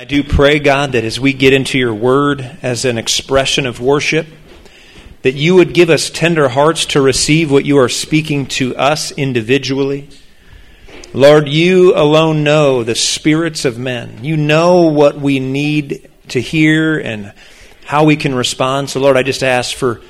I 0.00 0.04
do 0.04 0.22
pray, 0.22 0.60
God, 0.60 0.92
that 0.92 1.02
as 1.02 1.18
we 1.18 1.32
get 1.32 1.52
into 1.52 1.76
your 1.76 1.92
word 1.92 2.48
as 2.62 2.84
an 2.84 2.98
expression 2.98 3.66
of 3.66 3.80
worship, 3.80 4.28
that 5.22 5.34
you 5.34 5.56
would 5.56 5.74
give 5.74 5.90
us 5.90 6.08
tender 6.08 6.48
hearts 6.48 6.86
to 6.86 7.00
receive 7.00 7.50
what 7.50 7.64
you 7.64 7.78
are 7.78 7.88
speaking 7.88 8.46
to 8.46 8.76
us 8.76 9.10
individually. 9.10 10.08
Lord, 11.12 11.48
you 11.48 11.96
alone 11.96 12.44
know 12.44 12.84
the 12.84 12.94
spirits 12.94 13.64
of 13.64 13.76
men. 13.76 14.22
You 14.22 14.36
know 14.36 14.82
what 14.82 15.18
we 15.18 15.40
need 15.40 16.08
to 16.28 16.40
hear 16.40 16.96
and 17.00 17.32
how 17.84 18.04
we 18.04 18.14
can 18.14 18.36
respond. 18.36 18.90
So, 18.90 19.00
Lord, 19.00 19.16
I 19.16 19.24
just 19.24 19.42
ask 19.42 19.76
for 19.76 20.00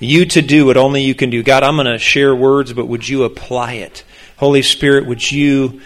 you 0.00 0.26
to 0.26 0.42
do 0.42 0.66
what 0.66 0.76
only 0.76 1.04
you 1.04 1.14
can 1.14 1.30
do. 1.30 1.44
God, 1.44 1.62
I'm 1.62 1.76
going 1.76 1.86
to 1.86 1.98
share 1.98 2.34
words, 2.34 2.72
but 2.72 2.86
would 2.86 3.08
you 3.08 3.22
apply 3.22 3.74
it? 3.74 4.02
Holy 4.36 4.62
Spirit, 4.62 5.06
would 5.06 5.30
you 5.30 5.80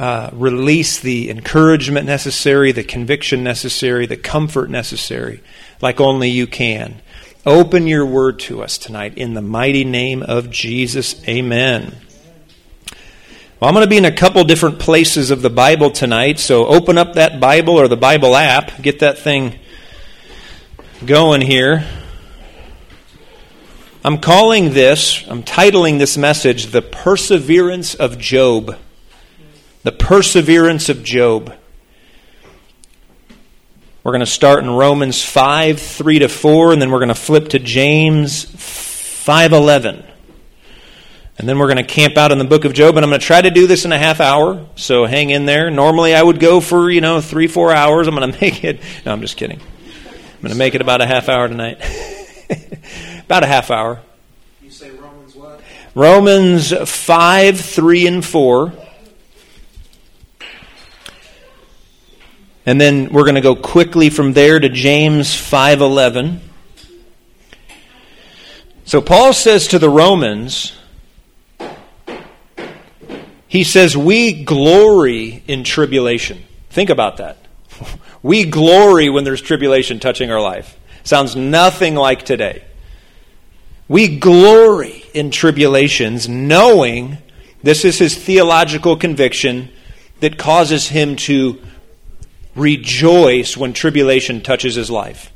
uh, 0.00 0.30
release 0.32 0.98
the 0.98 1.28
encouragement 1.28 2.06
necessary, 2.06 2.72
the 2.72 2.82
conviction 2.82 3.44
necessary, 3.44 4.06
the 4.06 4.16
comfort 4.16 4.70
necessary, 4.70 5.42
like 5.82 6.00
only 6.00 6.30
you 6.30 6.46
can. 6.46 7.02
Open 7.44 7.86
your 7.86 8.06
word 8.06 8.38
to 8.38 8.62
us 8.62 8.78
tonight 8.78 9.18
in 9.18 9.34
the 9.34 9.42
mighty 9.42 9.84
name 9.84 10.22
of 10.22 10.48
Jesus. 10.48 11.22
Amen. 11.28 11.94
Well, 13.60 13.68
I'm 13.68 13.74
going 13.74 13.84
to 13.84 13.90
be 13.90 13.98
in 13.98 14.06
a 14.06 14.10
couple 14.10 14.42
different 14.44 14.78
places 14.78 15.30
of 15.30 15.42
the 15.42 15.50
Bible 15.50 15.90
tonight, 15.90 16.38
so 16.38 16.66
open 16.66 16.96
up 16.96 17.12
that 17.12 17.38
Bible 17.38 17.78
or 17.78 17.86
the 17.86 17.98
Bible 17.98 18.34
app, 18.34 18.80
get 18.80 19.00
that 19.00 19.18
thing 19.18 19.58
going 21.04 21.42
here. 21.42 21.86
I'm 24.02 24.16
calling 24.16 24.72
this, 24.72 25.26
I'm 25.28 25.42
titling 25.42 25.98
this 25.98 26.16
message, 26.16 26.68
The 26.68 26.80
Perseverance 26.80 27.94
of 27.94 28.16
Job 28.16 28.78
the 29.82 29.92
perseverance 29.92 30.88
of 30.88 31.02
Job. 31.02 31.54
We're 34.02 34.12
going 34.12 34.20
to 34.20 34.26
start 34.26 34.62
in 34.64 34.70
Romans 34.70 35.22
5, 35.22 35.80
3 35.80 36.18
to 36.20 36.28
4, 36.28 36.72
and 36.72 36.80
then 36.80 36.90
we're 36.90 36.98
going 36.98 37.08
to 37.08 37.14
flip 37.14 37.48
to 37.48 37.58
James 37.58 38.44
5, 38.44 39.52
11. 39.52 40.04
And 41.38 41.48
then 41.48 41.58
we're 41.58 41.66
going 41.66 41.78
to 41.78 41.84
camp 41.84 42.16
out 42.18 42.32
in 42.32 42.38
the 42.38 42.44
book 42.44 42.64
of 42.64 42.74
Job, 42.74 42.96
and 42.96 43.04
I'm 43.04 43.10
going 43.10 43.20
to 43.20 43.26
try 43.26 43.40
to 43.40 43.50
do 43.50 43.66
this 43.66 43.84
in 43.84 43.92
a 43.92 43.98
half 43.98 44.20
hour, 44.20 44.66
so 44.76 45.06
hang 45.06 45.30
in 45.30 45.46
there. 45.46 45.70
Normally 45.70 46.14
I 46.14 46.22
would 46.22 46.40
go 46.40 46.60
for, 46.60 46.90
you 46.90 47.00
know, 47.00 47.20
three, 47.20 47.46
four 47.46 47.72
hours. 47.72 48.08
I'm 48.08 48.14
going 48.14 48.32
to 48.32 48.40
make 48.40 48.64
it. 48.64 48.80
No, 49.06 49.12
I'm 49.12 49.22
just 49.22 49.36
kidding. 49.36 49.60
I'm 49.60 50.42
going 50.42 50.52
to 50.52 50.58
make 50.58 50.74
it 50.74 50.82
about 50.82 51.00
a 51.00 51.06
half 51.06 51.28
hour 51.28 51.48
tonight. 51.48 51.78
about 53.24 53.42
a 53.42 53.46
half 53.46 53.70
hour. 53.70 54.00
You 54.62 54.70
say 54.70 54.90
Romans 54.90 55.34
what? 55.34 55.60
Romans 55.94 56.72
5, 56.72 57.60
3, 57.60 58.06
and 58.06 58.24
4. 58.24 58.72
And 62.66 62.80
then 62.80 63.12
we're 63.12 63.24
going 63.24 63.36
to 63.36 63.40
go 63.40 63.56
quickly 63.56 64.10
from 64.10 64.32
there 64.32 64.60
to 64.60 64.68
James 64.68 65.28
5:11. 65.28 66.40
So 68.84 69.00
Paul 69.00 69.32
says 69.32 69.68
to 69.68 69.78
the 69.78 69.88
Romans, 69.88 70.76
he 73.50 73.64
says, 73.64 73.96
We 73.96 74.44
glory 74.44 75.42
in 75.48 75.64
tribulation. 75.64 76.44
Think 76.70 76.90
about 76.90 77.18
that. 77.18 77.36
We 78.22 78.44
glory 78.44 79.08
when 79.08 79.24
there's 79.24 79.40
tribulation 79.40 79.98
touching 79.98 80.30
our 80.30 80.42
life. 80.42 80.78
Sounds 81.04 81.34
nothing 81.34 81.94
like 81.94 82.22
today. 82.26 82.62
We 83.88 84.18
glory 84.18 85.04
in 85.14 85.30
tribulations, 85.30 86.28
knowing 86.28 87.16
this 87.62 87.82
is 87.82 87.98
his 87.98 88.14
theological 88.14 88.96
conviction 88.96 89.70
that 90.20 90.36
causes 90.36 90.88
him 90.88 91.16
to 91.16 91.62
rejoice 92.54 93.56
when 93.56 93.72
tribulation 93.72 94.40
touches 94.40 94.74
his 94.74 94.90
life. 94.90 95.32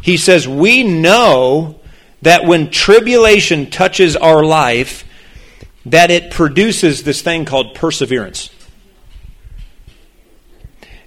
He 0.00 0.16
says, 0.16 0.46
We 0.48 0.82
know 0.82 1.80
that 2.22 2.44
when 2.44 2.70
tribulation 2.70 3.70
touches 3.70 4.16
our 4.16 4.44
life, 4.44 5.04
that 5.86 6.10
it 6.10 6.30
produces 6.30 7.02
this 7.02 7.22
thing 7.22 7.44
called 7.44 7.74
perseverance. 7.74 8.50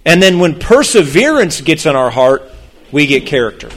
And 0.04 0.22
then 0.22 0.38
when 0.38 0.58
perseverance 0.58 1.60
gets 1.60 1.84
in 1.84 1.96
our 1.96 2.10
heart, 2.10 2.50
we 2.92 3.06
get 3.06 3.26
character. 3.26 3.70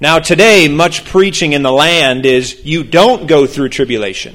Now, 0.00 0.18
today, 0.18 0.68
much 0.68 1.04
preaching 1.04 1.52
in 1.52 1.62
the 1.62 1.72
land 1.72 2.26
is 2.26 2.64
you 2.64 2.84
don't 2.84 3.26
go 3.26 3.46
through 3.46 3.70
tribulation. 3.70 4.34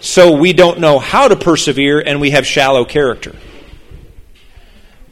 So 0.00 0.36
we 0.36 0.52
don't 0.52 0.80
know 0.80 0.98
how 0.98 1.28
to 1.28 1.36
persevere 1.36 2.00
and 2.00 2.20
we 2.20 2.30
have 2.30 2.46
shallow 2.46 2.84
character. 2.84 3.34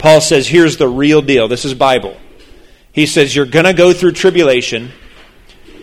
Paul 0.03 0.21
says, 0.21 0.49
here's 0.49 0.79
the 0.79 0.89
real 0.89 1.23
deal. 1.23 1.47
This 1.47 1.65
is 1.65 1.75
Bible. 1.75 2.17
He 2.91 3.07
says, 3.07 3.37
you're 3.37 3.47
going 3.47 3.67
to 3.67 3.73
go 3.73 3.93
through 3.93 4.13
tribulation. 4.13 4.91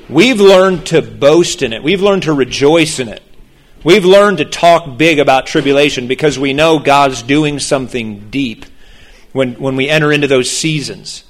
We've 0.09 0.41
learned 0.41 0.87
to 0.87 1.01
boast 1.01 1.61
in 1.61 1.71
it, 1.71 1.81
we've 1.81 2.01
learned 2.01 2.23
to 2.23 2.33
rejoice 2.33 2.99
in 2.99 3.07
it. 3.07 3.23
We've 3.81 4.03
learned 4.03 4.39
to 4.39 4.45
talk 4.45 4.97
big 4.97 5.19
about 5.19 5.47
tribulation 5.47 6.09
because 6.09 6.37
we 6.37 6.51
know 6.51 6.79
God's 6.79 7.23
doing 7.23 7.59
something 7.59 8.29
deep 8.29 8.65
when, 9.31 9.53
when 9.53 9.77
we 9.77 9.87
enter 9.87 10.11
into 10.11 10.27
those 10.27 10.51
seasons. 10.51 11.23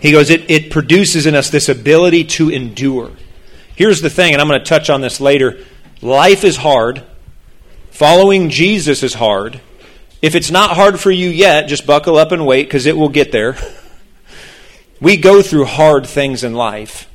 He 0.00 0.12
goes, 0.12 0.28
it, 0.28 0.50
it 0.50 0.70
produces 0.70 1.24
in 1.24 1.34
us 1.34 1.48
this 1.48 1.70
ability 1.70 2.24
to 2.24 2.50
endure. 2.50 3.10
Here's 3.74 4.02
the 4.02 4.10
thing, 4.10 4.34
and 4.34 4.42
I'm 4.42 4.48
going 4.48 4.60
to 4.60 4.66
touch 4.66 4.90
on 4.90 5.00
this 5.00 5.18
later 5.18 5.64
life 6.02 6.44
is 6.44 6.58
hard, 6.58 7.02
following 7.90 8.50
Jesus 8.50 9.02
is 9.02 9.14
hard. 9.14 9.62
If 10.22 10.36
it's 10.36 10.52
not 10.52 10.70
hard 10.70 11.00
for 11.00 11.10
you 11.10 11.28
yet, 11.28 11.66
just 11.66 11.84
buckle 11.84 12.16
up 12.16 12.30
and 12.30 12.46
wait 12.46 12.68
because 12.68 12.86
it 12.86 12.96
will 12.96 13.10
get 13.10 13.32
there. 13.32 13.56
We 15.00 15.16
go 15.16 15.42
through 15.42 15.64
hard 15.64 16.06
things 16.06 16.44
in 16.44 16.54
life. 16.54 17.10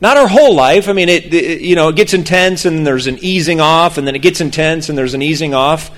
Not 0.00 0.16
our 0.16 0.26
whole 0.26 0.52
life. 0.52 0.88
I 0.88 0.92
mean, 0.92 1.08
it, 1.08 1.32
it, 1.32 1.60
you 1.60 1.76
know 1.76 1.90
it 1.90 1.94
gets 1.94 2.12
intense 2.12 2.64
and 2.64 2.84
there's 2.84 3.06
an 3.06 3.18
easing 3.20 3.60
off, 3.60 3.98
and 3.98 4.04
then 4.06 4.16
it 4.16 4.18
gets 4.18 4.40
intense 4.40 4.88
and 4.88 4.98
there's 4.98 5.14
an 5.14 5.22
easing 5.22 5.54
off. 5.54 5.92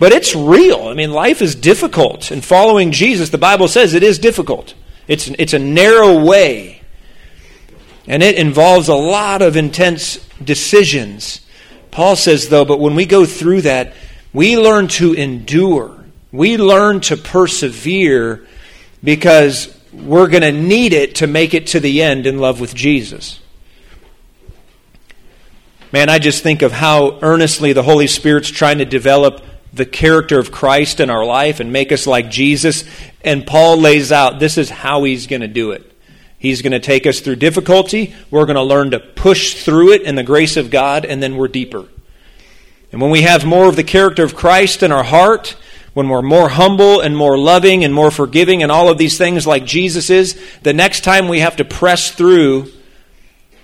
But 0.00 0.10
it's 0.10 0.34
real. 0.34 0.88
I 0.88 0.94
mean, 0.94 1.12
life 1.12 1.42
is 1.42 1.54
difficult, 1.54 2.32
and 2.32 2.44
following 2.44 2.90
Jesus, 2.90 3.30
the 3.30 3.38
Bible 3.38 3.68
says 3.68 3.94
it 3.94 4.02
is 4.02 4.18
difficult. 4.18 4.74
It's 5.06 5.28
it's 5.28 5.52
a 5.52 5.60
narrow 5.60 6.24
way, 6.24 6.82
and 8.08 8.20
it 8.20 8.36
involves 8.36 8.88
a 8.88 8.96
lot 8.96 9.42
of 9.42 9.56
intense 9.56 10.16
decisions. 10.42 11.42
Paul 11.92 12.16
says, 12.16 12.48
though, 12.48 12.64
but 12.64 12.80
when 12.80 12.94
we 12.94 13.06
go 13.06 13.24
through 13.24 13.62
that, 13.62 13.94
we 14.32 14.56
learn 14.56 14.88
to 14.88 15.12
endure. 15.14 16.04
We 16.32 16.56
learn 16.56 17.00
to 17.02 17.16
persevere 17.16 18.46
because 19.02 19.74
we're 19.92 20.28
going 20.28 20.42
to 20.42 20.52
need 20.52 20.92
it 20.92 21.16
to 21.16 21.26
make 21.26 21.54
it 21.54 21.68
to 21.68 21.80
the 21.80 22.02
end 22.02 22.26
in 22.26 22.38
love 22.38 22.60
with 22.60 22.74
Jesus. 22.74 23.40
Man, 25.90 26.10
I 26.10 26.18
just 26.18 26.42
think 26.42 26.60
of 26.60 26.72
how 26.72 27.18
earnestly 27.22 27.72
the 27.72 27.82
Holy 27.82 28.06
Spirit's 28.06 28.50
trying 28.50 28.78
to 28.78 28.84
develop 28.84 29.42
the 29.72 29.86
character 29.86 30.38
of 30.38 30.52
Christ 30.52 31.00
in 31.00 31.08
our 31.08 31.24
life 31.24 31.60
and 31.60 31.72
make 31.72 31.92
us 31.92 32.06
like 32.06 32.30
Jesus. 32.30 32.84
And 33.22 33.46
Paul 33.46 33.78
lays 33.78 34.12
out 34.12 34.38
this 34.38 34.58
is 34.58 34.68
how 34.68 35.04
he's 35.04 35.26
going 35.26 35.40
to 35.40 35.48
do 35.48 35.70
it. 35.70 35.90
He's 36.38 36.62
going 36.62 36.72
to 36.72 36.80
take 36.80 37.06
us 37.06 37.20
through 37.20 37.36
difficulty. 37.36 38.14
We're 38.30 38.46
going 38.46 38.56
to 38.56 38.62
learn 38.62 38.90
to 38.92 39.00
push 39.00 39.64
through 39.64 39.92
it 39.92 40.02
in 40.02 40.14
the 40.14 40.22
grace 40.22 40.56
of 40.56 40.70
God, 40.70 41.04
and 41.04 41.22
then 41.22 41.36
we're 41.36 41.48
deeper. 41.48 41.86
And 42.92 43.00
when 43.00 43.10
we 43.10 43.22
have 43.22 43.44
more 43.44 43.68
of 43.68 43.76
the 43.76 43.84
character 43.84 44.24
of 44.24 44.34
Christ 44.34 44.82
in 44.82 44.92
our 44.92 45.04
heart, 45.04 45.56
when 45.94 46.08
we're 46.08 46.22
more 46.22 46.48
humble 46.48 47.00
and 47.00 47.16
more 47.16 47.36
loving 47.36 47.84
and 47.84 47.92
more 47.92 48.10
forgiving 48.10 48.62
and 48.62 48.72
all 48.72 48.88
of 48.88 48.98
these 48.98 49.18
things 49.18 49.46
like 49.46 49.64
Jesus 49.64 50.10
is, 50.10 50.40
the 50.62 50.72
next 50.72 51.02
time 51.02 51.28
we 51.28 51.40
have 51.40 51.56
to 51.56 51.64
press 51.64 52.10
through, 52.10 52.70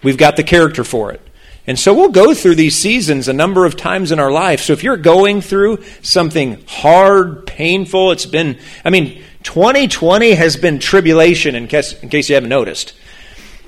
we've 0.03 0.19
got 0.19 0.37
the 0.37 0.43
character 0.43 0.85
for 0.85 1.13
it. 1.13 1.21
And 1.67 1.79
so 1.79 1.95
we'll 1.95 2.11
go 2.11 2.35
through 2.35 2.57
these 2.57 2.77
seasons 2.77 3.27
a 3.27 3.33
number 3.33 3.65
of 3.65 3.77
times 3.77 4.13
in 4.13 4.19
our 4.19 4.31
life. 4.31 4.61
So 4.61 4.75
if 4.75 4.83
you're 4.83 4.99
going 4.99 5.41
through 5.41 5.83
something 6.03 6.63
hard, 6.67 7.47
painful, 7.47 8.13
it's 8.13 8.27
been, 8.27 8.59
I 8.85 8.91
mean, 8.91 9.23
2020 9.45 10.33
has 10.33 10.59
been 10.59 10.79
tribulation 10.79 11.55
in 11.55 11.67
case, 11.67 11.95
in 12.03 12.11
case 12.11 12.29
you 12.29 12.35
haven't 12.35 12.51
noticed. 12.51 12.95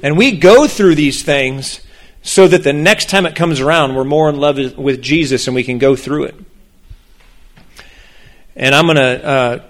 And 0.02 0.18
we 0.18 0.32
go 0.32 0.66
through 0.66 0.96
these 0.96 1.22
things 1.22 1.85
so 2.26 2.48
that 2.48 2.64
the 2.64 2.72
next 2.72 3.08
time 3.08 3.24
it 3.24 3.36
comes 3.36 3.60
around, 3.60 3.94
we're 3.94 4.02
more 4.02 4.28
in 4.28 4.36
love 4.36 4.58
with 4.76 5.00
Jesus 5.00 5.46
and 5.46 5.54
we 5.54 5.62
can 5.62 5.78
go 5.78 5.94
through 5.94 6.24
it. 6.24 6.34
And 8.56 8.74
I'm 8.74 8.86
going 8.86 8.96
to 8.96 9.24
uh, 9.24 9.62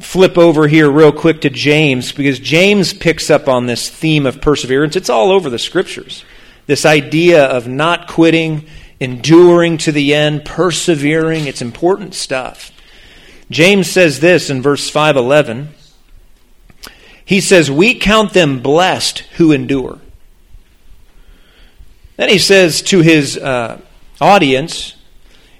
flip 0.00 0.36
over 0.36 0.66
here 0.66 0.90
real 0.90 1.12
quick 1.12 1.42
to 1.42 1.50
James 1.50 2.10
because 2.10 2.40
James 2.40 2.92
picks 2.92 3.30
up 3.30 3.46
on 3.46 3.66
this 3.66 3.88
theme 3.88 4.26
of 4.26 4.40
perseverance. 4.40 4.96
It's 4.96 5.08
all 5.08 5.30
over 5.30 5.48
the 5.48 5.60
scriptures. 5.60 6.24
This 6.66 6.84
idea 6.84 7.44
of 7.44 7.68
not 7.68 8.08
quitting, 8.08 8.66
enduring 8.98 9.78
to 9.78 9.92
the 9.92 10.12
end, 10.12 10.44
persevering. 10.44 11.46
It's 11.46 11.62
important 11.62 12.14
stuff. 12.14 12.72
James 13.48 13.88
says 13.88 14.18
this 14.18 14.50
in 14.50 14.60
verse 14.60 14.90
511. 14.90 15.68
He 17.24 17.40
says, 17.40 17.70
We 17.70 17.94
count 17.94 18.32
them 18.32 18.58
blessed 18.58 19.20
who 19.36 19.52
endure. 19.52 20.00
Then 22.16 22.28
he 22.28 22.38
says 22.38 22.82
to 22.82 23.00
his 23.00 23.36
uh, 23.36 23.80
audience, 24.20 24.94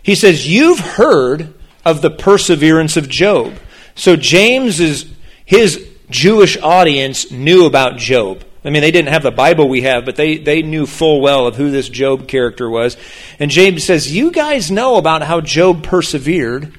He 0.02 0.14
says, 0.14 0.48
You've 0.48 0.80
heard 0.80 1.54
of 1.84 2.02
the 2.02 2.10
perseverance 2.10 2.96
of 2.96 3.08
Job. 3.08 3.54
So 3.94 4.16
James 4.16 4.80
is 4.80 5.06
his 5.44 5.88
Jewish 6.10 6.56
audience 6.58 7.30
knew 7.30 7.66
about 7.66 7.98
Job. 7.98 8.44
I 8.64 8.70
mean, 8.70 8.82
they 8.82 8.92
didn't 8.92 9.12
have 9.12 9.24
the 9.24 9.32
Bible 9.32 9.68
we 9.68 9.82
have, 9.82 10.04
but 10.04 10.14
they, 10.14 10.38
they 10.38 10.62
knew 10.62 10.86
full 10.86 11.20
well 11.20 11.48
of 11.48 11.56
who 11.56 11.70
this 11.70 11.88
Job 11.88 12.28
character 12.28 12.70
was. 12.70 12.96
And 13.40 13.50
James 13.50 13.84
says, 13.84 14.14
You 14.14 14.30
guys 14.30 14.70
know 14.70 14.96
about 14.96 15.22
how 15.22 15.40
Job 15.40 15.82
persevered, 15.82 16.72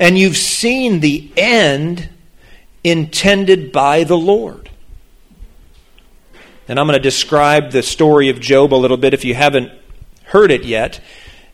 and 0.00 0.18
you've 0.18 0.36
seen 0.36 1.00
the 1.00 1.30
end 1.36 2.08
intended 2.82 3.70
by 3.70 4.02
the 4.04 4.18
Lord. 4.18 4.63
And 6.68 6.78
I'm 6.78 6.86
going 6.86 6.96
to 6.96 7.02
describe 7.02 7.70
the 7.70 7.82
story 7.82 8.30
of 8.30 8.40
Job 8.40 8.72
a 8.72 8.76
little 8.76 8.96
bit 8.96 9.14
if 9.14 9.24
you 9.24 9.34
haven't 9.34 9.72
heard 10.24 10.50
it 10.50 10.64
yet. 10.64 11.00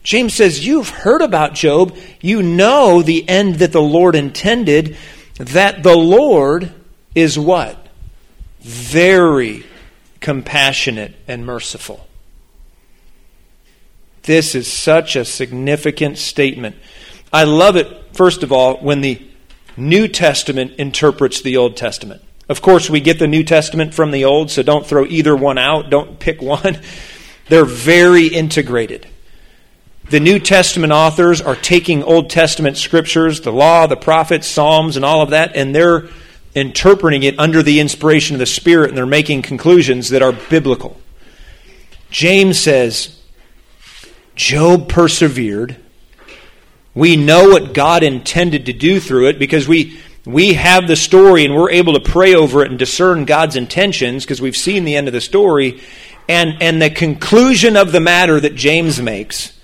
James 0.02 0.34
says, 0.34 0.66
You've 0.66 0.88
heard 0.88 1.22
about 1.22 1.54
Job. 1.54 1.96
You 2.20 2.42
know 2.42 3.02
the 3.02 3.28
end 3.28 3.56
that 3.56 3.72
the 3.72 3.82
Lord 3.82 4.14
intended, 4.14 4.96
that 5.36 5.82
the 5.82 5.96
Lord 5.96 6.72
is 7.14 7.38
what? 7.38 7.88
Very 8.60 9.64
compassionate 10.20 11.14
and 11.26 11.44
merciful. 11.44 12.06
This 14.22 14.54
is 14.54 14.70
such 14.70 15.16
a 15.16 15.24
significant 15.24 16.18
statement. 16.18 16.76
I 17.32 17.44
love 17.44 17.76
it, 17.76 18.14
first 18.14 18.42
of 18.42 18.52
all, 18.52 18.76
when 18.76 19.00
the 19.00 19.26
New 19.76 20.08
Testament 20.08 20.72
interprets 20.78 21.40
the 21.40 21.56
Old 21.56 21.76
Testament. 21.76 22.22
Of 22.50 22.62
course, 22.62 22.90
we 22.90 22.98
get 22.98 23.20
the 23.20 23.28
New 23.28 23.44
Testament 23.44 23.94
from 23.94 24.10
the 24.10 24.24
Old, 24.24 24.50
so 24.50 24.64
don't 24.64 24.84
throw 24.84 25.06
either 25.06 25.36
one 25.36 25.56
out. 25.56 25.88
Don't 25.88 26.18
pick 26.18 26.42
one. 26.42 26.80
They're 27.48 27.64
very 27.64 28.26
integrated. 28.26 29.06
The 30.10 30.18
New 30.18 30.40
Testament 30.40 30.92
authors 30.92 31.40
are 31.40 31.54
taking 31.54 32.02
Old 32.02 32.28
Testament 32.28 32.76
scriptures, 32.76 33.42
the 33.42 33.52
law, 33.52 33.86
the 33.86 33.96
prophets, 33.96 34.48
Psalms, 34.48 34.96
and 34.96 35.04
all 35.04 35.22
of 35.22 35.30
that, 35.30 35.54
and 35.54 35.72
they're 35.72 36.08
interpreting 36.52 37.22
it 37.22 37.38
under 37.38 37.62
the 37.62 37.78
inspiration 37.78 38.34
of 38.34 38.40
the 38.40 38.46
Spirit, 38.46 38.88
and 38.88 38.98
they're 38.98 39.06
making 39.06 39.42
conclusions 39.42 40.08
that 40.08 40.20
are 40.20 40.32
biblical. 40.32 41.00
James 42.10 42.58
says, 42.58 43.16
Job 44.34 44.88
persevered. 44.88 45.76
We 46.96 47.14
know 47.14 47.50
what 47.50 47.74
God 47.74 48.02
intended 48.02 48.66
to 48.66 48.72
do 48.72 48.98
through 48.98 49.28
it 49.28 49.38
because 49.38 49.68
we, 49.68 50.00
we 50.32 50.54
have 50.54 50.86
the 50.86 50.96
story 50.96 51.44
and 51.44 51.54
we're 51.54 51.70
able 51.70 51.94
to 51.94 52.00
pray 52.00 52.34
over 52.34 52.62
it 52.62 52.70
and 52.70 52.78
discern 52.78 53.24
God's 53.24 53.56
intentions 53.56 54.24
because 54.24 54.40
we've 54.40 54.56
seen 54.56 54.84
the 54.84 54.96
end 54.96 55.08
of 55.08 55.12
the 55.12 55.20
story. 55.20 55.80
And, 56.28 56.62
and 56.62 56.80
the 56.80 56.90
conclusion 56.90 57.76
of 57.76 57.92
the 57.92 58.00
matter 58.00 58.38
that 58.38 58.54
James 58.54 59.00
makes 59.00 59.58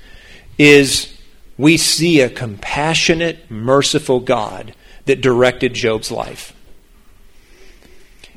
is 0.58 1.16
we 1.58 1.76
see 1.76 2.20
a 2.20 2.28
compassionate, 2.28 3.50
merciful 3.50 4.20
God 4.20 4.74
that 5.04 5.20
directed 5.20 5.74
Job's 5.74 6.10
life. 6.10 6.52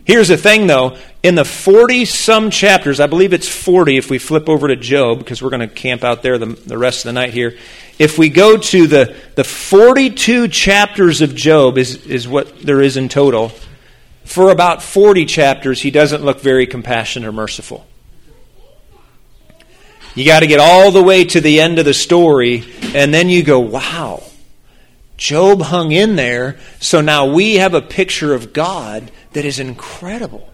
Here's 0.06 0.30
the 0.30 0.38
thing, 0.38 0.68
though. 0.68 0.98
In 1.22 1.36
the 1.36 1.46
40 1.46 2.06
some 2.06 2.50
chapters, 2.50 3.00
I 3.00 3.08
believe 3.08 3.34
it's 3.34 3.48
40 3.48 3.98
if 3.98 4.10
we 4.10 4.18
flip 4.18 4.50
over 4.50 4.68
to 4.68 4.76
Job, 4.76 5.20
because 5.20 5.42
we're 5.42 5.52
going 5.52 5.68
to 5.68 5.68
camp 5.68 6.04
out 6.04 6.24
there 6.24 6.38
the, 6.38 6.48
the 6.48 6.78
rest 6.78 7.06
of 7.06 7.10
the 7.10 7.14
night 7.14 7.32
here. 7.32 7.58
If 8.00 8.18
we 8.18 8.30
go 8.30 8.56
to 8.56 8.88
the, 8.88 9.16
the 9.36 9.44
42 9.44 10.48
chapters 10.48 11.20
of 11.22 11.36
Job, 11.36 11.78
is, 11.78 12.06
is 12.06 12.30
what 12.30 12.62
there 12.62 12.82
is 12.82 12.96
in 12.96 13.10
total. 13.10 13.52
For 14.24 14.52
about 14.52 14.82
40 14.82 15.26
chapters, 15.26 15.82
he 15.82 15.92
doesn't 15.92 16.24
look 16.24 16.40
very 16.40 16.66
compassionate 16.66 17.28
or 17.28 17.34
merciful. 17.34 17.86
You 20.16 20.26
got 20.26 20.40
to 20.40 20.48
get 20.48 20.62
all 20.62 20.92
the 20.92 21.04
way 21.04 21.26
to 21.26 21.42
the 21.42 21.60
end 21.60 21.78
of 21.78 21.86
the 21.86 21.94
story, 21.94 22.64
and 22.96 23.14
then 23.14 23.28
you 23.28 23.44
go, 23.44 23.60
wow, 23.60 24.24
Job 25.18 25.62
hung 25.62 25.92
in 25.92 26.16
there, 26.16 26.58
so 26.80 27.02
now 27.02 27.26
we 27.26 27.56
have 27.56 27.74
a 27.74 27.82
picture 27.82 28.34
of 28.34 28.54
God 28.54 29.12
that 29.34 29.44
is 29.44 29.60
incredible. 29.60 30.50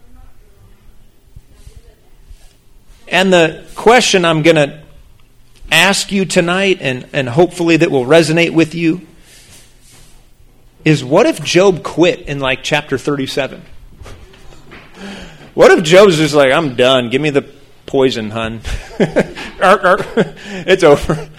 And 3.08 3.32
the 3.32 3.64
question 3.76 4.26
I'm 4.26 4.42
going 4.42 4.56
to 4.56 4.85
ask 5.72 6.12
you 6.12 6.26
tonight, 6.26 6.80
and, 6.82 7.08
and 7.14 7.30
hopefully 7.30 7.78
that 7.78 7.92
will 7.92 8.06
resonate 8.06 8.54
with 8.54 8.76
you, 8.76 9.02
is 10.84 11.04
what 11.04 11.26
if 11.26 11.44
Job 11.44 11.84
quit 11.84 12.22
in 12.22 12.40
like 12.40 12.64
chapter 12.64 12.98
37? 12.98 13.62
What 15.54 15.72
if 15.72 15.84
Job's 15.84 16.18
just 16.18 16.36
like, 16.36 16.52
I'm 16.52 16.76
done, 16.76 17.10
give 17.10 17.22
me 17.22 17.30
the 17.30 17.50
poison, 17.86 18.30
hun? 18.30 18.62
it's 19.00 20.84
over. 20.84 21.30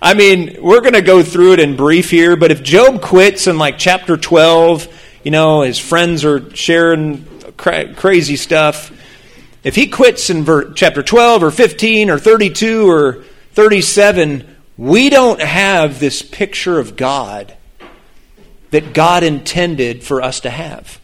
I 0.00 0.14
mean, 0.14 0.56
we're 0.60 0.80
going 0.80 0.94
to 0.94 1.02
go 1.02 1.22
through 1.22 1.54
it 1.54 1.60
in 1.60 1.76
brief 1.76 2.10
here, 2.10 2.36
but 2.36 2.50
if 2.50 2.62
Job 2.62 3.00
quits 3.00 3.46
in 3.46 3.58
like 3.58 3.78
chapter 3.78 4.16
12, 4.16 4.88
you 5.24 5.30
know, 5.30 5.62
his 5.62 5.78
friends 5.78 6.24
are 6.24 6.54
sharing 6.54 7.26
cra- 7.56 7.94
crazy 7.94 8.36
stuff. 8.36 8.92
If 9.62 9.74
he 9.74 9.86
quits 9.86 10.28
in 10.28 10.44
ver- 10.44 10.72
chapter 10.72 11.02
12 11.02 11.42
or 11.42 11.50
15 11.50 12.10
or 12.10 12.18
32 12.18 12.90
or 12.90 13.24
37, 13.54 14.56
we 14.76 15.08
don't 15.10 15.40
have 15.40 16.00
this 16.00 16.22
picture 16.22 16.78
of 16.78 16.96
God 16.96 17.56
that 18.70 18.92
God 18.92 19.22
intended 19.22 20.02
for 20.02 20.20
us 20.20 20.40
to 20.40 20.50
have. 20.50 21.00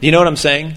Do 0.00 0.06
you 0.06 0.12
know 0.12 0.18
what 0.18 0.26
I'm 0.26 0.36
saying? 0.36 0.74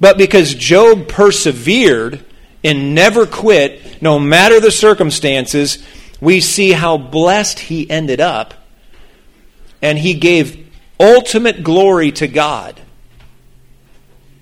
But 0.00 0.18
because 0.18 0.54
Job 0.54 1.08
persevered 1.08 2.24
and 2.62 2.94
never 2.94 3.26
quit, 3.26 4.00
no 4.00 4.18
matter 4.18 4.60
the 4.60 4.70
circumstances, 4.70 5.84
we 6.20 6.40
see 6.40 6.72
how 6.72 6.96
blessed 6.96 7.58
he 7.58 7.90
ended 7.90 8.20
up. 8.20 8.54
And 9.82 9.98
he 9.98 10.14
gave 10.14 10.72
ultimate 10.98 11.62
glory 11.62 12.12
to 12.12 12.28
God 12.28 12.80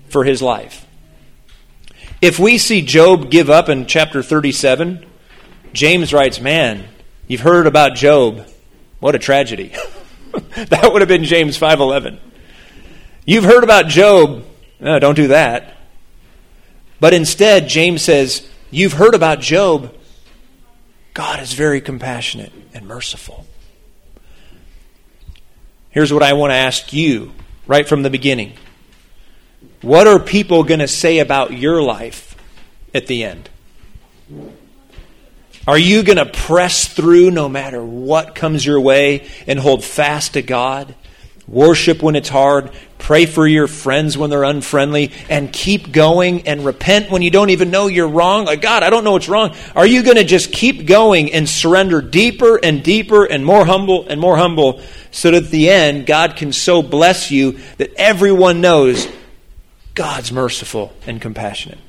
for 0.09 0.23
his 0.23 0.41
life. 0.41 0.85
If 2.21 2.39
we 2.39 2.57
see 2.57 2.81
Job 2.81 3.29
give 3.29 3.49
up 3.49 3.67
in 3.69 3.85
chapter 3.85 4.23
37, 4.23 5.05
James 5.75 6.13
writes, 6.13 6.39
Man, 6.39 6.85
you've 7.27 7.41
heard 7.41 7.67
about 7.67 7.95
Job. 7.95 8.47
What 8.99 9.13
a 9.13 9.19
tragedy. 9.19 9.73
that 10.55 10.89
would 10.91 11.01
have 11.01 11.09
been 11.09 11.25
James 11.25 11.59
5:11. 11.59 12.17
You've 13.25 13.43
heard 13.43 13.63
about 13.63 13.87
Job. 13.87 14.45
No, 14.79 14.99
don't 14.99 15.15
do 15.15 15.27
that. 15.27 15.75
But 16.99 17.13
instead, 17.13 17.67
James 17.67 18.01
says, 18.01 18.47
You've 18.71 18.93
heard 18.93 19.15
about 19.15 19.41
Job. 19.41 19.93
God 21.13 21.39
is 21.41 21.53
very 21.53 21.81
compassionate 21.81 22.51
and 22.73 22.87
merciful. 22.87 23.45
Here's 25.91 26.11
what 26.11 26.23
I 26.23 26.33
want 26.33 26.51
to 26.51 26.55
ask 26.55 26.91
you 26.91 27.31
right 27.67 27.87
from 27.87 28.03
the 28.03 28.09
beginning 28.09 28.53
What 29.81 30.07
are 30.07 30.19
people 30.19 30.63
going 30.63 30.79
to 30.79 30.87
say 30.87 31.19
about 31.19 31.53
your 31.53 31.81
life 31.81 32.35
at 32.93 33.07
the 33.07 33.23
end? 33.23 33.49
Are 35.67 35.77
you 35.77 36.03
going 36.03 36.17
to 36.17 36.27
press 36.27 36.87
through 36.87 37.31
no 37.31 37.49
matter 37.49 37.83
what 37.83 38.35
comes 38.35 38.63
your 38.63 38.79
way 38.79 39.27
and 39.47 39.57
hold 39.57 39.83
fast 39.83 40.33
to 40.33 40.43
God? 40.43 40.93
Worship 41.47 42.03
when 42.03 42.15
it's 42.15 42.29
hard, 42.29 42.71
pray 42.97 43.25
for 43.25 43.47
your 43.47 43.67
friends 43.67 44.17
when 44.17 44.29
they're 44.29 44.43
unfriendly, 44.43 45.11
and 45.29 45.51
keep 45.51 45.91
going 45.91 46.47
and 46.47 46.65
repent 46.65 47.11
when 47.11 47.21
you 47.21 47.29
don't 47.31 47.51
even 47.51 47.69
know 47.71 47.87
you're 47.87 48.07
wrong. 48.07 48.45
Like, 48.45 48.61
God, 48.61 48.83
I 48.83 48.89
don't 48.89 49.03
know 49.03 49.11
what's 49.11 49.29
wrong. 49.29 49.55
Are 49.75 49.85
you 49.85 50.03
going 50.03 50.17
to 50.17 50.23
just 50.23 50.51
keep 50.51 50.87
going 50.87 51.31
and 51.33 51.47
surrender 51.47 52.01
deeper 52.01 52.57
and 52.57 52.83
deeper 52.83 53.25
and 53.25 53.45
more 53.45 53.65
humble 53.65 54.07
and 54.07 54.19
more 54.19 54.37
humble 54.37 54.81
so 55.11 55.31
that 55.31 55.45
at 55.45 55.51
the 55.51 55.69
end, 55.69 56.05
God 56.05 56.35
can 56.35 56.51
so 56.51 56.81
bless 56.81 57.29
you 57.31 57.59
that 57.77 57.93
everyone 57.95 58.61
knows 58.61 59.07
God's 59.93 60.31
merciful 60.31 60.93
and 61.05 61.21
compassionate? 61.21 61.79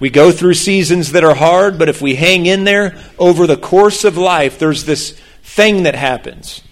We 0.00 0.08
go 0.08 0.32
through 0.32 0.54
seasons 0.54 1.12
that 1.12 1.24
are 1.24 1.34
hard, 1.34 1.78
but 1.78 1.90
if 1.90 2.00
we 2.00 2.14
hang 2.14 2.46
in 2.46 2.64
there 2.64 2.98
over 3.18 3.46
the 3.46 3.58
course 3.58 4.04
of 4.04 4.16
life, 4.16 4.58
there's 4.58 4.86
this 4.86 5.12
thing 5.42 5.82
that 5.82 5.94
happens. 5.94 6.62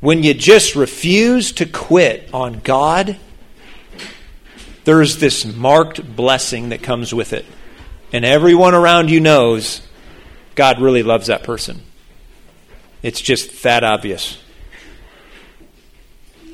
When 0.00 0.22
you 0.22 0.32
just 0.32 0.74
refuse 0.74 1.52
to 1.52 1.66
quit 1.66 2.30
on 2.32 2.60
God, 2.60 3.18
there's 4.84 5.18
this 5.18 5.44
marked 5.44 6.16
blessing 6.16 6.70
that 6.70 6.82
comes 6.82 7.12
with 7.12 7.34
it. 7.34 7.44
And 8.12 8.24
everyone 8.24 8.74
around 8.74 9.10
you 9.10 9.20
knows 9.20 9.82
God 10.54 10.80
really 10.80 11.02
loves 11.02 11.26
that 11.26 11.44
person. 11.44 11.82
It's 13.02 13.20
just 13.20 13.62
that 13.62 13.84
obvious. 13.84 14.38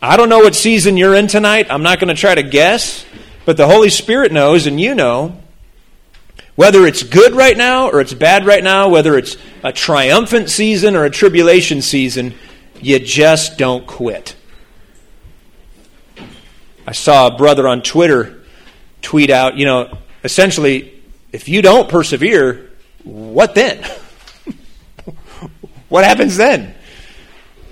I 0.02 0.16
don't 0.16 0.28
know 0.28 0.40
what 0.40 0.55
season 0.55 0.97
you're 0.97 1.14
in 1.14 1.28
tonight. 1.28 1.69
I'm 1.71 1.83
not 1.83 2.00
going 2.00 2.14
to 2.14 2.21
try 2.21 2.35
to 2.35 2.43
guess, 2.43 3.07
but 3.45 3.57
the 3.57 3.66
Holy 3.66 3.88
Spirit 3.88 4.33
knows, 4.33 4.66
and 4.66 4.81
you 4.81 4.95
know. 4.95 5.40
Whether 6.56 6.86
it's 6.86 7.02
good 7.02 7.34
right 7.34 7.56
now 7.56 7.90
or 7.90 8.00
it's 8.00 8.14
bad 8.14 8.46
right 8.46 8.64
now, 8.64 8.88
whether 8.88 9.16
it's 9.16 9.36
a 9.62 9.72
triumphant 9.72 10.48
season 10.48 10.96
or 10.96 11.04
a 11.04 11.10
tribulation 11.10 11.82
season, 11.82 12.34
you 12.80 12.98
just 12.98 13.58
don't 13.58 13.86
quit. 13.86 14.34
I 16.86 16.92
saw 16.92 17.26
a 17.26 17.36
brother 17.36 17.68
on 17.68 17.82
Twitter 17.82 18.42
tweet 19.02 19.28
out, 19.28 19.56
you 19.56 19.66
know, 19.66 19.98
essentially, 20.25 21.02
if 21.30 21.48
you 21.48 21.60
don't 21.60 21.88
persevere, 21.90 22.70
what 23.04 23.54
then? 23.54 23.84
what 25.88 26.04
happens 26.04 26.36
then? 26.36 26.75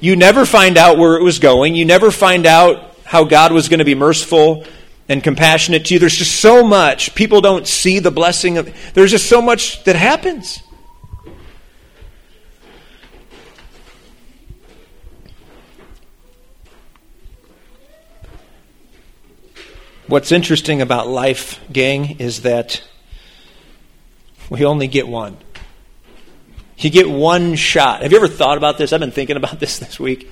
You 0.00 0.16
never 0.16 0.44
find 0.44 0.76
out 0.76 0.98
where 0.98 1.16
it 1.16 1.22
was 1.22 1.38
going. 1.38 1.74
You 1.74 1.86
never 1.86 2.10
find 2.10 2.44
out 2.44 2.96
how 3.04 3.24
God 3.24 3.52
was 3.52 3.68
going 3.68 3.78
to 3.78 3.84
be 3.84 3.94
merciful 3.94 4.64
and 5.08 5.22
compassionate 5.22 5.84
to 5.86 5.94
you. 5.94 6.00
There's 6.00 6.16
just 6.16 6.40
so 6.40 6.64
much. 6.64 7.14
People 7.14 7.40
don't 7.40 7.66
see 7.66 7.98
the 7.98 8.10
blessing 8.10 8.58
of 8.58 8.74
there's 8.94 9.10
just 9.10 9.28
so 9.28 9.42
much 9.42 9.84
that 9.84 9.96
happens. 9.96 10.62
What's 20.06 20.32
interesting 20.32 20.82
about 20.82 21.08
life, 21.08 21.60
gang, 21.72 22.20
is 22.20 22.42
that 22.42 22.82
we 24.50 24.64
only 24.64 24.86
get 24.86 25.08
one. 25.08 25.38
You 26.76 26.90
get 26.90 27.08
one 27.08 27.54
shot. 27.54 28.02
Have 28.02 28.12
you 28.12 28.18
ever 28.18 28.28
thought 28.28 28.58
about 28.58 28.76
this? 28.76 28.92
I've 28.92 29.00
been 29.00 29.12
thinking 29.12 29.36
about 29.36 29.60
this 29.60 29.78
this 29.78 29.98
week. 29.98 30.30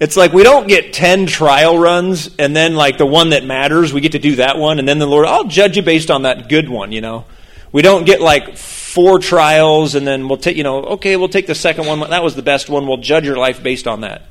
It's 0.00 0.16
like 0.16 0.32
we 0.32 0.42
don't 0.42 0.66
get 0.66 0.94
10 0.94 1.26
trial 1.26 1.78
runs 1.78 2.30
and 2.38 2.56
then, 2.56 2.74
like, 2.74 2.96
the 2.96 3.04
one 3.04 3.30
that 3.30 3.44
matters, 3.44 3.92
we 3.92 4.00
get 4.00 4.12
to 4.12 4.18
do 4.18 4.36
that 4.36 4.56
one, 4.56 4.78
and 4.78 4.88
then 4.88 4.98
the 4.98 5.06
Lord, 5.06 5.26
I'll 5.26 5.44
judge 5.44 5.76
you 5.76 5.82
based 5.82 6.10
on 6.10 6.22
that 6.22 6.48
good 6.48 6.70
one, 6.70 6.90
you 6.90 7.02
know? 7.02 7.26
We 7.70 7.82
don't 7.82 8.06
get, 8.06 8.22
like, 8.22 8.56
four 8.56 9.18
trials 9.18 9.94
and 9.94 10.06
then 10.06 10.26
we'll 10.26 10.38
take, 10.38 10.56
you 10.56 10.64
know, 10.64 10.82
okay, 10.82 11.16
we'll 11.16 11.28
take 11.28 11.46
the 11.46 11.54
second 11.54 11.86
one. 11.86 12.00
That 12.00 12.22
was 12.22 12.34
the 12.34 12.42
best 12.42 12.68
one. 12.68 12.86
We'll 12.86 12.96
judge 12.96 13.24
your 13.24 13.36
life 13.36 13.62
based 13.62 13.86
on 13.86 14.00
that. 14.00 14.22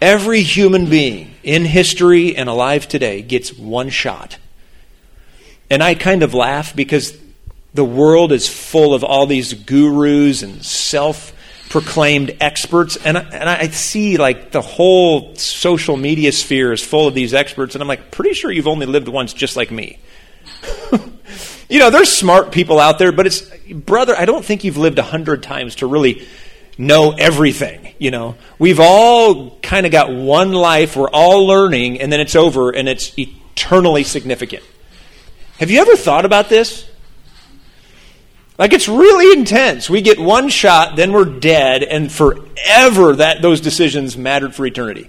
Every 0.00 0.42
human 0.42 0.86
being 0.88 1.34
in 1.42 1.64
history 1.64 2.36
and 2.36 2.48
alive 2.48 2.86
today 2.86 3.22
gets 3.22 3.52
one 3.52 3.88
shot. 3.88 4.38
And 5.68 5.82
I 5.82 5.94
kind 5.94 6.22
of 6.22 6.32
laugh 6.32 6.76
because 6.76 7.18
the 7.74 7.84
world 7.84 8.30
is 8.30 8.48
full 8.48 8.94
of 8.94 9.04
all 9.04 9.26
these 9.26 9.52
gurus 9.52 10.42
and 10.42 10.64
self 10.64 11.32
proclaimed 11.70 12.36
experts. 12.40 12.96
And 12.96 13.16
I, 13.16 13.20
and 13.22 13.48
I 13.48 13.68
see 13.68 14.18
like 14.18 14.50
the 14.50 14.60
whole 14.60 15.34
social 15.36 15.96
media 15.96 16.32
sphere 16.32 16.72
is 16.72 16.84
full 16.84 17.06
of 17.06 17.14
these 17.14 17.32
experts. 17.32 17.74
And 17.74 17.80
I'm 17.80 17.88
like, 17.88 18.10
pretty 18.10 18.34
sure 18.34 18.50
you've 18.50 18.66
only 18.66 18.86
lived 18.86 19.08
once 19.08 19.32
just 19.32 19.56
like 19.56 19.70
me. 19.70 19.98
you 21.70 21.78
know, 21.78 21.88
there's 21.88 22.12
smart 22.12 22.50
people 22.50 22.80
out 22.80 22.98
there, 22.98 23.12
but 23.12 23.26
it's, 23.26 23.42
brother, 23.72 24.14
I 24.16 24.26
don't 24.26 24.44
think 24.44 24.64
you've 24.64 24.76
lived 24.76 24.98
a 24.98 25.04
hundred 25.04 25.44
times 25.44 25.76
to 25.76 25.86
really 25.86 26.26
know 26.76 27.12
everything. 27.12 27.94
You 27.98 28.10
know, 28.10 28.34
we've 28.58 28.80
all 28.80 29.56
kind 29.60 29.86
of 29.86 29.92
got 29.92 30.12
one 30.12 30.52
life, 30.52 30.96
we're 30.96 31.08
all 31.08 31.46
learning, 31.46 32.00
and 32.00 32.12
then 32.12 32.18
it's 32.18 32.34
over 32.34 32.70
and 32.70 32.88
it's 32.88 33.16
eternally 33.16 34.02
significant. 34.02 34.64
Have 35.60 35.70
you 35.70 35.80
ever 35.80 35.94
thought 35.94 36.24
about 36.24 36.48
this? 36.48 36.89
Like 38.60 38.74
it's 38.74 38.88
really 38.88 39.38
intense. 39.40 39.88
We 39.88 40.02
get 40.02 40.18
one 40.20 40.50
shot, 40.50 40.94
then 40.94 41.12
we're 41.12 41.24
dead, 41.24 41.82
and 41.82 42.12
forever 42.12 43.16
that 43.16 43.40
those 43.40 43.62
decisions 43.62 44.18
mattered 44.18 44.54
for 44.54 44.66
eternity. 44.66 45.08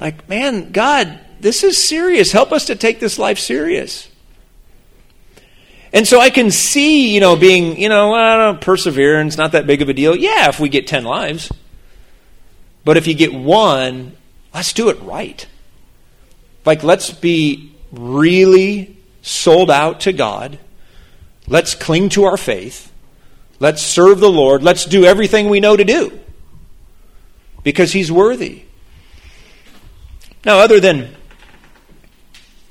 Like, 0.00 0.26
man, 0.26 0.72
God, 0.72 1.20
this 1.38 1.62
is 1.62 1.76
serious. 1.76 2.32
Help 2.32 2.52
us 2.52 2.64
to 2.64 2.74
take 2.74 2.98
this 2.98 3.18
life 3.18 3.38
serious. 3.38 4.08
And 5.92 6.08
so 6.08 6.18
I 6.18 6.30
can 6.30 6.50
see, 6.50 7.12
you 7.12 7.20
know, 7.20 7.36
being, 7.36 7.78
you 7.78 7.90
know, 7.90 8.14
uh, 8.14 8.54
perseverance, 8.54 9.36
not 9.36 9.52
that 9.52 9.66
big 9.66 9.82
of 9.82 9.90
a 9.90 9.92
deal. 9.92 10.16
Yeah, 10.16 10.48
if 10.48 10.58
we 10.58 10.70
get 10.70 10.86
10 10.86 11.04
lives. 11.04 11.52
But 12.86 12.96
if 12.96 13.06
you 13.06 13.12
get 13.12 13.34
one, 13.34 14.16
let's 14.54 14.72
do 14.72 14.88
it 14.88 14.98
right. 15.02 15.46
Like, 16.64 16.82
let's 16.82 17.10
be 17.10 17.74
really 17.92 18.96
sold 19.20 19.70
out 19.70 20.00
to 20.00 20.14
God. 20.14 20.58
Let's 21.48 21.74
cling 21.74 22.08
to 22.10 22.24
our 22.24 22.36
faith. 22.36 22.92
Let's 23.60 23.82
serve 23.82 24.20
the 24.20 24.30
Lord. 24.30 24.62
Let's 24.62 24.84
do 24.84 25.04
everything 25.04 25.48
we 25.48 25.60
know 25.60 25.76
to 25.76 25.84
do 25.84 26.18
because 27.62 27.92
He's 27.92 28.12
worthy. 28.12 28.64
Now, 30.44 30.58
other 30.58 30.80
than 30.80 31.14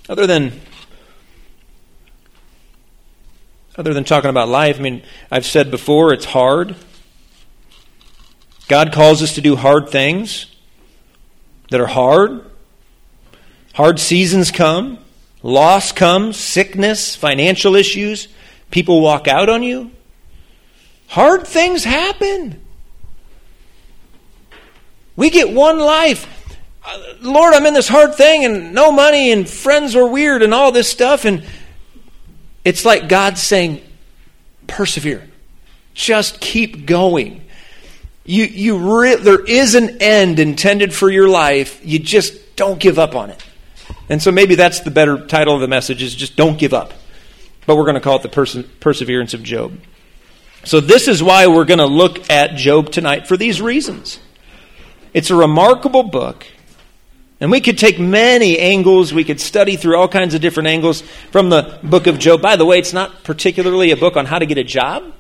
other 0.08 0.28
than 0.28 0.62
other 3.78 3.94
than 3.94 4.04
talking 4.04 4.30
about 4.30 4.48
life, 4.48 4.80
I 4.80 4.82
mean, 4.82 5.04
I've 5.30 5.46
said 5.46 5.70
before, 5.70 6.14
it's 6.14 6.26
hard. 6.26 6.76
God 8.68 8.94
calls 8.94 9.22
us 9.22 9.36
to 9.36 9.42
do 9.42 9.56
hard 9.56 9.90
things 9.90 10.48
that 11.70 11.82
are 11.82 11.88
hard. 11.88 12.50
Hard 13.74 14.00
seasons 14.00 14.52
come, 14.52 15.00
loss 15.44 15.92
comes, 15.92 16.38
sickness, 16.38 17.16
financial 17.16 17.76
issues, 17.76 18.30
people 18.76 19.00
walk 19.00 19.30
out 19.30 19.48
on 19.48 19.64
you. 19.64 19.90
Hard 21.08 21.48
things 21.48 21.86
happen. 21.86 22.62
We 25.16 25.30
get 25.30 25.50
one 25.50 25.80
life. 25.80 26.28
Uh, 26.86 27.02
Lord, 27.22 27.54
I'm 27.54 27.66
in 27.68 27.74
this 27.74 27.88
hard 27.88 28.16
thing 28.16 28.44
and 28.44 28.74
no 28.74 28.92
money 28.92 29.32
and 29.32 29.48
friends 29.48 29.96
are 29.96 30.06
weird 30.06 30.44
and 30.44 30.54
all 30.54 30.74
this 30.74 30.90
stuff 30.90 31.24
and 31.24 31.46
it's 32.66 32.84
like 32.84 33.08
God 33.08 33.38
saying, 33.38 33.82
persevere. 34.68 35.26
Just 35.94 36.42
keep 36.42 36.86
going. 36.86 37.46
You, 38.26 38.44
you 38.44 39.00
re- 39.00 39.16
there 39.16 39.42
is 39.42 39.76
an 39.76 40.02
end 40.02 40.38
intended 40.38 40.94
for 40.94 41.10
your 41.10 41.30
life. 41.30 41.80
You 41.82 41.98
just 41.98 42.58
don't 42.58 42.78
give 42.78 43.00
up 43.00 43.16
on 43.16 43.30
it. 43.30 43.42
And 44.10 44.22
so 44.22 44.34
maybe 44.34 44.56
that's 44.56 44.82
the 44.82 44.92
better 44.92 45.26
title 45.26 45.56
of 45.56 45.62
the 45.62 45.70
message 45.70 46.04
is 46.04 46.14
just 46.14 46.36
don't 46.36 46.60
give 46.60 46.74
up. 46.74 46.94
But 47.66 47.78
we're 47.78 47.84
going 47.84 47.96
to 47.96 48.02
call 48.02 48.18
it 48.18 48.22
the 48.22 48.30
pers- 48.30 48.64
perseverance 48.80 49.34
of 49.34 49.44
Job. 49.44 49.78
So 50.64 50.80
this 50.80 51.08
is 51.08 51.22
why 51.22 51.48
we're 51.48 51.66
going 51.66 51.80
to 51.80 51.86
look 51.86 52.30
at 52.30 52.56
Job 52.56 52.92
tonight 52.92 53.28
for 53.28 53.38
these 53.38 53.62
reasons. 53.62 54.20
It's 55.14 55.30
a 55.30 55.36
remarkable 55.36 56.04
book. 56.04 56.46
And 57.40 57.52
we 57.52 57.62
could 57.62 57.78
take 57.78 58.00
many 58.00 58.58
angles. 58.60 59.14
We 59.14 59.24
could 59.24 59.40
study 59.40 59.76
through 59.76 59.98
all 59.98 60.08
kinds 60.08 60.34
of 60.34 60.42
different 60.42 60.68
angles 60.68 61.02
from 61.32 61.50
the 61.50 61.80
book 61.84 62.08
of 62.08 62.18
Job. 62.18 62.42
By 62.42 62.56
the 62.56 62.66
way, 62.66 62.80
it's 62.80 62.94
not 62.94 63.24
particularly 63.24 63.92
a 63.92 63.98
book 63.98 64.18
on 64.18 64.26
how 64.26 64.40
to 64.40 64.46
get 64.46 64.58
a 64.58 64.64
job. 64.64 65.14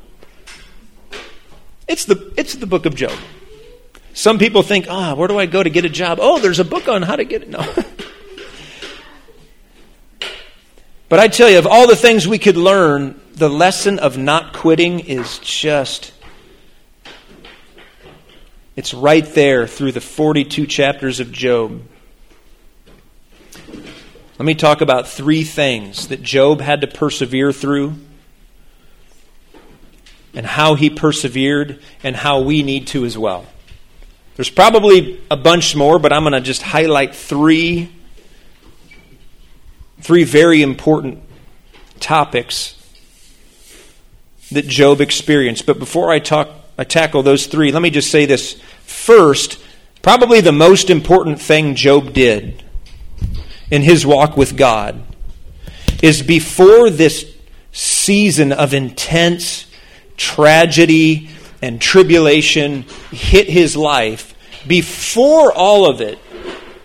It's 1.87 2.05
the, 2.05 2.33
it's 2.37 2.55
the 2.55 2.65
book 2.65 2.85
of 2.85 2.95
Job. 2.95 3.17
Some 4.13 4.39
people 4.39 4.63
think, 4.63 4.87
ah, 4.89 5.11
oh, 5.11 5.15
where 5.15 5.27
do 5.27 5.37
I 5.37 5.45
go 5.45 5.61
to 5.61 5.69
get 5.69 5.85
a 5.85 5.89
job? 5.89 6.19
Oh, 6.21 6.39
there's 6.39 6.59
a 6.59 6.65
book 6.65 6.87
on 6.87 7.01
how 7.01 7.17
to 7.17 7.25
get 7.25 7.43
it. 7.43 7.49
No. 7.49 7.59
but 11.15 11.23
I 11.23 11.29
tell 11.29 11.49
you, 11.49 11.59
of 11.59 11.65
all 11.65 11.87
the 11.87 11.95
things 11.95 12.27
we 12.27 12.37
could 12.37 12.57
learn, 12.57 13.17
the 13.35 13.47
lesson 13.47 13.99
of 13.99 14.17
not 14.17 14.51
quitting 14.51 14.99
is 14.99 15.39
just 15.39 16.11
it's 18.75 18.93
right 18.93 19.25
there 19.25 19.65
through 19.65 19.93
the 19.93 20.01
42 20.01 20.67
chapters 20.67 21.21
of 21.21 21.31
Job. 21.31 21.83
Let 24.37 24.41
me 24.41 24.55
talk 24.55 24.81
about 24.81 25.07
three 25.07 25.45
things 25.45 26.09
that 26.09 26.21
Job 26.21 26.59
had 26.59 26.81
to 26.81 26.87
persevere 26.87 27.53
through, 27.53 27.95
and 30.33 30.45
how 30.45 30.75
he 30.75 30.89
persevered, 30.89 31.81
and 32.03 32.13
how 32.13 32.41
we 32.41 32.61
need 32.61 32.87
to 32.87 33.05
as 33.05 33.17
well. 33.17 33.45
There's 34.35 34.49
probably 34.49 35.21
a 35.31 35.37
bunch 35.37 35.77
more, 35.77 35.97
but 35.97 36.11
I'm 36.11 36.23
going 36.23 36.33
to 36.33 36.41
just 36.41 36.61
highlight 36.61 37.15
three, 37.15 37.94
three 40.05 40.23
very 40.23 40.61
important 40.61 41.19
topics 41.99 42.75
that 44.51 44.67
Job 44.67 45.01
experienced. 45.01 45.65
But 45.65 45.79
before 45.79 46.11
I 46.11 46.19
talk, 46.19 46.49
I 46.77 46.83
tackle 46.83 47.23
those 47.23 47.47
three, 47.47 47.71
let 47.71 47.81
me 47.81 47.89
just 47.89 48.11
say 48.11 48.27
this. 48.27 48.61
First, 48.83 49.59
probably 50.03 50.41
the 50.41 50.51
most 50.51 50.91
important 50.91 51.41
thing 51.41 51.73
Job 51.73 52.13
did 52.13 52.63
in 53.71 53.81
his 53.81 54.05
walk 54.05 54.37
with 54.37 54.55
God 54.55 55.01
is 56.03 56.21
before 56.21 56.91
this 56.91 57.25
season 57.71 58.51
of 58.51 58.75
intense 58.75 59.65
tragedy 60.17 61.29
and 61.63 61.81
tribulation 61.81 62.83
hit 63.11 63.49
his 63.49 63.75
life, 63.75 64.35
before 64.67 65.51
all 65.51 65.89
of 65.89 65.99
it, 65.99 66.19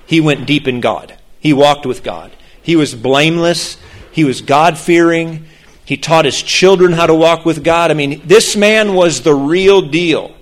he 0.06 0.22
went 0.22 0.46
deep 0.46 0.66
in 0.66 0.80
God. 0.80 1.14
He 1.38 1.52
walked 1.52 1.84
with 1.84 2.02
God. 2.02 2.32
He 2.70 2.76
was 2.76 2.94
blameless. 2.94 3.78
He 4.12 4.22
was 4.22 4.42
God 4.42 4.78
fearing. 4.78 5.46
He 5.84 5.96
taught 5.96 6.24
his 6.24 6.40
children 6.40 6.92
how 6.92 7.06
to 7.06 7.14
walk 7.16 7.44
with 7.44 7.64
God. 7.64 7.90
I 7.90 7.94
mean, 7.94 8.22
this 8.26 8.54
man 8.54 8.94
was 8.94 9.22
the 9.22 9.34
real 9.34 9.82
deal. 9.82 10.36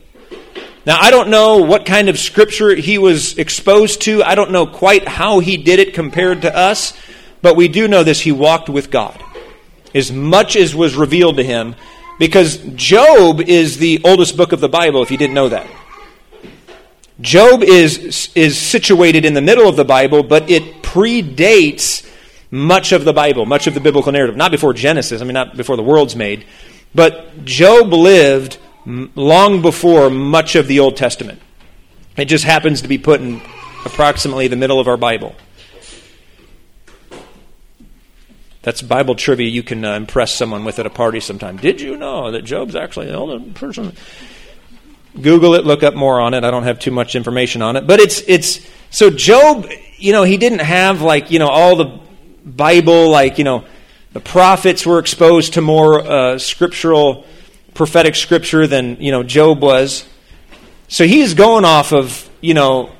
Now, 0.84 0.98
I 1.00 1.10
don't 1.10 1.30
know 1.30 1.62
what 1.62 1.86
kind 1.86 2.10
of 2.10 2.18
scripture 2.18 2.74
he 2.74 2.98
was 2.98 3.38
exposed 3.38 4.02
to. 4.02 4.22
I 4.22 4.34
don't 4.34 4.50
know 4.50 4.66
quite 4.66 5.08
how 5.08 5.38
he 5.38 5.56
did 5.56 5.78
it 5.78 5.94
compared 5.94 6.42
to 6.42 6.54
us, 6.54 6.92
but 7.40 7.56
we 7.56 7.66
do 7.66 7.88
know 7.88 8.02
this 8.02 8.20
he 8.20 8.30
walked 8.30 8.68
with 8.68 8.90
God 8.90 9.18
as 9.94 10.12
much 10.12 10.54
as 10.54 10.74
was 10.74 10.96
revealed 10.96 11.38
to 11.38 11.42
him 11.42 11.76
because 12.18 12.58
Job 12.74 13.40
is 13.40 13.78
the 13.78 14.02
oldest 14.04 14.36
book 14.36 14.52
of 14.52 14.60
the 14.60 14.68
Bible, 14.68 15.02
if 15.02 15.10
you 15.10 15.16
didn't 15.16 15.32
know 15.32 15.48
that. 15.48 15.66
Job 17.22 17.62
is, 17.62 18.28
is 18.34 18.58
situated 18.58 19.24
in 19.24 19.32
the 19.32 19.40
middle 19.40 19.66
of 19.66 19.76
the 19.76 19.84
Bible, 19.86 20.22
but 20.22 20.50
it 20.50 20.82
predates 20.82 22.04
much 22.50 22.92
of 22.92 23.04
the 23.04 23.12
Bible, 23.12 23.46
much 23.46 23.66
of 23.66 23.74
the 23.74 23.80
biblical 23.80 24.12
narrative. 24.12 24.36
Not 24.36 24.50
before 24.50 24.72
Genesis, 24.72 25.20
I 25.20 25.24
mean, 25.24 25.34
not 25.34 25.56
before 25.56 25.76
the 25.76 25.82
world's 25.82 26.16
made, 26.16 26.46
but 26.94 27.44
Job 27.44 27.92
lived 27.92 28.58
long 28.86 29.60
before 29.60 30.10
much 30.10 30.54
of 30.54 30.66
the 30.66 30.80
Old 30.80 30.96
Testament. 30.96 31.40
It 32.16 32.24
just 32.26 32.44
happens 32.44 32.82
to 32.82 32.88
be 32.88 32.98
put 32.98 33.20
in 33.20 33.40
approximately 33.84 34.48
the 34.48 34.56
middle 34.56 34.80
of 34.80 34.88
our 34.88 34.96
Bible. 34.96 35.34
That's 38.62 38.82
Bible 38.82 39.14
trivia 39.14 39.48
you 39.48 39.62
can 39.62 39.84
uh, 39.84 39.94
impress 39.94 40.34
someone 40.34 40.64
with 40.64 40.78
at 40.78 40.86
a 40.86 40.90
party 40.90 41.20
sometime. 41.20 41.56
Did 41.58 41.80
you 41.80 41.96
know 41.96 42.32
that 42.32 42.42
Job's 42.42 42.74
actually 42.74 43.06
the 43.06 43.14
only 43.14 43.50
person? 43.52 43.94
Google 45.20 45.54
it, 45.54 45.64
look 45.64 45.82
up 45.82 45.94
more 45.94 46.20
on 46.20 46.34
it. 46.34 46.44
I 46.44 46.50
don't 46.50 46.64
have 46.64 46.78
too 46.78 46.90
much 46.90 47.14
information 47.14 47.62
on 47.62 47.76
it, 47.76 47.86
but 47.86 48.00
it's 48.00 48.20
it's 48.26 48.68
so 48.90 49.10
Job. 49.10 49.68
You 49.96 50.12
know, 50.12 50.22
he 50.22 50.36
didn't 50.36 50.60
have 50.60 51.02
like 51.02 51.30
you 51.30 51.38
know 51.38 51.48
all 51.48 51.76
the 51.76 51.98
Bible 52.56 53.10
like 53.10 53.38
you 53.38 53.44
know 53.44 53.64
the 54.12 54.20
prophets 54.20 54.86
were 54.86 54.98
exposed 54.98 55.54
to 55.54 55.60
more 55.60 56.00
uh, 56.00 56.38
scriptural 56.38 57.26
prophetic 57.74 58.14
scripture 58.14 58.66
than 58.66 58.96
you 59.00 59.12
know 59.12 59.22
Job 59.22 59.62
was. 59.62 60.06
So 60.88 61.06
he's 61.06 61.34
going 61.34 61.64
off 61.64 61.92
of 61.92 62.28
you 62.40 62.54
know 62.54 62.90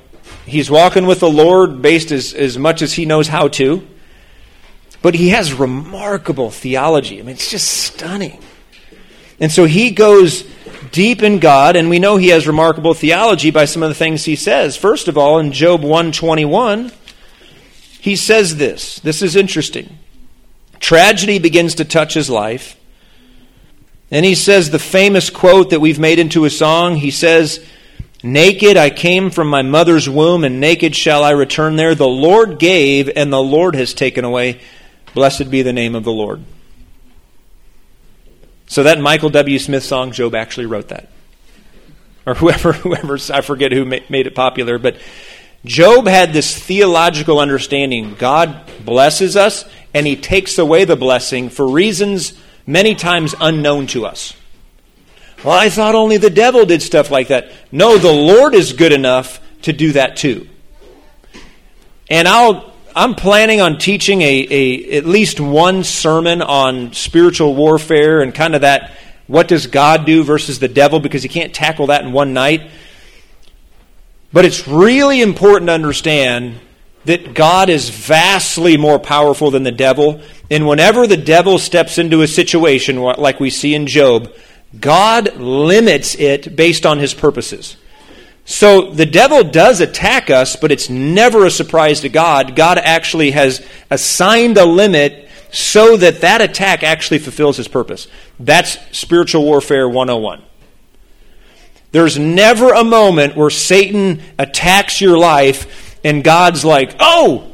he's 0.45 0.69
walking 0.69 1.05
with 1.07 1.19
the 1.19 1.29
Lord 1.29 1.81
based 1.81 2.11
as 2.11 2.33
as 2.33 2.57
much 2.57 2.81
as 2.81 2.93
he 2.93 3.05
knows 3.05 3.27
how 3.27 3.47
to. 3.49 3.85
But 5.01 5.15
he 5.15 5.29
has 5.29 5.53
remarkable 5.53 6.51
theology. 6.51 7.19
I 7.19 7.23
mean, 7.23 7.35
it's 7.35 7.49
just 7.49 7.67
stunning. 7.69 8.43
And 9.39 9.49
so 9.49 9.63
he 9.63 9.91
goes 9.91 10.43
deep 10.91 11.23
in 11.23 11.39
God, 11.39 11.77
and 11.77 11.89
we 11.89 11.99
know 11.99 12.17
he 12.17 12.29
has 12.29 12.45
remarkable 12.47 12.93
theology 12.93 13.51
by 13.51 13.63
some 13.65 13.81
of 13.81 13.89
the 13.89 13.95
things 13.95 14.25
he 14.25 14.35
says. 14.35 14.75
First 14.75 15.07
of 15.07 15.17
all, 15.17 15.39
in 15.39 15.53
Job 15.53 15.81
121, 15.81 16.91
he 17.99 18.15
says 18.15 18.55
this. 18.55 18.99
This 18.99 19.21
is 19.21 19.35
interesting. 19.35 19.97
Tragedy 20.79 21.39
begins 21.39 21.75
to 21.75 21.85
touch 21.85 22.13
his 22.13 22.29
life. 22.29 22.77
And 24.11 24.25
he 24.25 24.35
says 24.35 24.69
the 24.69 24.79
famous 24.79 25.29
quote 25.29 25.69
that 25.69 25.81
we've 25.81 25.99
made 25.99 26.17
into 26.17 26.45
a 26.45 26.49
song. 26.49 26.95
He 26.95 27.11
says, 27.11 27.63
Naked 28.23 28.75
I 28.75 28.89
came 28.89 29.29
from 29.29 29.47
my 29.47 29.61
mother's 29.61 30.09
womb, 30.09 30.43
and 30.43 30.59
naked 30.59 30.95
shall 30.95 31.23
I 31.23 31.31
return 31.31 31.75
there. 31.75 31.93
The 31.93 32.07
Lord 32.07 32.57
gave, 32.57 33.09
and 33.15 33.31
the 33.31 33.41
Lord 33.41 33.75
has 33.75 33.93
taken 33.93 34.25
away. 34.25 34.59
Blessed 35.13 35.51
be 35.51 35.61
the 35.61 35.73
name 35.73 35.95
of 35.95 36.03
the 36.03 36.11
Lord. 36.11 36.43
So 38.67 38.83
that 38.83 38.99
Michael 38.99 39.29
W. 39.29 39.59
Smith 39.59 39.83
song, 39.83 40.11
Job 40.11 40.35
actually 40.35 40.67
wrote 40.67 40.89
that. 40.89 41.09
Or 42.25 42.35
whoever, 42.35 42.73
whoever, 42.73 43.17
I 43.31 43.41
forget 43.41 43.71
who 43.71 43.85
made 43.85 44.27
it 44.27 44.35
popular, 44.35 44.77
but 44.79 44.97
Job 45.65 46.07
had 46.07 46.31
this 46.31 46.57
theological 46.57 47.39
understanding. 47.39 48.15
God 48.15 48.61
blesses 48.85 49.35
us, 49.35 49.65
and 49.93 50.07
he 50.07 50.15
takes 50.15 50.57
away 50.57 50.85
the 50.85 50.95
blessing 50.95 51.49
for 51.49 51.67
reasons 51.67 52.33
many 52.65 52.95
times 52.95 53.35
unknown 53.39 53.87
to 53.87 54.05
us. 54.05 54.33
Well, 55.43 55.57
I 55.57 55.69
thought 55.69 55.95
only 55.95 56.17
the 56.17 56.29
devil 56.29 56.65
did 56.65 56.81
stuff 56.81 57.11
like 57.11 57.29
that. 57.29 57.51
No, 57.71 57.97
the 57.97 58.11
Lord 58.11 58.53
is 58.53 58.73
good 58.73 58.91
enough 58.91 59.41
to 59.63 59.73
do 59.73 59.93
that 59.93 60.17
too. 60.17 60.47
And 62.09 62.27
I'll 62.27 62.73
I'm 62.95 63.15
planning 63.15 63.61
on 63.61 63.77
teaching 63.77 64.21
a, 64.21 64.47
a 64.49 64.97
at 64.97 65.05
least 65.05 65.39
one 65.39 65.83
sermon 65.83 66.41
on 66.41 66.91
spiritual 66.93 67.55
warfare 67.55 68.21
and 68.21 68.33
kind 68.33 68.55
of 68.55 68.61
that 68.61 68.91
what 69.27 69.47
does 69.47 69.67
God 69.67 70.05
do 70.05 70.23
versus 70.23 70.59
the 70.59 70.67
devil 70.67 70.99
because 70.99 71.23
you 71.23 71.29
can't 71.29 71.53
tackle 71.53 71.87
that 71.87 72.03
in 72.03 72.11
one 72.11 72.33
night. 72.33 72.69
But 74.31 74.45
it's 74.45 74.67
really 74.67 75.21
important 75.21 75.67
to 75.67 75.73
understand 75.73 76.59
that 77.05 77.33
God 77.33 77.69
is 77.69 77.89
vastly 77.89 78.77
more 78.77 78.99
powerful 78.99 79.51
than 79.51 79.63
the 79.63 79.71
devil. 79.71 80.21
And 80.51 80.67
whenever 80.67 81.07
the 81.07 81.17
devil 81.17 81.57
steps 81.57 81.97
into 81.97 82.21
a 82.21 82.27
situation 82.27 82.97
like 82.97 83.39
we 83.39 83.49
see 83.49 83.73
in 83.73 83.87
Job, 83.87 84.31
God 84.79 85.37
limits 85.37 86.15
it 86.15 86.55
based 86.55 86.85
on 86.85 86.99
his 86.99 87.13
purposes. 87.13 87.77
So 88.45 88.91
the 88.91 89.05
devil 89.05 89.43
does 89.43 89.79
attack 89.79 90.29
us, 90.29 90.55
but 90.55 90.71
it's 90.71 90.89
never 90.89 91.45
a 91.45 91.51
surprise 91.51 92.01
to 92.01 92.09
God. 92.09 92.55
God 92.55 92.77
actually 92.77 93.31
has 93.31 93.65
assigned 93.89 94.57
a 94.57 94.65
limit 94.65 95.29
so 95.51 95.97
that 95.97 96.21
that 96.21 96.41
attack 96.41 96.83
actually 96.83 97.19
fulfills 97.19 97.57
his 97.57 97.67
purpose. 97.67 98.07
That's 98.39 98.77
spiritual 98.95 99.43
warfare 99.43 99.87
101. 99.87 100.43
There's 101.91 102.19
never 102.19 102.73
a 102.73 102.83
moment 102.83 103.35
where 103.35 103.49
Satan 103.49 104.21
attacks 104.37 105.01
your 105.01 105.17
life 105.17 105.97
and 106.03 106.23
God's 106.23 106.63
like, 106.63 106.95
oh, 106.99 107.51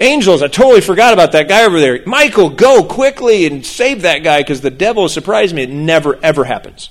angels, 0.00 0.42
I 0.42 0.48
totally 0.48 0.80
forgot 0.80 1.12
about 1.12 1.32
that 1.32 1.48
guy 1.48 1.64
over 1.64 1.80
there. 1.80 2.02
Michael, 2.06 2.50
go 2.50 2.84
quickly 2.84 3.46
and 3.46 3.64
save 3.64 4.02
that 4.02 4.18
guy 4.24 4.40
because 4.40 4.60
the 4.60 4.70
devil 4.70 5.08
surprised 5.08 5.54
me. 5.54 5.62
It 5.62 5.70
never, 5.70 6.18
ever 6.22 6.44
happens. 6.44 6.90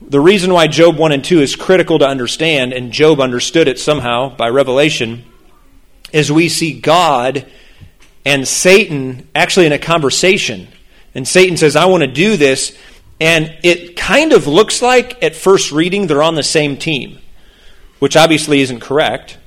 The 0.00 0.20
reason 0.20 0.52
why 0.52 0.66
Job 0.66 0.96
1 0.96 1.12
and 1.12 1.24
2 1.24 1.40
is 1.40 1.56
critical 1.56 1.98
to 1.98 2.06
understand, 2.06 2.72
and 2.72 2.92
Job 2.92 3.20
understood 3.20 3.66
it 3.66 3.78
somehow 3.78 4.34
by 4.34 4.48
revelation, 4.48 5.24
is 6.12 6.30
we 6.30 6.48
see 6.48 6.80
God 6.80 7.46
and 8.24 8.46
Satan 8.46 9.28
actually 9.34 9.66
in 9.66 9.72
a 9.72 9.78
conversation. 9.78 10.68
And 11.14 11.26
Satan 11.26 11.56
says, 11.56 11.76
I 11.76 11.86
want 11.86 12.02
to 12.02 12.08
do 12.08 12.36
this. 12.36 12.76
And 13.20 13.56
it 13.62 13.96
kind 13.96 14.32
of 14.32 14.46
looks 14.46 14.82
like, 14.82 15.22
at 15.22 15.34
first 15.34 15.72
reading, 15.72 16.06
they're 16.06 16.22
on 16.22 16.34
the 16.34 16.42
same 16.42 16.76
team, 16.76 17.18
which 17.98 18.16
obviously 18.16 18.60
isn't 18.60 18.80
correct. 18.80 19.38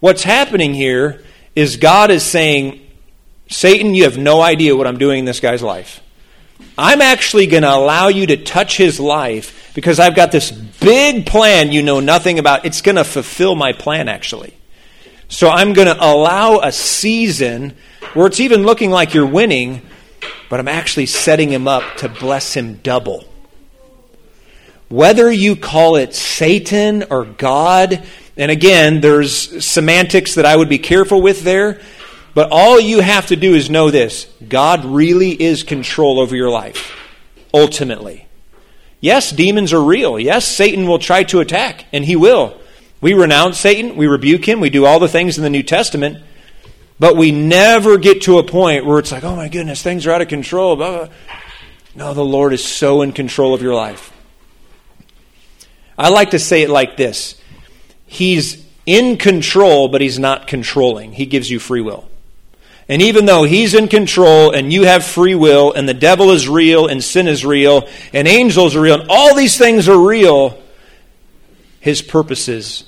What's 0.00 0.22
happening 0.22 0.74
here 0.74 1.24
is 1.56 1.76
God 1.76 2.10
is 2.10 2.22
saying, 2.22 2.86
Satan, 3.48 3.94
you 3.94 4.04
have 4.04 4.18
no 4.18 4.40
idea 4.40 4.76
what 4.76 4.86
I'm 4.86 4.98
doing 4.98 5.20
in 5.20 5.24
this 5.24 5.40
guy's 5.40 5.62
life. 5.62 6.00
I'm 6.76 7.00
actually 7.00 7.48
going 7.48 7.64
to 7.64 7.74
allow 7.74 8.08
you 8.08 8.26
to 8.28 8.36
touch 8.36 8.76
his 8.76 9.00
life 9.00 9.72
because 9.74 9.98
I've 9.98 10.14
got 10.14 10.30
this 10.30 10.50
big 10.50 11.26
plan 11.26 11.72
you 11.72 11.82
know 11.82 11.98
nothing 11.98 12.38
about. 12.38 12.64
It's 12.64 12.82
going 12.82 12.96
to 12.96 13.04
fulfill 13.04 13.56
my 13.56 13.72
plan, 13.72 14.08
actually. 14.08 14.54
So 15.28 15.48
I'm 15.48 15.72
going 15.72 15.88
to 15.88 15.96
allow 15.96 16.60
a 16.60 16.70
season 16.70 17.74
where 18.14 18.28
it's 18.28 18.40
even 18.40 18.62
looking 18.62 18.90
like 18.90 19.14
you're 19.14 19.26
winning, 19.26 19.82
but 20.48 20.60
I'm 20.60 20.68
actually 20.68 21.06
setting 21.06 21.50
him 21.50 21.68
up 21.68 21.82
to 21.98 22.08
bless 22.08 22.54
him 22.54 22.74
double. 22.82 23.24
Whether 24.88 25.30
you 25.30 25.54
call 25.56 25.96
it 25.96 26.14
Satan 26.14 27.04
or 27.10 27.24
God, 27.24 28.02
and 28.36 28.50
again, 28.50 29.00
there's 29.00 29.64
semantics 29.64 30.36
that 30.36 30.46
I 30.46 30.56
would 30.56 30.68
be 30.68 30.78
careful 30.78 31.20
with 31.20 31.42
there. 31.42 31.80
But 32.34 32.50
all 32.52 32.78
you 32.78 33.00
have 33.00 33.26
to 33.26 33.36
do 33.36 33.54
is 33.54 33.68
know 33.68 33.90
this 33.90 34.32
God 34.48 34.84
really 34.84 35.30
is 35.32 35.64
control 35.64 36.20
over 36.20 36.36
your 36.36 36.50
life, 36.50 36.96
ultimately. 37.52 38.26
Yes, 39.00 39.30
demons 39.30 39.72
are 39.72 39.82
real. 39.82 40.18
Yes, 40.18 40.46
Satan 40.46 40.86
will 40.86 40.98
try 40.98 41.24
to 41.24 41.40
attack, 41.40 41.86
and 41.92 42.04
he 42.04 42.14
will. 42.14 42.56
We 43.00 43.12
renounce 43.14 43.58
Satan, 43.58 43.96
we 43.96 44.06
rebuke 44.06 44.48
him, 44.48 44.60
we 44.60 44.70
do 44.70 44.84
all 44.84 44.98
the 44.98 45.08
things 45.08 45.36
in 45.36 45.44
the 45.44 45.50
New 45.50 45.62
Testament, 45.62 46.18
but 46.98 47.16
we 47.16 47.30
never 47.30 47.98
get 47.98 48.22
to 48.22 48.38
a 48.38 48.42
point 48.42 48.84
where 48.84 48.98
it's 48.98 49.12
like, 49.12 49.24
oh 49.24 49.36
my 49.36 49.48
goodness, 49.48 49.82
things 49.82 50.06
are 50.06 50.12
out 50.12 50.22
of 50.22 50.28
control. 50.28 50.76
Blah, 50.76 51.06
blah. 51.06 51.14
No, 51.94 52.14
the 52.14 52.24
Lord 52.24 52.52
is 52.52 52.64
so 52.64 53.02
in 53.02 53.12
control 53.12 53.54
of 53.54 53.62
your 53.62 53.74
life. 53.74 54.12
I 55.96 56.10
like 56.10 56.30
to 56.30 56.38
say 56.38 56.62
it 56.62 56.70
like 56.70 56.96
this 56.96 57.40
He's 58.06 58.64
in 58.86 59.16
control, 59.16 59.88
but 59.88 60.00
He's 60.00 60.18
not 60.18 60.46
controlling. 60.46 61.12
He 61.12 61.26
gives 61.26 61.50
you 61.50 61.58
free 61.58 61.80
will. 61.80 62.08
And 62.88 63.02
even 63.02 63.26
though 63.26 63.44
he's 63.44 63.74
in 63.74 63.88
control 63.88 64.52
and 64.52 64.72
you 64.72 64.84
have 64.84 65.04
free 65.04 65.34
will 65.34 65.74
and 65.74 65.86
the 65.86 65.92
devil 65.92 66.30
is 66.30 66.48
real 66.48 66.86
and 66.86 67.04
sin 67.04 67.28
is 67.28 67.44
real 67.44 67.86
and 68.14 68.26
angels 68.26 68.74
are 68.74 68.80
real 68.80 69.00
and 69.00 69.10
all 69.10 69.34
these 69.34 69.58
things 69.58 69.90
are 69.90 69.98
real, 69.98 70.58
his 71.80 72.00
purposes 72.00 72.84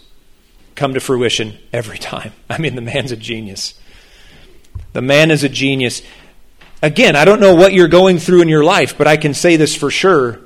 come 0.75 0.94
to 0.94 1.01
fruition 1.01 1.59
every 1.70 1.99
time. 1.99 2.33
I 2.49 2.57
mean, 2.57 2.77
the 2.77 2.81
man's 2.81 3.12
a 3.12 3.16
genius. 3.16 3.75
The 4.92 5.03
man 5.03 5.31
is 5.31 5.44
a 5.44 5.48
genius. 5.48 6.03
Again, 6.83 7.16
I 7.16 7.24
don't 7.24 7.40
know 7.40 7.55
what 7.55 7.72
you're 7.72 7.88
going 7.88 8.18
through 8.18 8.42
in 8.42 8.48
your 8.48 8.64
life, 8.64 8.96
but 8.96 9.07
I 9.07 9.16
can 9.16 9.35
say 9.35 9.57
this 9.57 9.74
for 9.74 9.90
sure. 9.90 10.40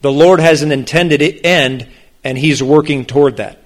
The 0.00 0.12
Lord 0.12 0.40
has 0.40 0.62
an 0.62 0.72
intended 0.72 1.22
end, 1.44 1.86
and 2.24 2.38
He's 2.38 2.62
working 2.62 3.04
toward 3.04 3.36
that. 3.36 3.60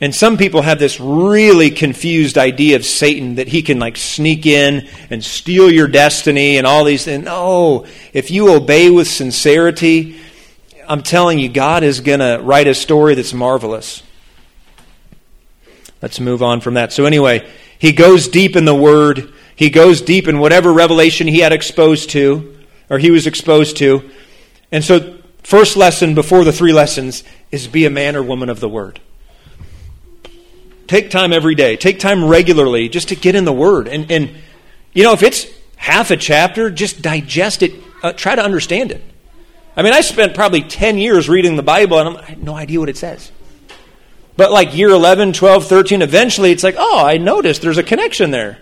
And 0.00 0.14
some 0.14 0.36
people 0.36 0.60
have 0.60 0.78
this 0.78 1.00
really 1.00 1.70
confused 1.70 2.36
idea 2.36 2.76
of 2.76 2.84
Satan 2.84 3.36
that 3.36 3.48
he 3.48 3.62
can 3.62 3.78
like 3.78 3.96
sneak 3.96 4.44
in 4.44 4.86
and 5.08 5.24
steal 5.24 5.70
your 5.70 5.88
destiny 5.88 6.58
and 6.58 6.66
all 6.66 6.84
these 6.84 7.04
things. 7.04 7.24
No, 7.24 7.86
if 8.12 8.30
you 8.30 8.52
obey 8.52 8.90
with 8.90 9.08
sincerity, 9.08 10.20
I'm 10.86 11.02
telling 11.02 11.38
you, 11.38 11.48
God 11.48 11.82
is 11.82 12.00
going 12.00 12.20
to 12.20 12.38
write 12.42 12.66
a 12.66 12.74
story 12.74 13.14
that's 13.14 13.32
marvelous. 13.32 14.02
Let's 16.02 16.20
move 16.20 16.42
on 16.42 16.60
from 16.60 16.74
that. 16.74 16.92
So, 16.92 17.06
anyway, 17.06 17.48
he 17.78 17.92
goes 17.92 18.28
deep 18.28 18.56
in 18.56 18.64
the 18.64 18.74
Word, 18.74 19.32
he 19.54 19.70
goes 19.70 20.02
deep 20.02 20.28
in 20.28 20.38
whatever 20.38 20.72
revelation 20.72 21.26
he 21.26 21.40
had 21.40 21.52
exposed 21.52 22.10
to, 22.10 22.58
or 22.90 22.98
he 22.98 23.10
was 23.10 23.26
exposed 23.26 23.76
to. 23.78 24.08
And 24.70 24.84
so, 24.84 25.18
first 25.42 25.76
lesson 25.76 26.14
before 26.14 26.44
the 26.44 26.52
three 26.52 26.72
lessons 26.72 27.24
is 27.50 27.68
be 27.68 27.84
a 27.84 27.90
man 27.90 28.16
or 28.16 28.22
woman 28.22 28.48
of 28.48 28.60
the 28.60 28.68
Word. 28.68 29.00
Take 30.86 31.10
time 31.10 31.32
every 31.32 31.54
day. 31.54 31.76
Take 31.76 31.98
time 31.98 32.24
regularly 32.24 32.88
just 32.88 33.08
to 33.08 33.16
get 33.16 33.34
in 33.34 33.44
the 33.44 33.52
Word. 33.52 33.88
And, 33.88 34.10
and 34.10 34.30
you 34.92 35.02
know, 35.02 35.12
if 35.12 35.22
it's 35.22 35.46
half 35.76 36.10
a 36.10 36.16
chapter, 36.16 36.70
just 36.70 37.02
digest 37.02 37.62
it. 37.62 37.74
Uh, 38.02 38.12
try 38.12 38.34
to 38.34 38.42
understand 38.42 38.92
it. 38.92 39.02
I 39.76 39.82
mean, 39.82 39.92
I 39.92 40.00
spent 40.00 40.34
probably 40.34 40.62
10 40.62 40.98
years 40.98 41.28
reading 41.28 41.56
the 41.56 41.62
Bible 41.62 41.98
and 41.98 42.08
I'm, 42.08 42.16
I 42.16 42.22
had 42.22 42.42
no 42.42 42.54
idea 42.54 42.80
what 42.80 42.88
it 42.88 42.96
says. 42.96 43.30
But 44.36 44.52
like 44.52 44.76
year 44.76 44.90
11, 44.90 45.32
12, 45.32 45.66
13, 45.66 46.02
eventually 46.02 46.52
it's 46.52 46.62
like, 46.62 46.76
oh, 46.78 47.04
I 47.04 47.16
noticed 47.16 47.62
there's 47.62 47.78
a 47.78 47.82
connection 47.82 48.30
there. 48.30 48.58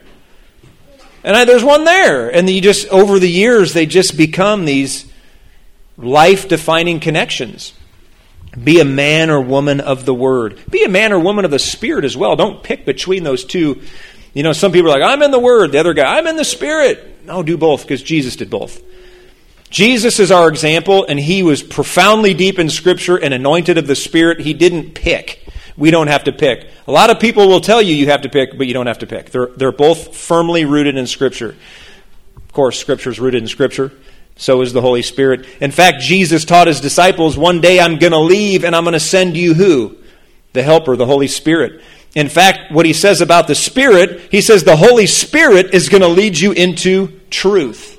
And 1.24 1.34
I, 1.36 1.44
there's 1.44 1.64
one 1.64 1.84
there. 1.84 2.28
And 2.28 2.48
you 2.48 2.60
just, 2.60 2.88
over 2.88 3.18
the 3.18 3.30
years, 3.30 3.72
they 3.72 3.86
just 3.86 4.16
become 4.16 4.66
these 4.66 5.10
life 5.96 6.48
defining 6.48 7.00
connections. 7.00 7.72
Be 8.62 8.78
a 8.78 8.84
man 8.84 9.30
or 9.30 9.40
woman 9.40 9.80
of 9.80 10.04
the 10.04 10.14
Word. 10.14 10.60
Be 10.70 10.84
a 10.84 10.88
man 10.88 11.12
or 11.12 11.18
woman 11.18 11.44
of 11.44 11.50
the 11.50 11.58
Spirit 11.58 12.04
as 12.04 12.16
well. 12.16 12.36
Don't 12.36 12.62
pick 12.62 12.84
between 12.84 13.24
those 13.24 13.44
two. 13.44 13.82
You 14.32 14.42
know, 14.42 14.52
some 14.52 14.70
people 14.70 14.92
are 14.92 15.00
like, 15.00 15.10
I'm 15.10 15.22
in 15.22 15.30
the 15.30 15.40
Word. 15.40 15.72
The 15.72 15.80
other 15.80 15.94
guy, 15.94 16.18
I'm 16.18 16.26
in 16.26 16.36
the 16.36 16.44
Spirit. 16.44 17.24
No, 17.24 17.42
do 17.42 17.56
both 17.56 17.82
because 17.82 18.02
Jesus 18.02 18.36
did 18.36 18.50
both. 18.50 18.82
Jesus 19.70 20.20
is 20.20 20.30
our 20.30 20.48
example, 20.48 21.04
and 21.08 21.18
he 21.18 21.42
was 21.42 21.62
profoundly 21.62 22.32
deep 22.32 22.60
in 22.60 22.70
Scripture 22.70 23.16
and 23.16 23.34
anointed 23.34 23.76
of 23.76 23.88
the 23.88 23.96
Spirit. 23.96 24.40
He 24.40 24.54
didn't 24.54 24.94
pick. 24.94 25.43
We 25.76 25.90
don't 25.90 26.06
have 26.06 26.24
to 26.24 26.32
pick. 26.32 26.68
A 26.86 26.92
lot 26.92 27.10
of 27.10 27.18
people 27.18 27.48
will 27.48 27.60
tell 27.60 27.82
you 27.82 27.94
you 27.94 28.06
have 28.06 28.22
to 28.22 28.28
pick, 28.28 28.56
but 28.56 28.66
you 28.66 28.74
don't 28.74 28.86
have 28.86 29.00
to 29.00 29.06
pick. 29.06 29.30
They're, 29.30 29.46
they're 29.46 29.72
both 29.72 30.16
firmly 30.16 30.64
rooted 30.64 30.96
in 30.96 31.06
Scripture. 31.06 31.56
Of 32.36 32.52
course, 32.52 32.78
Scripture 32.78 33.10
is 33.10 33.18
rooted 33.18 33.42
in 33.42 33.48
Scripture. 33.48 33.92
So 34.36 34.60
is 34.62 34.72
the 34.72 34.80
Holy 34.80 35.02
Spirit. 35.02 35.46
In 35.60 35.70
fact, 35.70 36.00
Jesus 36.00 36.44
taught 36.44 36.66
his 36.66 36.80
disciples, 36.80 37.38
one 37.38 37.60
day 37.60 37.80
I'm 37.80 37.98
going 37.98 38.12
to 38.12 38.18
leave 38.18 38.64
and 38.64 38.74
I'm 38.74 38.84
going 38.84 38.94
to 38.94 39.00
send 39.00 39.36
you 39.36 39.54
who? 39.54 39.96
The 40.52 40.62
Helper, 40.62 40.96
the 40.96 41.06
Holy 41.06 41.28
Spirit. 41.28 41.82
In 42.14 42.28
fact, 42.28 42.70
what 42.72 42.86
he 42.86 42.92
says 42.92 43.20
about 43.20 43.48
the 43.48 43.54
Spirit, 43.54 44.28
he 44.30 44.40
says 44.40 44.62
the 44.62 44.76
Holy 44.76 45.06
Spirit 45.06 45.74
is 45.74 45.88
going 45.88 46.02
to 46.02 46.08
lead 46.08 46.38
you 46.38 46.52
into 46.52 47.20
truth. 47.30 47.98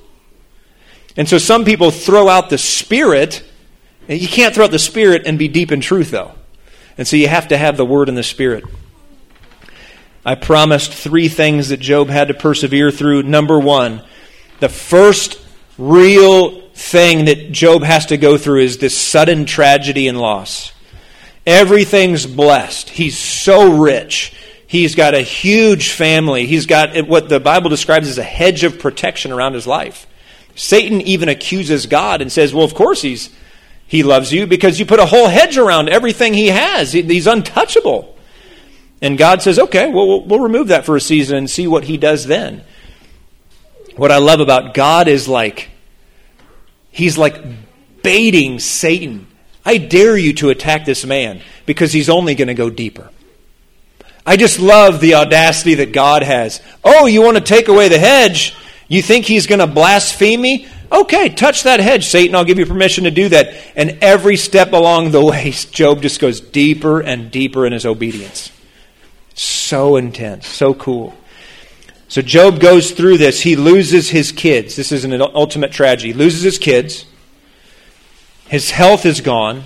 And 1.18 1.28
so 1.28 1.38
some 1.38 1.66
people 1.66 1.92
throw 1.92 2.28
out 2.28 2.50
the 2.50 2.58
Spirit. 2.58 3.44
You 4.08 4.28
can't 4.28 4.54
throw 4.54 4.66
out 4.66 4.72
the 4.72 4.80
Spirit 4.80 5.24
and 5.26 5.40
be 5.40 5.48
deep 5.48 5.72
in 5.72 5.82
truth, 5.82 6.12
though. 6.12 6.35
And 6.98 7.08
so 7.08 7.16
you 7.16 7.28
have 7.28 7.50
to 7.50 7.58
have 7.58 7.78
the 7.78 7.86
Word 7.86 8.10
and 8.10 8.18
the 8.18 8.24
Spirit. 8.24 8.64
I 10.26 10.36
promised 10.36 10.94
three 10.94 11.28
things 11.28 11.70
that 11.70 11.80
Job 11.80 12.10
had 12.10 12.30
to 12.30 12.34
persevere 12.34 12.90
through. 12.90 13.24
Number 13.24 13.60
one, 13.60 14.02
the 14.60 14.70
first 14.70 15.40
real 15.78 16.62
thing 16.70 17.26
that 17.26 17.52
Job 17.52 17.84
has 17.84 18.08
to 18.08 18.18
go 18.18 18.38
through 18.38 18.62
is 18.62 18.78
this 18.78 18.98
sudden 18.98 19.46
tragedy 19.46 20.08
and 20.08 20.20
loss. 20.20 20.72
Everything's 21.46 22.26
blessed. 22.26 22.90
He's 22.90 23.18
so 23.18 23.78
rich. 23.78 24.34
He's 24.68 24.96
got 24.96 25.14
a 25.14 25.22
huge 25.22 25.92
family. 25.92 26.48
He's 26.48 26.66
got 26.66 27.08
what 27.08 27.30
the 27.30 27.40
Bible 27.40 27.70
describes 27.70 28.10
as 28.10 28.18
a 28.18 28.24
hedge 28.24 28.64
of 28.64 28.80
protection 28.80 29.32
around 29.32 29.54
his 29.54 29.68
life. 29.68 30.08
Satan 30.56 31.02
even 31.02 31.30
accuses 31.30 31.86
God 31.86 32.22
and 32.22 32.32
says, 32.32 32.54
Well, 32.54 32.66
of 32.66 32.74
course 32.74 33.02
he's, 33.02 33.30
he 33.88 34.04
loves 34.04 34.34
you 34.34 34.48
because 34.48 34.80
you 34.80 34.86
put 34.86 35.00
a 35.00 35.06
whole 35.06 35.28
hedge 35.28 35.58
around 35.58 35.90
everything 35.90 36.34
he 36.34 36.48
has. 36.48 36.92
He's 36.92 37.28
untouchable. 37.28 38.16
And 39.02 39.18
God 39.18 39.42
says, 39.42 39.60
Okay, 39.60 39.90
well, 39.90 40.26
we'll, 40.26 40.40
remove 40.40 40.70
that 40.70 40.86
for 40.86 40.96
a 40.96 41.02
season 41.02 41.38
and 41.38 41.50
see 41.50 41.68
what 41.68 41.84
he 41.84 41.98
does 41.98 42.26
then. 42.26 42.64
What 43.96 44.12
I 44.12 44.18
love 44.18 44.40
about 44.40 44.74
God 44.74 45.08
is 45.08 45.28
like, 45.28 45.70
he's 46.92 47.18
like 47.18 47.42
baiting 48.02 48.60
Satan. 48.60 49.28
I 49.64 49.78
dare 49.78 50.18
you 50.18 50.34
to 50.36 50.50
attack 50.50 50.86
this 50.86 51.06
man 51.06 51.42
because 51.66 51.92
he's 51.92 52.10
only 52.10 52.36
going 52.36 52.48
to 52.48 52.54
go 52.54 52.70
deeper. 52.70 53.10
I 54.26 54.38
just 54.38 54.60
love 54.60 55.00
the 55.00 55.16
audacity 55.16 55.76
that 55.76 55.92
God 55.92 56.24
has. 56.24 56.62
Oh, 56.84 57.06
you 57.06 57.22
want 57.22 57.38
to 57.38 57.44
take 57.44 57.68
away 57.68 57.90
the 57.90 58.00
hedge? 58.00 58.56
You 58.88 59.02
think 59.02 59.26
he's 59.26 59.48
going 59.48 59.60
to 59.60 59.68
blaspheme 59.68 60.42
me? 60.42 60.68
Okay, 60.92 61.30
touch 61.30 61.64
that 61.64 61.80
hedge, 61.80 62.06
Satan. 62.06 62.36
I'll 62.36 62.46
give 62.46 62.60
you 62.60 62.66
permission 62.66 63.06
to 63.06 63.12
do 63.12 63.30
that. 63.30 63.54
And 63.76 63.98
every 64.02 64.38
step 64.38 64.74
along 64.74 65.12
the 65.12 65.24
way, 65.24 65.52
Job 65.72 66.02
just 66.02 66.20
goes 66.20 66.40
deeper 66.40 67.02
and 67.02 67.32
deeper 67.32 67.66
in 67.66 67.74
his 67.74 67.86
obedience. 67.86 68.52
So 69.34 69.98
intense, 69.98 70.48
so 70.48 70.74
cool. 70.74 71.14
So 72.08 72.22
Job 72.22 72.60
goes 72.60 72.92
through 72.92 73.18
this. 73.18 73.42
He 73.42 73.56
loses 73.56 74.10
his 74.10 74.32
kids. 74.32 74.76
This 74.76 74.92
is 74.92 75.04
an 75.06 75.22
ultimate 75.22 75.72
tragedy. 75.72 76.14
He 76.14 76.18
loses 76.18 76.44
his 76.44 76.58
kids. 76.58 77.06
His 78.48 78.72
health 78.72 79.06
is 79.06 79.22
gone. 79.22 79.64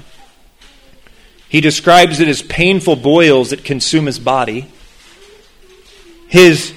He 1.49 1.61
describes 1.61 2.19
it 2.19 2.27
as 2.27 2.41
painful 2.41 2.95
boils 2.95 3.49
that 3.49 3.63
consume 3.63 4.05
his 4.05 4.19
body. 4.19 4.71
His 6.27 6.73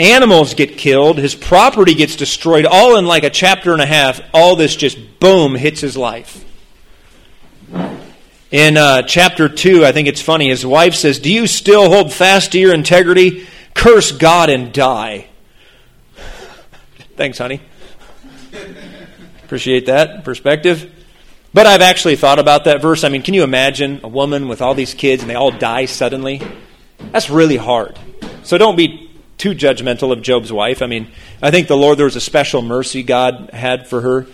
animals 0.00 0.54
get 0.54 0.78
killed. 0.78 1.18
His 1.18 1.34
property 1.34 1.94
gets 1.94 2.16
destroyed, 2.16 2.66
all 2.66 2.96
in 2.96 3.06
like 3.06 3.24
a 3.24 3.30
chapter 3.30 3.72
and 3.72 3.82
a 3.82 3.86
half. 3.86 4.20
All 4.32 4.56
this 4.56 4.76
just 4.76 4.98
boom 5.20 5.54
hits 5.54 5.80
his 5.80 5.96
life. 5.96 6.44
In 8.50 8.76
uh, 8.76 9.02
chapter 9.02 9.48
2, 9.48 9.84
I 9.84 9.92
think 9.92 10.08
it's 10.08 10.20
funny, 10.20 10.48
his 10.48 10.66
wife 10.66 10.94
says, 10.94 11.20
Do 11.20 11.32
you 11.32 11.46
still 11.46 11.88
hold 11.88 12.12
fast 12.12 12.52
to 12.52 12.58
your 12.58 12.74
integrity? 12.74 13.46
curse 13.74 14.12
God 14.12 14.50
and 14.50 14.72
die. 14.72 15.26
Thanks, 17.16 17.38
honey. 17.38 17.60
Appreciate 19.44 19.86
that 19.86 20.24
perspective. 20.24 20.92
But 21.52 21.66
I've 21.66 21.80
actually 21.80 22.16
thought 22.16 22.38
about 22.38 22.64
that 22.64 22.80
verse. 22.80 23.02
I 23.02 23.08
mean, 23.08 23.22
can 23.22 23.34
you 23.34 23.42
imagine 23.42 24.00
a 24.04 24.08
woman 24.08 24.46
with 24.46 24.62
all 24.62 24.74
these 24.74 24.94
kids 24.94 25.22
and 25.22 25.30
they 25.30 25.34
all 25.34 25.50
die 25.50 25.86
suddenly? 25.86 26.40
That's 27.10 27.28
really 27.28 27.56
hard. 27.56 27.98
So 28.44 28.56
don't 28.56 28.76
be 28.76 29.09
too 29.40 29.54
judgmental 29.54 30.12
of 30.12 30.20
Job's 30.20 30.52
wife. 30.52 30.82
I 30.82 30.86
mean, 30.86 31.08
I 31.40 31.50
think 31.50 31.66
the 31.66 31.76
Lord, 31.76 31.98
there 31.98 32.04
was 32.04 32.14
a 32.14 32.20
special 32.20 32.60
mercy 32.60 33.02
God 33.02 33.50
had 33.54 33.88
for 33.88 34.02
her. 34.02 34.26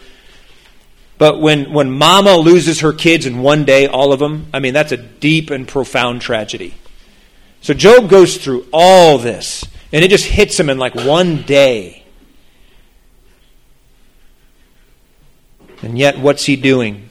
But 1.17 1.41
when, 1.41 1.73
when 1.73 1.93
mama 1.93 2.37
loses 2.37 2.81
her 2.81 2.93
kids 2.93 3.25
in 3.25 3.39
one 3.39 3.65
day, 3.65 3.87
all 3.87 4.13
of 4.13 4.19
them, 4.19 4.49
I 4.53 4.59
mean, 4.59 4.75
that's 4.75 4.91
a 4.91 4.97
deep 4.97 5.51
and 5.51 5.67
profound 5.67 6.23
tragedy. 6.23 6.75
So 7.61 7.73
Job 7.73 8.11
goes 8.11 8.37
through 8.37 8.67
all 8.73 9.17
this, 9.17 9.65
and 9.93 10.05
it 10.05 10.09
just 10.09 10.27
hits 10.27 10.59
him 10.59 10.69
in 10.69 10.79
like 10.79 10.95
one 10.97 11.43
day. 11.43 12.05
And 15.83 15.97
yet, 15.97 16.19
what's 16.19 16.45
he 16.45 16.57
doing? 16.57 17.09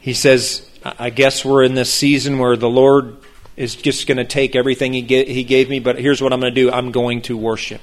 He 0.00 0.14
says, 0.14 0.68
I 0.84 1.10
guess 1.10 1.44
we're 1.44 1.62
in 1.62 1.74
this 1.74 1.94
season 1.94 2.38
where 2.38 2.56
the 2.56 2.68
Lord 2.68 3.21
is 3.56 3.74
just 3.76 4.06
going 4.06 4.18
to 4.18 4.24
take 4.24 4.56
everything 4.56 4.92
he, 4.92 5.02
he 5.24 5.44
gave 5.44 5.68
me, 5.68 5.78
but 5.78 5.98
here's 5.98 6.22
what 6.22 6.32
I'm 6.32 6.40
going 6.40 6.54
to 6.54 6.60
do 6.60 6.70
I'm 6.70 6.92
going 6.92 7.22
to 7.22 7.36
worship. 7.36 7.82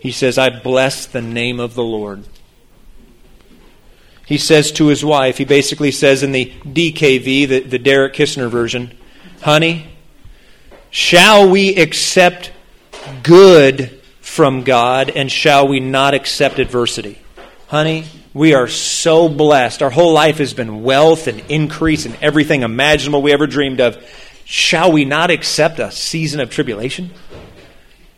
He 0.00 0.12
says, 0.12 0.38
I 0.38 0.50
bless 0.50 1.06
the 1.06 1.22
name 1.22 1.60
of 1.60 1.74
the 1.74 1.82
Lord. 1.82 2.24
He 4.26 4.38
says 4.38 4.72
to 4.72 4.86
his 4.86 5.04
wife, 5.04 5.38
he 5.38 5.44
basically 5.44 5.92
says 5.92 6.22
in 6.22 6.32
the 6.32 6.46
DKV, 6.64 7.48
the, 7.48 7.60
the 7.60 7.78
Derek 7.78 8.14
Kistner 8.14 8.50
version, 8.50 8.96
Honey, 9.42 9.86
Shall 10.96 11.50
we 11.50 11.76
accept 11.76 12.52
good 13.22 14.00
from 14.22 14.62
God 14.62 15.10
and 15.10 15.30
shall 15.30 15.68
we 15.68 15.78
not 15.78 16.14
accept 16.14 16.58
adversity? 16.58 17.18
Honey, 17.68 18.06
we 18.32 18.54
are 18.54 18.66
so 18.66 19.28
blessed. 19.28 19.82
Our 19.82 19.90
whole 19.90 20.14
life 20.14 20.38
has 20.38 20.54
been 20.54 20.82
wealth 20.82 21.26
and 21.26 21.40
increase 21.50 22.06
and 22.06 22.16
everything 22.22 22.62
imaginable 22.62 23.20
we 23.20 23.34
ever 23.34 23.46
dreamed 23.46 23.80
of. 23.80 24.02
Shall 24.48 24.92
we 24.92 25.04
not 25.04 25.32
accept 25.32 25.80
a 25.80 25.90
season 25.90 26.38
of 26.38 26.50
tribulation? 26.50 27.10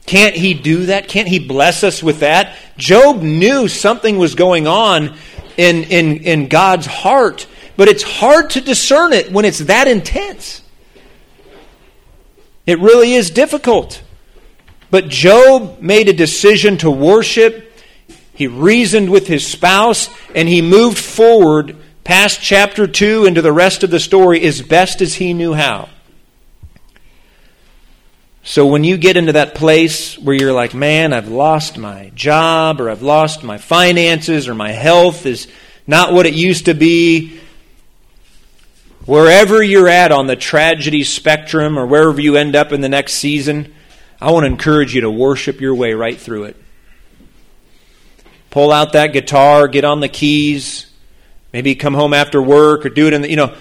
Can't 0.04 0.34
he 0.34 0.52
do 0.52 0.86
that? 0.86 1.08
Can't 1.08 1.26
he 1.26 1.38
bless 1.38 1.82
us 1.82 2.02
with 2.02 2.20
that? 2.20 2.54
Job 2.76 3.22
knew 3.22 3.66
something 3.66 4.18
was 4.18 4.34
going 4.34 4.66
on 4.66 5.16
in, 5.56 5.84
in, 5.84 6.18
in 6.18 6.48
God's 6.48 6.84
heart, 6.84 7.46
but 7.78 7.88
it's 7.88 8.02
hard 8.02 8.50
to 8.50 8.60
discern 8.60 9.14
it 9.14 9.32
when 9.32 9.46
it's 9.46 9.60
that 9.60 9.88
intense. 9.88 10.60
It 12.66 12.78
really 12.78 13.14
is 13.14 13.30
difficult. 13.30 14.02
But 14.90 15.08
Job 15.08 15.80
made 15.80 16.10
a 16.10 16.12
decision 16.12 16.76
to 16.78 16.90
worship. 16.90 17.72
He 18.34 18.48
reasoned 18.48 19.08
with 19.08 19.26
his 19.26 19.46
spouse, 19.46 20.10
and 20.34 20.46
he 20.46 20.60
moved 20.60 20.98
forward 20.98 21.74
past 22.04 22.42
chapter 22.42 22.86
2 22.86 23.24
into 23.24 23.40
the 23.40 23.52
rest 23.52 23.82
of 23.82 23.90
the 23.90 24.00
story 24.00 24.42
as 24.42 24.60
best 24.60 25.00
as 25.00 25.14
he 25.14 25.32
knew 25.32 25.54
how. 25.54 25.88
So 28.48 28.64
when 28.64 28.82
you 28.82 28.96
get 28.96 29.18
into 29.18 29.34
that 29.34 29.54
place 29.54 30.18
where 30.18 30.34
you're 30.34 30.54
like, 30.54 30.72
man, 30.72 31.12
I've 31.12 31.28
lost 31.28 31.76
my 31.76 32.11
job, 32.14 32.80
or 32.80 32.88
I've 32.88 33.02
lost 33.02 33.44
my 33.44 33.58
finances, 33.58 34.48
or 34.48 34.54
my 34.54 34.72
health 34.72 35.26
is 35.26 35.48
not 35.87 36.14
what 36.14 36.24
it 36.24 36.32
used 36.32 36.64
to 36.64 36.74
be, 36.74 37.40
Wherever 39.08 39.62
you're 39.62 39.88
at 39.88 40.12
on 40.12 40.26
the 40.26 40.37
tragedy 40.37 41.02
spectrum 41.02 41.78
or 41.78 41.87
wherever 41.87 42.20
you 42.20 42.37
end 42.37 42.54
up 42.54 42.72
in 42.72 42.82
the 42.82 42.90
next 42.90 43.14
season, 43.14 43.72
I 44.20 44.32
want 44.32 44.44
to 44.44 44.48
encourage 44.48 44.94
you 44.94 45.00
to 45.00 45.11
worship 45.11 45.62
your 45.62 45.74
way 45.74 45.94
right 45.94 46.18
through 46.20 46.44
it. 46.44 46.56
Pull 48.50 48.70
out 48.70 48.92
that 48.92 49.14
guitar, 49.14 49.66
get 49.66 49.87
on 49.87 50.00
the 50.00 50.11
keys, 50.11 50.92
maybe 51.54 51.74
come 51.74 51.94
home 51.94 52.12
after 52.12 52.42
work 52.42 52.84
or 52.84 52.90
do 52.90 53.06
it 53.06 53.14
in 53.14 53.22
the, 53.22 53.30
you 53.30 53.37
know, 53.37 53.54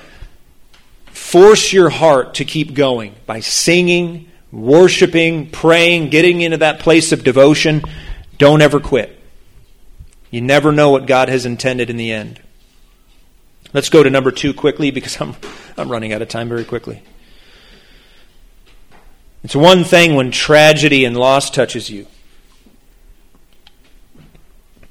force 1.06 1.72
your 1.72 1.90
heart 1.90 2.34
to 2.34 2.44
keep 2.44 2.74
going 2.74 3.16
by 3.26 3.40
singing, 3.40 4.30
worshiping, 4.58 5.50
praying, 5.52 6.10
getting 6.10 6.42
into 6.42 6.58
that 6.58 6.80
place 6.80 7.12
of 7.12 7.24
devotion. 7.24 7.84
Don't 8.38 8.62
ever 8.62 8.80
quit. 8.80 9.18
You 10.32 10.42
never 10.42 10.72
know 10.72 10.90
what 10.90 11.06
God 11.06 11.30
has 11.30 11.46
intended 11.46 11.90
in 11.90 11.96
the 11.98 12.12
end. 12.12 12.42
Let's 13.72 13.90
go 13.90 14.02
to 14.02 14.10
number 14.10 14.32
two 14.32 14.54
quickly 14.54 14.92
because 14.92 15.22
I'm, 15.22 15.36
I'm 15.78 15.90
running 15.90 16.12
out 16.12 16.22
of 16.22 16.28
time 16.28 16.50
very 16.50 16.66
quickly. 16.66 17.04
It's 19.44 19.56
one 19.56 19.84
thing 19.84 20.16
when 20.16 20.32
tragedy 20.32 21.06
and 21.06 21.16
loss 21.16 21.50
touches 21.50 21.90
you. 21.90 22.08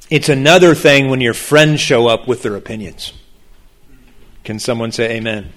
It's 0.09 0.29
another 0.29 0.74
thing 0.74 1.11
when 1.11 1.20
your 1.20 1.35
friends 1.35 1.81
show 1.81 2.07
up 2.07 2.29
with 2.29 2.42
their 2.42 2.55
opinions. 2.55 3.12
Can 4.44 4.61
someone 4.61 4.92
say 4.92 5.16
amen? 5.16 5.38
amen? 5.38 5.52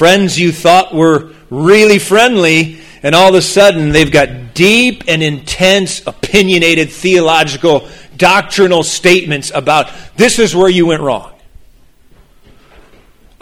Friends 0.00 0.40
you 0.40 0.50
thought 0.50 0.94
were 0.94 1.30
really 1.50 1.98
friendly, 1.98 2.80
and 3.02 3.14
all 3.14 3.28
of 3.28 3.34
a 3.34 3.42
sudden 3.42 3.90
they've 3.90 4.10
got 4.10 4.54
deep 4.54 5.04
and 5.08 5.22
intense, 5.22 6.00
opinionated, 6.06 6.90
theological, 6.90 7.86
doctrinal 8.16 8.82
statements 8.82 9.52
about 9.54 9.92
this 10.16 10.38
is 10.38 10.56
where 10.56 10.70
you 10.70 10.86
went 10.86 11.02
wrong. 11.02 11.34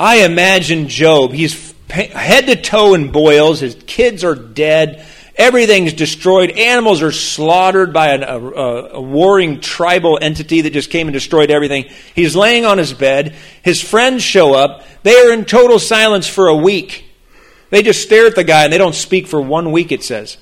I 0.01 0.25
imagine 0.25 0.89
Job, 0.89 1.33
he's 1.33 1.73
head 1.91 2.49
to 2.49 2.57
toe 2.57 2.95
in 2.95 3.13
boils, 3.13 3.61
his 3.61 3.77
kids 3.87 4.25
are 4.25 4.35
dead. 4.35 5.07
Everything's 5.39 5.93
destroyed. 5.93 6.51
Animals 6.51 7.01
are 7.01 7.13
slaughtered 7.13 7.93
by 7.93 8.09
an, 8.09 8.25
a, 8.25 8.39
a, 8.97 9.01
warring 9.01 9.61
tribal 9.61 10.19
entity 10.21 10.63
that 10.63 10.73
just 10.73 10.91
came 10.91 11.07
and 11.07 11.15
destroyed 11.15 11.53
everything. 11.53 11.85
He's 12.13 12.35
laying 12.35 12.65
on 12.65 12.77
his 12.77 12.93
bed. 12.93 13.37
His 13.63 13.81
friends 13.81 14.25
show 14.25 14.53
up. 14.55 14.83
They 15.05 15.15
are 15.15 15.33
in 15.33 15.45
total 15.45 15.79
silence 15.79 16.27
for 16.27 16.49
a 16.49 16.57
week. 16.57 17.05
They 17.71 17.83
just 17.83 18.03
stare 18.03 18.27
at 18.27 18.35
the 18.35 18.43
guy 18.43 18.65
and 18.65 18.73
they 18.73 18.79
don't 18.79 18.97
speak 18.97 19.29
for 19.29 19.41
one 19.41 19.71
week, 19.71 19.93
it 19.93 20.03
says. 20.03 20.39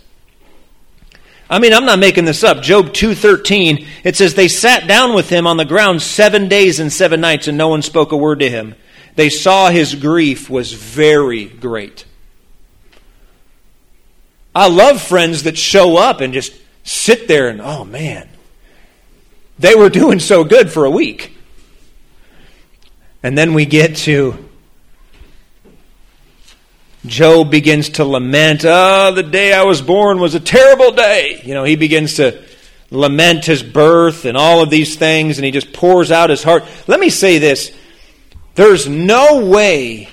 I 1.50 1.59
mean, 1.59 1.74
I'm 1.74 1.85
not 1.85 1.98
making 1.98 2.24
this 2.24 2.42
up. 2.42 2.62
Job 2.62 2.94
2:13, 2.94 3.87
it 4.02 4.16
says 4.16 4.35
they 4.35 4.48
sat 4.48 4.88
down 4.88 5.14
with 5.14 5.28
him 5.28 5.46
on 5.46 5.59
the 5.59 5.64
ground 5.66 6.00
7 6.00 6.48
days 6.48 6.80
and 6.80 6.90
7 6.90 7.20
nights 7.20 7.48
and 7.48 7.59
no 7.59 7.68
one 7.68 7.82
spoke 7.82 8.12
a 8.12 8.16
word 8.16 8.40
to 8.40 8.48
him. 8.48 8.74
They 9.14 9.28
saw 9.28 9.68
his 9.68 9.94
grief 9.94 10.48
was 10.48 10.72
very 10.72 11.44
great. 11.44 12.06
I 14.57 14.69
love 14.69 15.03
friends 15.03 15.42
that 15.42 15.59
show 15.59 15.99
up 15.99 16.23
and 16.23 16.33
just 16.33 16.51
sit 16.83 17.29
there 17.29 17.49
and, 17.49 17.61
oh 17.61 17.85
man, 17.85 18.27
they 19.59 19.75
were 19.75 19.90
doing 19.90 20.19
so 20.19 20.45
good 20.45 20.73
for 20.73 20.87
a 20.87 20.90
week. 20.90 21.37
And 23.23 23.37
then 23.37 23.53
we 23.53 23.66
get 23.66 23.97
to 23.97 24.42
Job 27.05 27.51
begins 27.51 27.90
to 27.90 28.05
lament, 28.07 28.64
oh, 28.64 29.12
the 29.12 29.23
day 29.23 29.53
I 29.53 29.64
was 29.64 29.83
born 29.83 30.21
was 30.21 30.35
a 30.35 30.40
terrible 30.40 30.92
day. 30.92 31.42
You 31.45 31.53
know, 31.53 31.64
he 31.64 31.77
begins 31.77 32.14
to 32.14 32.42
lament 32.90 33.45
his 33.45 33.62
birth 33.62 34.25
and 34.25 34.38
all 34.38 34.62
of 34.62 34.71
these 34.71 34.97
things, 34.97 35.37
and 35.37 35.45
he 35.45 35.51
just 35.51 35.75
pours 35.75 36.11
out 36.11 36.31
his 36.31 36.42
heart. 36.42 36.64
Let 36.87 36.99
me 36.99 37.11
say 37.11 37.37
this 37.37 37.77
there's 38.55 38.88
no 38.88 39.45
way 39.45 40.09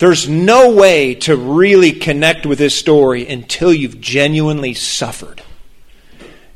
there's 0.00 0.30
no 0.30 0.74
way 0.74 1.14
to 1.14 1.36
really 1.36 1.92
connect 1.92 2.46
with 2.46 2.58
this 2.58 2.74
story 2.74 3.28
until 3.28 3.70
you've 3.70 4.00
genuinely 4.00 4.72
suffered. 4.72 5.42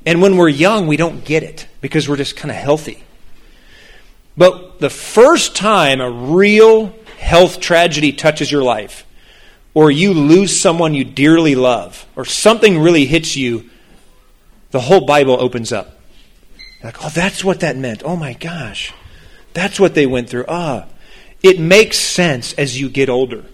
And 0.06 0.22
when 0.22 0.38
we're 0.38 0.48
young, 0.48 0.86
we 0.86 0.96
don't 0.96 1.26
get 1.26 1.42
it 1.42 1.68
because 1.82 2.08
we're 2.08 2.16
just 2.16 2.36
kind 2.36 2.50
of 2.50 2.56
healthy. 2.56 3.04
But 4.34 4.80
the 4.80 4.88
first 4.88 5.54
time 5.54 6.00
a 6.00 6.10
real 6.10 6.94
health 7.18 7.60
tragedy 7.60 8.12
touches 8.12 8.50
your 8.50 8.62
life, 8.62 9.06
or 9.74 9.90
you 9.90 10.14
lose 10.14 10.58
someone 10.58 10.94
you 10.94 11.04
dearly 11.04 11.54
love, 11.54 12.06
or 12.16 12.24
something 12.24 12.78
really 12.78 13.04
hits 13.04 13.36
you, 13.36 13.68
the 14.70 14.80
whole 14.80 15.04
Bible 15.04 15.36
opens 15.38 15.70
up. 15.70 15.98
like, 16.82 17.04
oh, 17.04 17.10
that's 17.10 17.44
what 17.44 17.60
that 17.60 17.76
meant. 17.76 18.02
Oh 18.06 18.16
my 18.16 18.32
gosh. 18.32 18.94
That's 19.52 19.78
what 19.78 19.94
they 19.94 20.06
went 20.06 20.30
through. 20.30 20.46
Ah, 20.48 20.86
it 21.44 21.60
makes 21.60 21.98
sense 21.98 22.54
as 22.54 22.80
you 22.80 22.88
get 22.88 23.10
older. 23.10 23.44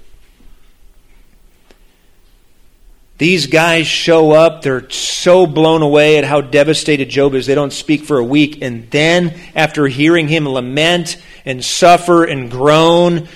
These 3.18 3.48
guys 3.48 3.88
show 3.88 4.30
up, 4.30 4.62
they're 4.62 4.88
so 4.90 5.44
blown 5.44 5.82
away 5.82 6.16
at 6.16 6.24
how 6.24 6.40
devastated 6.40 7.10
Job 7.10 7.34
is, 7.34 7.46
they 7.46 7.56
don't 7.56 7.72
speak 7.72 8.04
for 8.04 8.18
a 8.18 8.24
week. 8.24 8.62
And 8.62 8.88
then, 8.90 9.38
after 9.56 9.88
hearing 9.88 10.28
him 10.28 10.48
lament 10.48 11.20
and 11.44 11.62
suffer 11.62 12.24
and 12.24 12.48
groan, 12.48 13.28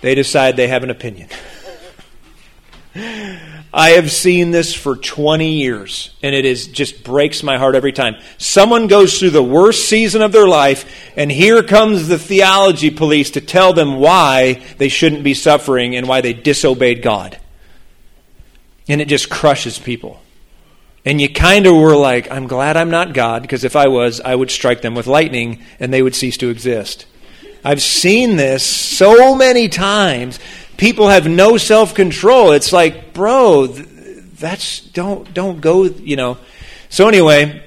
they 0.00 0.14
decide 0.14 0.56
they 0.56 0.68
have 0.68 0.84
an 0.84 0.90
opinion. 0.90 1.28
I 3.76 3.90
have 3.90 4.10
seen 4.10 4.52
this 4.52 4.74
for 4.74 4.96
20 4.96 5.52
years, 5.52 6.08
and 6.22 6.34
it 6.34 6.46
is 6.46 6.66
just 6.66 7.04
breaks 7.04 7.42
my 7.42 7.58
heart 7.58 7.74
every 7.74 7.92
time. 7.92 8.16
Someone 8.38 8.86
goes 8.86 9.18
through 9.18 9.30
the 9.30 9.42
worst 9.42 9.86
season 9.86 10.22
of 10.22 10.32
their 10.32 10.48
life, 10.48 10.90
and 11.14 11.30
here 11.30 11.62
comes 11.62 12.08
the 12.08 12.18
theology 12.18 12.88
police 12.88 13.32
to 13.32 13.42
tell 13.42 13.74
them 13.74 13.96
why 13.96 14.62
they 14.78 14.88
shouldn't 14.88 15.24
be 15.24 15.34
suffering 15.34 15.94
and 15.94 16.08
why 16.08 16.22
they 16.22 16.32
disobeyed 16.32 17.02
God. 17.02 17.38
And 18.88 19.02
it 19.02 19.08
just 19.08 19.28
crushes 19.28 19.78
people. 19.78 20.22
And 21.04 21.20
you 21.20 21.28
kind 21.28 21.66
of 21.66 21.74
were 21.74 21.96
like, 21.96 22.30
I'm 22.30 22.46
glad 22.46 22.78
I'm 22.78 22.90
not 22.90 23.12
God, 23.12 23.42
because 23.42 23.62
if 23.62 23.76
I 23.76 23.88
was, 23.88 24.22
I 24.22 24.34
would 24.34 24.50
strike 24.50 24.80
them 24.80 24.94
with 24.94 25.06
lightning 25.06 25.62
and 25.78 25.92
they 25.92 26.00
would 26.00 26.14
cease 26.14 26.38
to 26.38 26.48
exist. 26.48 27.04
I've 27.62 27.82
seen 27.82 28.36
this 28.36 28.64
so 28.64 29.34
many 29.34 29.68
times 29.68 30.38
people 30.76 31.08
have 31.08 31.28
no 31.28 31.56
self 31.56 31.94
control. 31.94 32.52
It's 32.52 32.72
like, 32.72 33.12
bro, 33.12 33.66
that's 33.66 34.80
don't 34.80 35.32
don't 35.32 35.60
go. 35.60 35.84
You 35.84 36.16
know. 36.16 36.38
So 36.88 37.08
anyway, 37.08 37.62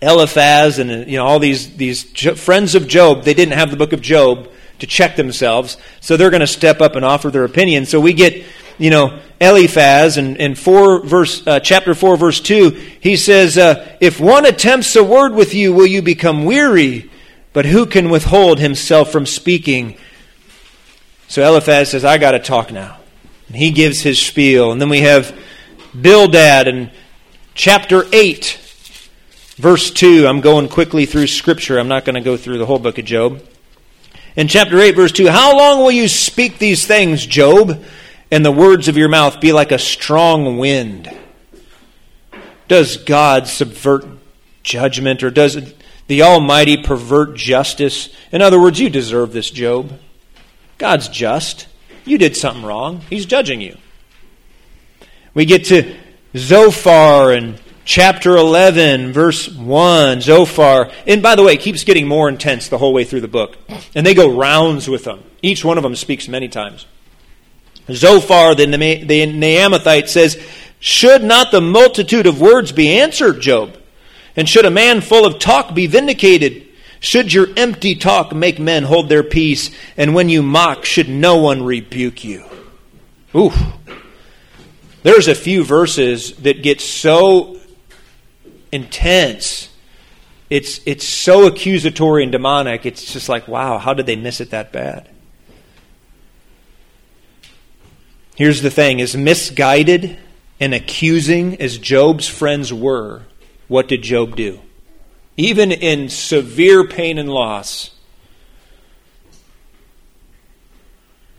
Eliphaz 0.00 0.78
and 0.78 1.08
you 1.08 1.16
know 1.16 1.26
all 1.26 1.38
these 1.38 1.76
these 1.76 2.04
friends 2.40 2.74
of 2.74 2.88
Job, 2.88 3.24
they 3.24 3.34
didn't 3.34 3.54
have 3.54 3.70
the 3.70 3.76
book 3.76 3.92
of 3.92 4.00
Job 4.00 4.48
to 4.78 4.86
check 4.86 5.16
themselves, 5.16 5.76
so 6.00 6.16
they're 6.16 6.30
going 6.30 6.40
to 6.40 6.46
step 6.46 6.80
up 6.80 6.96
and 6.96 7.04
offer 7.04 7.30
their 7.30 7.44
opinion. 7.44 7.84
So 7.86 8.00
we 8.00 8.14
get 8.14 8.44
you 8.78 8.90
know 8.90 9.20
Eliphaz 9.40 10.16
and 10.16 10.36
in 10.36 10.54
four 10.54 11.04
verse 11.04 11.46
uh, 11.46 11.60
chapter 11.60 11.94
four 11.94 12.16
verse 12.16 12.40
two. 12.40 12.70
He 13.00 13.16
says, 13.16 13.58
uh, 13.58 13.96
"If 14.00 14.20
one 14.20 14.46
attempts 14.46 14.96
a 14.96 15.04
word 15.04 15.34
with 15.34 15.54
you, 15.54 15.72
will 15.72 15.86
you 15.86 16.02
become 16.02 16.44
weary? 16.44 17.10
But 17.52 17.66
who 17.66 17.84
can 17.84 18.10
withhold 18.10 18.58
himself 18.58 19.12
from 19.12 19.26
speaking?" 19.26 19.96
So 21.30 21.46
Eliphaz 21.46 21.90
says, 21.90 22.04
I 22.04 22.18
got 22.18 22.32
to 22.32 22.40
talk 22.40 22.72
now. 22.72 22.98
And 23.46 23.56
he 23.56 23.70
gives 23.70 24.00
his 24.00 24.20
spiel. 24.20 24.72
And 24.72 24.82
then 24.82 24.88
we 24.88 25.02
have 25.02 25.32
Bildad 25.98 26.66
in 26.66 26.90
chapter 27.54 28.02
8, 28.12 28.58
verse 29.54 29.92
2. 29.92 30.26
I'm 30.26 30.40
going 30.40 30.68
quickly 30.68 31.06
through 31.06 31.28
Scripture. 31.28 31.78
I'm 31.78 31.86
not 31.86 32.04
going 32.04 32.16
to 32.16 32.20
go 32.20 32.36
through 32.36 32.58
the 32.58 32.66
whole 32.66 32.80
book 32.80 32.98
of 32.98 33.04
Job. 33.04 33.46
In 34.34 34.48
chapter 34.48 34.76
8, 34.80 34.96
verse 34.96 35.12
2, 35.12 35.28
How 35.28 35.56
long 35.56 35.78
will 35.78 35.92
you 35.92 36.08
speak 36.08 36.58
these 36.58 36.84
things, 36.84 37.24
Job, 37.24 37.80
and 38.32 38.44
the 38.44 38.50
words 38.50 38.88
of 38.88 38.96
your 38.96 39.08
mouth 39.08 39.40
be 39.40 39.52
like 39.52 39.70
a 39.70 39.78
strong 39.78 40.58
wind? 40.58 41.16
Does 42.66 42.96
God 42.96 43.46
subvert 43.46 44.04
judgment, 44.64 45.22
or 45.22 45.30
does 45.30 45.74
the 46.08 46.22
Almighty 46.22 46.82
pervert 46.82 47.36
justice? 47.36 48.08
In 48.32 48.42
other 48.42 48.60
words, 48.60 48.80
you 48.80 48.90
deserve 48.90 49.32
this, 49.32 49.48
Job. 49.48 49.96
God's 50.80 51.08
just. 51.08 51.66
You 52.06 52.16
did 52.16 52.34
something 52.38 52.64
wrong. 52.64 53.02
He's 53.10 53.26
judging 53.26 53.60
you. 53.60 53.76
We 55.34 55.44
get 55.44 55.66
to 55.66 55.94
Zophar 56.34 57.32
and 57.32 57.60
chapter 57.84 58.34
11, 58.34 59.12
verse 59.12 59.46
1. 59.46 60.22
Zophar. 60.22 60.90
And 61.06 61.22
by 61.22 61.36
the 61.36 61.42
way, 61.42 61.52
it 61.52 61.60
keeps 61.60 61.84
getting 61.84 62.08
more 62.08 62.30
intense 62.30 62.68
the 62.68 62.78
whole 62.78 62.94
way 62.94 63.04
through 63.04 63.20
the 63.20 63.28
book. 63.28 63.58
And 63.94 64.06
they 64.06 64.14
go 64.14 64.34
rounds 64.34 64.88
with 64.88 65.04
them. 65.04 65.22
Each 65.42 65.62
one 65.62 65.76
of 65.76 65.82
them 65.82 65.94
speaks 65.94 66.28
many 66.28 66.48
times. 66.48 66.86
Zophar, 67.92 68.54
the, 68.54 68.64
the 68.64 69.26
Naamathite, 69.26 70.08
says, 70.08 70.42
Should 70.78 71.22
not 71.22 71.50
the 71.50 71.60
multitude 71.60 72.26
of 72.26 72.40
words 72.40 72.72
be 72.72 72.98
answered, 72.98 73.42
Job? 73.42 73.76
And 74.34 74.48
should 74.48 74.64
a 74.64 74.70
man 74.70 75.02
full 75.02 75.26
of 75.26 75.38
talk 75.38 75.74
be 75.74 75.86
vindicated? 75.86 76.69
Should 77.00 77.32
your 77.32 77.48
empty 77.56 77.94
talk 77.94 78.34
make 78.34 78.58
men 78.58 78.84
hold 78.84 79.08
their 79.08 79.22
peace, 79.22 79.70
and 79.96 80.14
when 80.14 80.28
you 80.28 80.42
mock, 80.42 80.84
should 80.84 81.08
no 81.08 81.38
one 81.38 81.62
rebuke 81.62 82.24
you? 82.24 82.44
Ooh. 83.34 83.52
There's 85.02 85.28
a 85.28 85.34
few 85.34 85.64
verses 85.64 86.34
that 86.36 86.62
get 86.62 86.82
so 86.82 87.58
intense. 88.70 89.70
It's, 90.50 90.80
it's 90.84 91.06
so 91.06 91.46
accusatory 91.46 92.22
and 92.22 92.32
demonic. 92.32 92.84
It's 92.84 93.10
just 93.10 93.30
like, 93.30 93.48
wow, 93.48 93.78
how 93.78 93.94
did 93.94 94.04
they 94.04 94.16
miss 94.16 94.42
it 94.42 94.50
that 94.50 94.70
bad? 94.70 95.08
Here's 98.36 98.60
the 98.60 98.70
thing 98.70 99.00
as 99.00 99.16
misguided 99.16 100.18
and 100.58 100.74
accusing 100.74 101.60
as 101.60 101.78
Job's 101.78 102.28
friends 102.28 102.72
were, 102.72 103.22
what 103.68 103.88
did 103.88 104.02
Job 104.02 104.36
do? 104.36 104.60
Even 105.40 105.72
in 105.72 106.08
severe 106.08 106.86
pain 106.86 107.18
and 107.18 107.28
loss, 107.28 107.90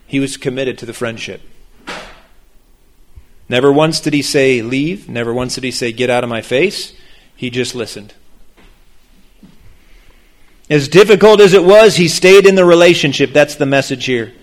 he 0.07 0.19
was 0.19 0.37
committed 0.37 0.77
to 0.79 0.85
the 0.85 0.93
friendship. 0.93 1.41
Never 3.47 3.71
once 3.71 3.99
did 3.99 4.13
he 4.13 4.21
say, 4.21 4.61
Leave. 4.61 5.07
Never 5.07 5.33
once 5.33 5.55
did 5.55 5.63
he 5.63 5.71
say, 5.71 5.91
Get 5.91 6.09
out 6.09 6.23
of 6.23 6.29
my 6.29 6.41
face. 6.41 6.93
He 7.35 7.49
just 7.49 7.75
listened. 7.75 8.13
As 10.69 10.87
difficult 10.87 11.41
as 11.41 11.53
it 11.53 11.63
was, 11.63 11.97
he 11.97 12.07
stayed 12.07 12.47
in 12.47 12.55
the 12.55 12.65
relationship. 12.65 13.33
That's 13.33 13.55
the 13.55 13.65
message 13.65 14.05
here. 14.05 14.33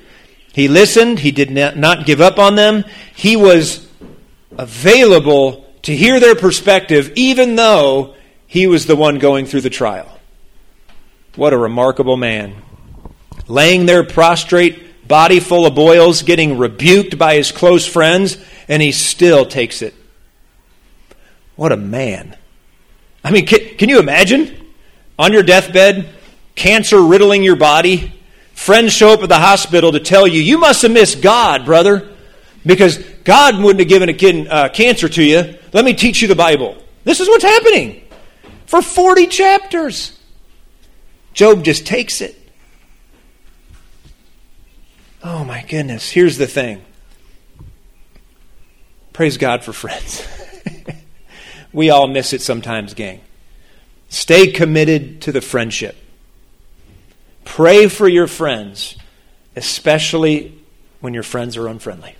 He 0.53 0.69
listened. 0.69 1.21
He 1.21 1.31
did 1.31 1.51
not 1.51 2.05
give 2.05 2.21
up 2.21 2.39
on 2.39 2.55
them. 2.55 2.85
He 3.15 3.35
was 3.35 3.89
available 4.57 5.67
to 5.83 5.97
hear 5.97 6.21
their 6.21 6.35
perspective, 6.35 7.13
even 7.17 7.57
though 7.57 8.15
he 8.49 8.67
was 8.67 8.87
the 8.87 8.97
one 8.97 9.19
going 9.19 9.45
through 9.45 9.61
the 9.61 9.71
trial. 9.71 10.19
What 11.37 11.53
a 11.53 11.59
remarkable 11.59 12.17
man. 12.17 12.57
Laying 13.47 13.87
there 13.87 14.03
prostrate, 14.03 15.07
body 15.07 15.39
full 15.39 15.67
of 15.67 15.75
boils, 15.75 16.23
getting 16.23 16.59
rebuked 16.59 17.19
by 17.19 17.35
his 17.35 17.53
close 17.53 17.87
friends, 17.87 18.39
and 18.67 18.83
he 18.83 18.91
still 18.91 19.45
takes 19.45 19.83
it. 19.83 19.95
What 21.57 21.73
a 21.73 21.77
man. 21.77 22.37
I 23.23 23.31
mean, 23.31 23.45
can, 23.45 23.77
can 23.77 23.91
you 23.91 24.01
imagine? 24.01 24.57
On 25.19 25.33
your 25.33 25.43
deathbed, 25.43 26.09
cancer 26.55 27.03
riddling 27.03 27.43
your 27.43 27.57
body, 27.57 28.15
friends 28.55 28.95
show 28.95 29.13
up 29.13 29.23
at 29.23 29.29
the 29.29 29.39
hospital 29.39 29.93
to 29.93 30.01
tell 30.01 30.27
you, 30.27 30.41
you 30.41 30.57
must 30.57 30.81
have 30.83 30.91
missed 30.91 31.21
God, 31.21 31.67
brother, 31.67 32.09
because 32.65 32.97
God 33.25 33.59
wouldn't 33.59 33.81
have 33.81 33.89
given 33.89 34.09
a 34.09 34.15
kid 34.15 34.49
uh, 34.49 34.71
cancer 34.71 35.09
to 35.11 35.23
you. 35.23 35.59
Let 35.75 35.85
me 35.85 35.93
teach 35.93 36.23
you 36.23 36.29
the 36.29 36.35
Bible. 36.35 36.83
This 37.05 37.21
is 37.21 37.29
what's 37.29 37.45
happening 37.45 38.08
for 38.69 38.83
40 38.83 39.29
chapters. 39.29 40.19
Job 41.33 41.65
just 41.65 41.87
takes 41.87 42.21
it. 42.21 42.37
Oh 45.25 45.43
my 45.43 45.65
goodness. 45.67 46.11
Here's 46.11 46.37
the 46.37 46.47
thing. 46.47 46.83
Praise 49.15 49.39
God 49.39 49.65
for 49.65 49.73
friends. 49.73 50.23
we 51.73 51.89
all 51.89 52.09
miss 52.09 52.35
it 52.35 52.43
sometimes, 52.43 52.93
gang. 52.93 53.23
Stay 54.11 54.49
committed 54.49 55.23
to 55.23 55.33
the 55.33 55.41
friendship. 55.41 55.97
Pray 57.47 57.89
for 57.89 58.07
your 58.07 58.27
friends, 58.27 58.97
especially 59.57 60.61
when 61.01 61.15
your 61.15 61.23
friends 61.23 61.57
are 61.57 61.69
unfriendly. 61.69 62.15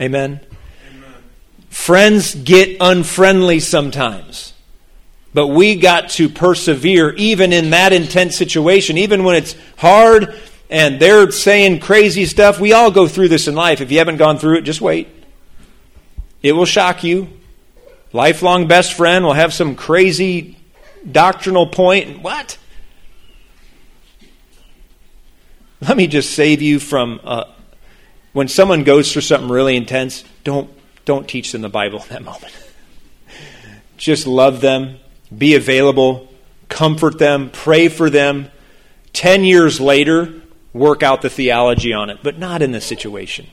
Amen? 0.00 0.40
Amen. 0.88 1.14
Friends 1.68 2.36
get 2.36 2.76
unfriendly 2.80 3.58
sometimes. 3.58 4.51
But 5.34 5.48
we 5.48 5.76
got 5.76 6.10
to 6.10 6.28
persevere 6.28 7.12
even 7.14 7.52
in 7.52 7.70
that 7.70 7.92
intense 7.92 8.36
situation, 8.36 8.98
even 8.98 9.24
when 9.24 9.36
it's 9.36 9.56
hard 9.78 10.38
and 10.72 10.98
they're 10.98 11.30
saying 11.30 11.80
crazy 11.80 12.24
stuff. 12.24 12.58
We 12.58 12.72
all 12.72 12.90
go 12.90 13.06
through 13.06 13.28
this 13.28 13.46
in 13.46 13.54
life. 13.54 13.80
If 13.80 13.92
you 13.92 13.98
haven't 13.98 14.16
gone 14.16 14.38
through 14.38 14.58
it, 14.58 14.62
just 14.62 14.80
wait. 14.80 15.08
It 16.42 16.52
will 16.52 16.64
shock 16.64 17.04
you. 17.04 17.28
Lifelong 18.12 18.68
best 18.68 18.94
friend 18.94 19.24
will 19.24 19.34
have 19.34 19.52
some 19.52 19.76
crazy 19.76 20.56
doctrinal 21.10 21.66
point. 21.66 22.22
What? 22.22 22.58
Let 25.80 25.96
me 25.96 26.06
just 26.06 26.34
save 26.34 26.62
you 26.62 26.78
from 26.78 27.20
uh, 27.24 27.44
when 28.32 28.48
someone 28.48 28.84
goes 28.84 29.12
through 29.12 29.22
something 29.22 29.50
really 29.50 29.76
intense. 29.76 30.24
Don't 30.44 30.70
don't 31.04 31.28
teach 31.28 31.52
them 31.52 31.60
the 31.62 31.68
Bible 31.68 32.02
in 32.02 32.08
that 32.10 32.22
moment. 32.22 32.52
just 33.96 34.26
love 34.26 34.60
them, 34.60 34.98
be 35.38 35.54
available, 35.54 36.28
comfort 36.68 37.18
them, 37.18 37.50
pray 37.50 37.88
for 37.88 38.10
them. 38.10 38.50
Ten 39.12 39.44
years 39.44 39.80
later, 39.80 40.42
work 40.72 41.02
out 41.02 41.22
the 41.22 41.30
theology 41.30 41.92
on 41.92 42.10
it, 42.10 42.18
but 42.22 42.38
not 42.38 42.62
in 42.62 42.72
this 42.72 42.86
situation. 42.86 43.46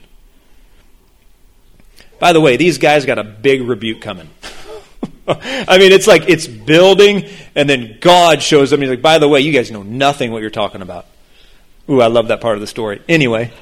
By 2.18 2.32
the 2.32 2.40
way, 2.40 2.56
these 2.56 2.78
guys 2.78 3.06
got 3.06 3.18
a 3.18 3.24
big 3.24 3.62
rebuke 3.62 4.00
coming. 4.00 4.28
I 5.28 5.78
mean, 5.78 5.92
it's 5.92 6.06
like 6.06 6.28
it's 6.28 6.46
building, 6.46 7.28
and 7.54 7.68
then 7.68 7.98
God 8.00 8.42
shows 8.42 8.72
up 8.72 8.80
he's 8.80 8.90
like, 8.90 9.02
by 9.02 9.18
the 9.18 9.28
way, 9.28 9.40
you 9.40 9.52
guys 9.52 9.70
know 9.70 9.82
nothing 9.82 10.32
what 10.32 10.42
you're 10.42 10.50
talking 10.50 10.82
about. 10.82 11.06
Ooh, 11.88 12.00
I 12.00 12.08
love 12.08 12.28
that 12.28 12.40
part 12.40 12.54
of 12.54 12.60
the 12.60 12.66
story. 12.66 13.02
Anyway. 13.08 13.52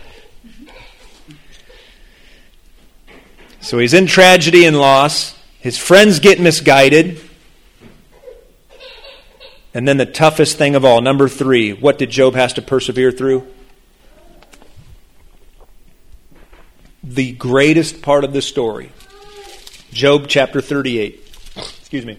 So 3.60 3.78
he's 3.78 3.94
in 3.94 4.06
tragedy 4.06 4.64
and 4.64 4.78
loss. 4.78 5.38
His 5.60 5.76
friends 5.76 6.20
get 6.20 6.40
misguided. 6.40 7.20
And 9.74 9.86
then 9.86 9.96
the 9.96 10.06
toughest 10.06 10.56
thing 10.56 10.74
of 10.74 10.84
all, 10.84 11.00
number 11.00 11.28
three, 11.28 11.72
what 11.72 11.98
did 11.98 12.10
Job 12.10 12.34
has 12.34 12.54
to 12.54 12.62
persevere 12.62 13.12
through? 13.12 13.46
The 17.02 17.32
greatest 17.32 18.02
part 18.02 18.24
of 18.24 18.32
the 18.32 18.42
story. 18.42 18.92
Job 19.92 20.26
chapter 20.28 20.60
38. 20.60 21.22
Excuse 21.56 22.04
me. 22.04 22.18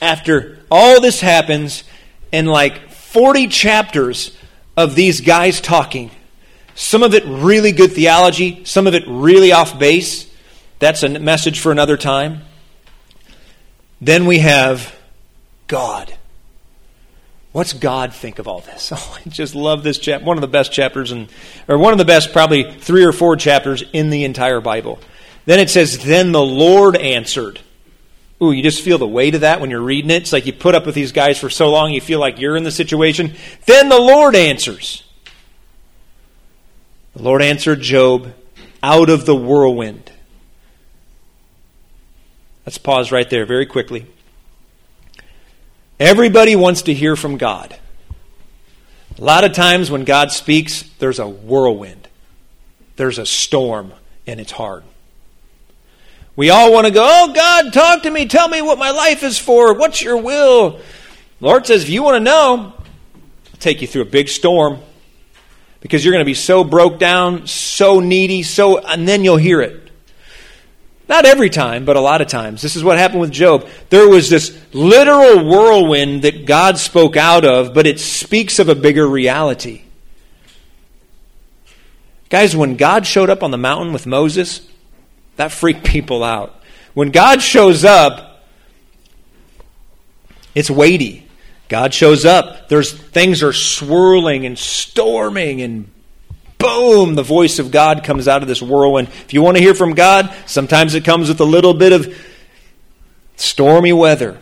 After 0.00 0.60
all 0.70 1.00
this 1.00 1.20
happens, 1.20 1.84
and 2.32 2.48
like 2.48 2.90
40 2.90 3.48
chapters 3.48 4.36
of 4.76 4.94
these 4.94 5.20
guys 5.20 5.60
talking, 5.60 6.10
some 6.74 7.02
of 7.02 7.14
it 7.14 7.24
really 7.26 7.72
good 7.72 7.92
theology, 7.92 8.64
some 8.64 8.86
of 8.86 8.94
it 8.94 9.04
really 9.06 9.52
off 9.52 9.78
base. 9.78 10.28
That's 10.80 11.02
a 11.02 11.08
message 11.08 11.60
for 11.60 11.70
another 11.70 11.96
time. 11.96 12.42
Then 14.00 14.26
we 14.26 14.38
have 14.38 14.93
God. 15.74 16.14
What's 17.50 17.72
God 17.72 18.14
think 18.14 18.38
of 18.38 18.46
all 18.46 18.60
this? 18.60 18.92
Oh, 18.94 19.18
I 19.18 19.28
just 19.28 19.56
love 19.56 19.82
this 19.82 19.98
chapter. 19.98 20.24
One 20.24 20.36
of 20.36 20.40
the 20.40 20.46
best 20.46 20.70
chapters, 20.70 21.10
in, 21.10 21.28
or 21.66 21.78
one 21.78 21.90
of 21.90 21.98
the 21.98 22.04
best, 22.04 22.32
probably 22.32 22.72
three 22.72 23.04
or 23.04 23.10
four 23.10 23.34
chapters 23.34 23.82
in 23.92 24.10
the 24.10 24.22
entire 24.22 24.60
Bible. 24.60 25.00
Then 25.46 25.58
it 25.58 25.68
says, 25.68 26.04
Then 26.04 26.30
the 26.30 26.40
Lord 26.40 26.96
answered. 26.96 27.58
Ooh, 28.40 28.52
you 28.52 28.62
just 28.62 28.84
feel 28.84 28.98
the 28.98 29.08
weight 29.08 29.34
of 29.34 29.40
that 29.40 29.60
when 29.60 29.68
you're 29.68 29.80
reading 29.80 30.12
it. 30.12 30.22
It's 30.22 30.32
like 30.32 30.46
you 30.46 30.52
put 30.52 30.76
up 30.76 30.86
with 30.86 30.94
these 30.94 31.10
guys 31.10 31.40
for 31.40 31.50
so 31.50 31.72
long, 31.72 31.92
you 31.92 32.00
feel 32.00 32.20
like 32.20 32.38
you're 32.38 32.56
in 32.56 32.62
the 32.62 32.70
situation. 32.70 33.34
Then 33.66 33.88
the 33.88 33.98
Lord 33.98 34.36
answers. 34.36 35.02
The 37.16 37.22
Lord 37.24 37.42
answered 37.42 37.80
Job 37.80 38.32
out 38.80 39.10
of 39.10 39.26
the 39.26 39.34
whirlwind. 39.34 40.12
Let's 42.64 42.78
pause 42.78 43.10
right 43.10 43.28
there 43.28 43.44
very 43.44 43.66
quickly. 43.66 44.06
Everybody 46.04 46.54
wants 46.54 46.82
to 46.82 46.92
hear 46.92 47.16
from 47.16 47.38
God. 47.38 47.74
A 49.18 49.24
lot 49.24 49.44
of 49.44 49.54
times 49.54 49.90
when 49.90 50.04
God 50.04 50.32
speaks, 50.32 50.82
there's 50.98 51.18
a 51.18 51.26
whirlwind, 51.26 52.08
there's 52.96 53.18
a 53.18 53.24
storm, 53.24 53.90
and 54.26 54.38
it's 54.38 54.52
hard. 54.52 54.84
We 56.36 56.50
all 56.50 56.70
want 56.74 56.86
to 56.86 56.92
go, 56.92 57.02
Oh, 57.02 57.32
God, 57.32 57.72
talk 57.72 58.02
to 58.02 58.10
me. 58.10 58.26
Tell 58.26 58.46
me 58.46 58.60
what 58.60 58.78
my 58.78 58.90
life 58.90 59.22
is 59.22 59.38
for. 59.38 59.72
What's 59.72 60.02
your 60.02 60.18
will? 60.18 60.78
Lord 61.40 61.66
says, 61.66 61.84
If 61.84 61.88
you 61.88 62.02
want 62.02 62.16
to 62.16 62.20
know, 62.20 62.74
I'll 62.76 63.58
take 63.58 63.80
you 63.80 63.88
through 63.88 64.02
a 64.02 64.04
big 64.04 64.28
storm 64.28 64.80
because 65.80 66.04
you're 66.04 66.12
going 66.12 66.20
to 66.20 66.26
be 66.26 66.34
so 66.34 66.64
broke 66.64 66.98
down, 66.98 67.46
so 67.46 68.00
needy, 68.00 68.42
so, 68.42 68.76
and 68.76 69.08
then 69.08 69.24
you'll 69.24 69.38
hear 69.38 69.62
it. 69.62 69.83
Not 71.08 71.26
every 71.26 71.50
time, 71.50 71.84
but 71.84 71.96
a 71.96 72.00
lot 72.00 72.22
of 72.22 72.28
times. 72.28 72.62
This 72.62 72.76
is 72.76 72.84
what 72.84 72.96
happened 72.96 73.20
with 73.20 73.30
Job. 73.30 73.68
There 73.90 74.08
was 74.08 74.30
this 74.30 74.58
literal 74.72 75.44
whirlwind 75.44 76.22
that 76.22 76.46
God 76.46 76.78
spoke 76.78 77.16
out 77.16 77.44
of, 77.44 77.74
but 77.74 77.86
it 77.86 78.00
speaks 78.00 78.58
of 78.58 78.68
a 78.68 78.74
bigger 78.74 79.06
reality. 79.06 79.82
Guys, 82.30 82.56
when 82.56 82.76
God 82.76 83.06
showed 83.06 83.28
up 83.28 83.42
on 83.42 83.50
the 83.50 83.58
mountain 83.58 83.92
with 83.92 84.06
Moses, 84.06 84.66
that 85.36 85.52
freaked 85.52 85.84
people 85.84 86.24
out. 86.24 86.62
When 86.94 87.10
God 87.10 87.42
shows 87.42 87.84
up, 87.84 88.44
it's 90.54 90.70
weighty. 90.70 91.26
God 91.68 91.92
shows 91.92 92.24
up. 92.24 92.68
There's 92.68 92.92
things 92.92 93.42
are 93.42 93.52
swirling 93.52 94.46
and 94.46 94.58
storming 94.58 95.60
and 95.60 95.90
boom, 96.58 97.14
the 97.14 97.22
voice 97.22 97.58
of 97.58 97.70
God 97.70 98.04
comes 98.04 98.28
out 98.28 98.42
of 98.42 98.48
this 98.48 98.62
whirlwind. 98.62 99.08
If 99.08 99.34
you 99.34 99.42
want 99.42 99.56
to 99.56 99.62
hear 99.62 99.74
from 99.74 99.94
God, 99.94 100.34
sometimes 100.46 100.94
it 100.94 101.04
comes 101.04 101.28
with 101.28 101.40
a 101.40 101.44
little 101.44 101.74
bit 101.74 101.92
of 101.92 102.16
stormy 103.36 103.92
weather. 103.92 104.38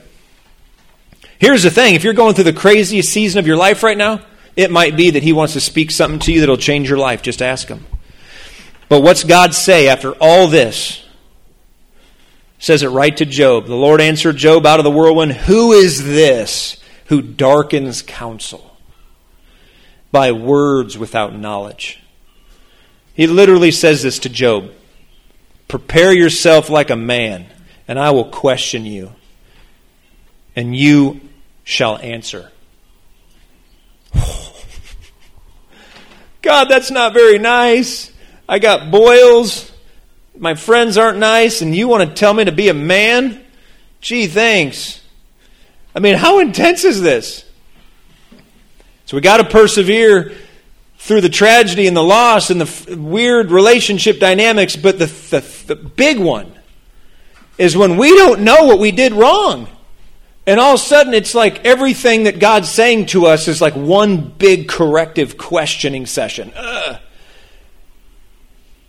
Here's 1.39 1.62
the 1.62 1.70
thing 1.70 1.95
if 1.95 2.05
you're 2.05 2.12
going 2.12 2.34
through 2.34 2.45
the 2.45 2.53
craziest 2.53 3.12
season 3.12 3.39
of 3.39 3.47
your 3.47 3.57
life 3.57 3.82
right 3.82 3.97
now, 3.97 4.20
it 4.55 4.70
might 4.70 4.97
be 4.97 5.11
that 5.11 5.22
He 5.22 5.32
wants 5.32 5.55
to 5.55 5.61
speak 5.61 5.91
something 5.91 6.20
to 6.20 6.32
you 6.32 6.41
that'll 6.41 6.57
change 6.57 6.89
your 6.89 6.99
life. 6.99 7.22
Just 7.22 7.43
ask 7.43 7.68
Him. 7.68 7.84
But 8.89 9.03
what's 9.03 9.24
God 9.24 9.55
say 9.55 9.89
after 9.89 10.12
all 10.20 10.47
this? 10.49 11.03
Says 12.59 12.82
it 12.82 12.89
right 12.89 13.16
to 13.16 13.24
Job. 13.24 13.66
The 13.66 13.74
Lord 13.74 14.01
answered 14.01 14.37
Job 14.37 14.66
out 14.66 14.78
of 14.78 14.84
the 14.84 14.91
whirlwind 14.91 15.32
Who 15.32 15.72
is 15.72 16.05
this 16.05 16.76
who 17.07 17.22
darkens 17.22 18.03
counsel 18.03 18.76
by 20.12 20.32
words 20.32 20.97
without 20.97 21.34
knowledge? 21.34 22.01
He 23.15 23.27
literally 23.27 23.71
says 23.71 24.03
this 24.03 24.21
to 24.21 24.29
Job 24.29 24.71
Prepare 25.69 26.13
yourself 26.13 26.69
like 26.69 26.91
a 26.91 26.97
man, 26.97 27.47
and 27.89 27.99
I 27.99 28.11
will 28.11 28.27
question 28.27 28.85
you, 28.85 29.13
and 30.55 30.77
you 30.77 31.21
shall 31.65 31.97
answer. 31.97 32.53
God, 36.43 36.65
that's 36.67 36.91
not 36.91 37.15
very 37.15 37.39
nice. 37.39 38.13
I 38.49 38.59
got 38.59 38.91
boils. 38.91 39.73
My 40.37 40.55
friends 40.55 40.99
aren't 40.99 41.19
nice, 41.19 41.63
and 41.63 41.75
you 41.75 41.89
want 41.89 42.07
to 42.07 42.15
tell 42.15 42.35
me 42.35 42.45
to 42.45 42.53
be 42.53 42.69
a 42.69 42.75
man? 42.75 43.43
Gee, 44.03 44.27
thanks. 44.27 45.01
I 45.95 46.01
mean, 46.01 46.17
how 46.17 46.41
intense 46.41 46.85
is 46.85 47.01
this? 47.01 47.45
So 49.07 49.17
we 49.17 49.21
got 49.21 49.39
to 49.39 49.45
persevere 49.45 50.33
through 51.03 51.20
the 51.20 51.28
tragedy 51.28 51.88
and 51.88 51.96
the 51.96 52.03
loss 52.03 52.48
and 52.48 52.61
the 52.61 52.64
f- 52.64 52.88
weird 52.88 53.50
relationship 53.50 54.20
dynamics, 54.20 54.76
but 54.76 55.00
the, 55.00 55.07
the, 55.07 55.40
the 55.66 55.74
big 55.74 56.16
one 56.16 56.53
is 57.59 57.76
when 57.76 57.96
we 57.96 58.14
don't 58.16 58.42
know 58.42 58.66
what 58.66 58.78
we 58.78 58.92
did 58.92 59.12
wrong. 59.12 59.66
And 60.46 60.61
all 60.61 60.74
of 60.74 60.80
a 60.80 60.82
sudden, 60.82 61.12
it's 61.12 61.34
like 61.34 61.64
everything 61.64 62.24
that 62.24 62.38
God's 62.38 62.68
saying 62.68 63.07
to 63.07 63.26
us 63.26 63.48
is 63.48 63.61
like 63.61 63.74
one 63.74 64.28
big 64.28 64.68
corrective 64.68 65.36
questioning 65.36 66.07
session. 66.07 66.53
Ugh. 66.55 67.00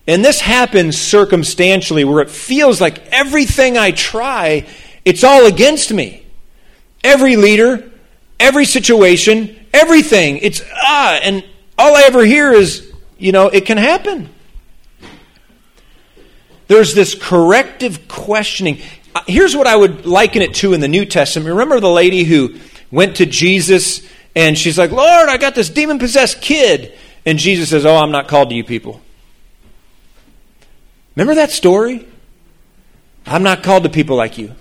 And 0.06 0.24
this 0.24 0.40
happens 0.40 1.02
circumstantially 1.02 2.04
where 2.04 2.22
it 2.22 2.30
feels 2.30 2.80
like 2.80 3.08
everything 3.08 3.76
I 3.76 3.90
try, 3.90 4.68
it's 5.04 5.24
all 5.24 5.48
against 5.48 5.92
me. 5.92 6.28
Every 7.04 7.38
leader, 7.38 7.92
every 8.40 8.66
situation, 8.66 9.66
everything. 9.74 10.38
It's 10.38 10.62
ah, 10.84 11.20
and 11.24 11.44
all 11.78 11.96
I 11.96 12.04
ever 12.06 12.26
hear 12.26 12.52
is, 12.52 12.92
you 13.18 13.32
know, 13.32 13.48
it 13.48 13.66
can 13.66 13.78
happen. 13.78 14.30
There's 16.68 16.94
this 16.94 17.16
corrective 17.16 18.08
questioning. 18.08 18.80
Uh, 19.14 19.22
here's 19.28 19.56
what 19.56 19.68
I 19.68 19.76
would 19.76 20.06
liken 20.06 20.42
it 20.42 20.56
to 20.56 20.74
in 20.74 20.82
the 20.82 20.88
New 20.88 21.06
Testament. 21.06 21.50
Remember 21.50 21.80
the 21.80 21.90
lady 21.90 22.24
who 22.24 22.56
went 22.92 23.18
to 23.18 23.26
Jesus 23.26 24.08
and 24.36 24.58
she's 24.58 24.78
like, 24.78 24.92
Lord, 24.92 25.30
I 25.30 25.38
got 25.38 25.56
this 25.56 25.70
demon 25.70 26.00
possessed 26.00 26.42
kid. 26.42 26.98
And 27.26 27.38
Jesus 27.38 27.70
says, 27.70 27.86
Oh, 27.86 27.96
I'm 27.96 28.12
not 28.12 28.28
called 28.28 28.50
to 28.50 28.56
you 28.56 28.64
people. 28.64 29.02
Remember 31.16 31.36
that 31.36 31.52
story? 31.52 32.08
I'm 33.26 33.44
not 33.44 33.64
called 33.64 33.84
to 33.84 33.90
people 33.90 34.18
like 34.18 34.38
you. 34.38 34.54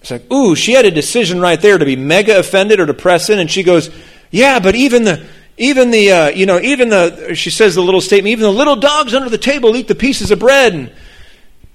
It's 0.00 0.10
like, 0.10 0.30
ooh, 0.32 0.56
she 0.56 0.72
had 0.72 0.84
a 0.84 0.90
decision 0.90 1.40
right 1.40 1.60
there 1.60 1.78
to 1.78 1.84
be 1.84 1.94
mega 1.94 2.38
offended 2.38 2.80
or 2.80 2.86
to 2.86 2.94
press 2.94 3.30
in, 3.30 3.38
and 3.38 3.48
she 3.48 3.62
goes, 3.62 3.88
yeah, 4.32 4.58
but 4.58 4.74
even 4.74 5.04
the 5.04 5.24
even 5.62 5.90
the 5.90 6.12
uh, 6.12 6.28
you 6.30 6.44
know 6.44 6.60
even 6.60 6.88
the 6.88 7.34
she 7.34 7.50
says 7.50 7.74
the 7.74 7.82
little 7.82 8.00
statement 8.00 8.32
even 8.32 8.42
the 8.42 8.52
little 8.52 8.76
dogs 8.76 9.14
under 9.14 9.28
the 9.28 9.38
table 9.38 9.76
eat 9.76 9.88
the 9.88 9.94
pieces 9.94 10.30
of 10.30 10.38
bread. 10.38 10.74
And 10.74 10.92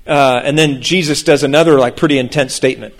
uh, 0.05 0.41
and 0.43 0.57
then 0.57 0.81
jesus 0.81 1.23
does 1.23 1.43
another 1.43 1.79
like 1.79 1.97
pretty 1.97 2.19
intense 2.19 2.53
statement. 2.53 2.93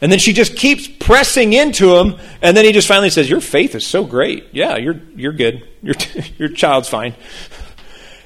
And 0.00 0.12
then 0.12 0.18
she 0.18 0.34
just 0.34 0.56
keeps 0.56 0.86
pressing 0.86 1.54
into 1.54 1.96
him 1.96 2.18
and 2.42 2.56
then 2.56 2.64
he 2.64 2.72
just 2.72 2.88
finally 2.88 3.10
says 3.10 3.30
your 3.30 3.40
faith 3.40 3.74
is 3.74 3.86
so 3.86 4.04
great. 4.04 4.48
Yeah 4.52 4.76
you're 4.76 5.00
you're 5.16 5.32
good. 5.32 5.66
Your 5.82 5.94
your 6.38 6.48
child's 6.48 6.88
fine. 6.88 7.14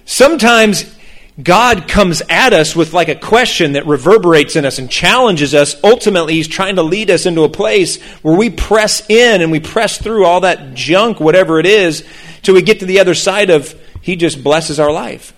Sometimes 0.04 0.97
God 1.41 1.86
comes 1.86 2.20
at 2.28 2.53
us 2.53 2.74
with 2.74 2.93
like 2.93 3.09
a 3.09 3.14
question 3.14 3.72
that 3.72 3.86
reverberates 3.86 4.57
in 4.57 4.64
us 4.64 4.80
and 4.80 4.91
challenges 4.91 5.55
us. 5.55 5.76
Ultimately, 5.84 6.34
He's 6.34 6.49
trying 6.49 6.76
to 6.76 6.82
lead 6.82 7.11
us 7.11 7.26
into 7.26 7.45
a 7.45 7.49
place 7.49 8.03
where 8.22 8.36
we 8.36 8.51
press 8.51 9.09
in 9.09 9.41
and 9.41 9.53
we 9.53 9.61
press 9.61 9.99
through 9.99 10.24
all 10.24 10.41
that 10.41 10.74
junk, 10.74 11.20
whatever 11.20 11.61
it 11.61 11.66
is, 11.66 12.05
till 12.43 12.55
we 12.55 12.62
get 12.62 12.80
to 12.80 12.86
the 12.86 12.99
other 12.99 13.14
side 13.14 13.51
of 13.51 13.80
He 14.03 14.16
just 14.16 14.43
blesses 14.43 14.80
our 14.80 14.91
life. 14.91 15.32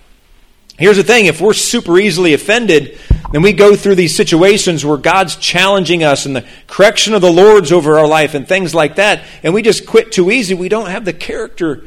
Here's 0.79 0.97
the 0.97 1.05
thing 1.05 1.27
if 1.27 1.43
we're 1.43 1.53
super 1.53 1.99
easily 1.99 2.33
offended, 2.33 2.99
then 3.33 3.43
we 3.43 3.53
go 3.53 3.77
through 3.77 3.97
these 3.97 4.17
situations 4.17 4.83
where 4.83 4.97
God's 4.97 5.37
challenging 5.37 6.03
us 6.03 6.25
and 6.25 6.35
the 6.35 6.47
correction 6.67 7.13
of 7.13 7.21
the 7.21 7.31
Lord's 7.31 7.73
over 7.73 7.99
our 7.99 8.09
life 8.09 8.33
and 8.33 8.49
things 8.49 8.75
like 8.75 8.97
that, 8.97 9.23
and 9.43 9.53
we 9.53 9.61
just 9.61 9.85
quit 9.87 10.13
too 10.13 10.31
easy, 10.31 10.55
we 10.55 10.71
don't 10.71 10.89
have 10.89 11.05
the 11.05 11.13
character 11.13 11.85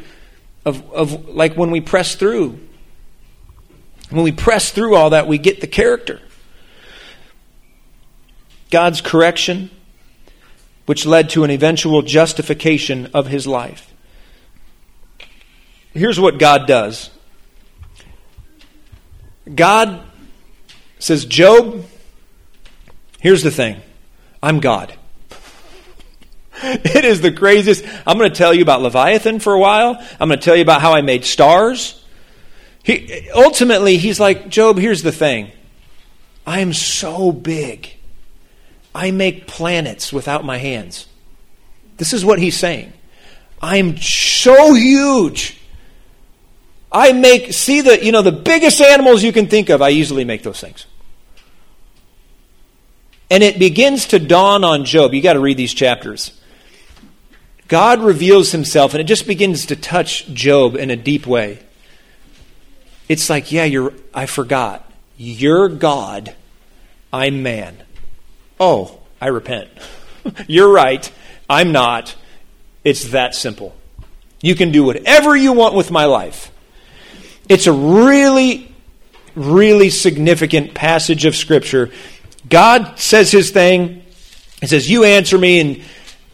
of, 0.64 0.88
of 0.94 1.30
like 1.30 1.56
when 1.56 1.72
we 1.72 1.82
press 1.82 2.14
through. 2.14 2.60
When 4.10 4.24
we 4.24 4.32
press 4.32 4.72
through 4.72 4.96
all 4.96 5.12
that, 5.12 5.28
we 5.28 5.38
get 5.38 5.62
the 5.62 5.68
character. 5.68 6.22
God's 8.70 9.02
correction, 9.02 9.70
which 10.86 11.06
led 11.06 11.30
to 11.32 11.44
an 11.44 11.52
eventual 11.52 12.02
justification 12.02 13.10
of 13.14 13.28
his 13.28 13.46
life. 13.48 13.94
Here's 15.94 16.20
what 16.20 16.40
God 16.40 16.68
does 16.68 17.12
God 19.54 20.02
says, 21.00 21.26
Job, 21.26 21.86
here's 23.20 23.44
the 23.44 23.52
thing 23.52 23.82
I'm 24.42 24.60
God. 24.60 24.94
It 26.66 27.04
is 27.04 27.20
the 27.20 27.32
craziest. 27.32 27.84
I'm 28.08 28.18
going 28.18 28.30
to 28.30 28.36
tell 28.36 28.54
you 28.54 28.62
about 28.62 28.82
Leviathan 28.82 29.40
for 29.40 29.54
a 29.54 29.60
while. 29.60 29.98
I'm 30.20 30.30
going 30.30 30.40
to 30.40 30.46
tell 30.46 30.56
you 30.56 30.62
about 30.62 30.82
how 30.82 30.94
I 30.94 31.02
made 31.02 31.26
stars. 31.26 32.03
He, 32.84 33.30
ultimately, 33.32 33.98
he's 33.98 34.20
like, 34.20 34.50
Job, 34.50 34.78
here's 34.78 35.04
the 35.04 35.12
thing. 35.12 35.52
I 36.46 36.60
am 36.60 36.74
so 36.74 37.32
big. 37.32 37.90
I 38.94 39.12
make 39.12 39.48
planets 39.48 40.12
without 40.12 40.44
my 40.44 40.58
hands. 40.58 41.08
This 41.98 42.14
is 42.14 42.26
what 42.26 42.40
he's 42.40 42.58
saying. 42.58 42.92
I 43.62 43.78
am 43.78 43.98
so 43.98 44.74
huge. 44.74 45.58
I 46.92 47.14
make, 47.14 47.54
see 47.54 47.82
the, 47.82 48.04
you 48.04 48.12
know, 48.12 48.22
the 48.22 48.34
biggest 48.34 48.82
animals 48.82 49.24
you 49.24 49.32
can 49.32 49.48
think 49.48 49.70
of, 49.70 49.82
I 49.82 49.92
easily 49.92 50.26
make 50.26 50.44
those 50.44 50.60
things. 50.60 50.86
And 53.32 53.42
it 53.42 53.58
begins 53.58 54.08
to 54.08 54.20
dawn 54.20 54.64
on 54.64 54.84
Job. 54.84 55.14
You 55.14 55.22
got 55.22 55.34
to 55.34 55.40
read 55.40 55.58
these 55.58 55.74
chapters. 55.74 56.40
God 57.70 58.02
reveals 58.02 58.52
himself, 58.52 58.94
and 58.94 59.02
it 59.02 59.06
just 59.06 59.26
begins 59.26 59.68
to 59.68 59.76
touch 59.76 60.28
Job 60.34 60.76
in 60.76 60.92
a 60.92 60.98
deep 60.98 61.26
way 61.26 61.60
it's 63.14 63.30
like, 63.30 63.52
yeah, 63.52 63.66
you're 63.66 63.94
I 64.12 64.26
forgot. 64.26 64.92
You're 65.18 65.70
God. 65.70 66.36
I'm 67.14 67.44
man. 67.44 67.78
Oh, 68.60 69.00
I 69.22 69.28
repent. 69.28 69.70
you're 70.48 70.74
right. 70.74 71.10
I'm 71.48 71.72
not. 71.72 72.16
It's 72.84 73.10
that 73.10 73.36
simple. 73.36 73.76
You 74.42 74.56
can 74.56 74.72
do 74.72 74.84
whatever 74.84 75.36
you 75.36 75.54
want 75.54 75.76
with 75.76 75.92
my 75.92 76.06
life. 76.06 76.52
It's 77.48 77.68
a 77.68 77.72
really, 77.72 78.74
really 79.36 79.92
significant 79.92 80.74
passage 80.74 81.26
of 81.26 81.36
Scripture. 81.36 81.92
God 82.50 82.98
says 82.98 83.32
his 83.32 83.52
thing. 83.52 84.04
He 84.60 84.66
says, 84.66 84.90
You 84.90 85.04
answer 85.04 85.38
me. 85.38 85.60
And 85.60 85.84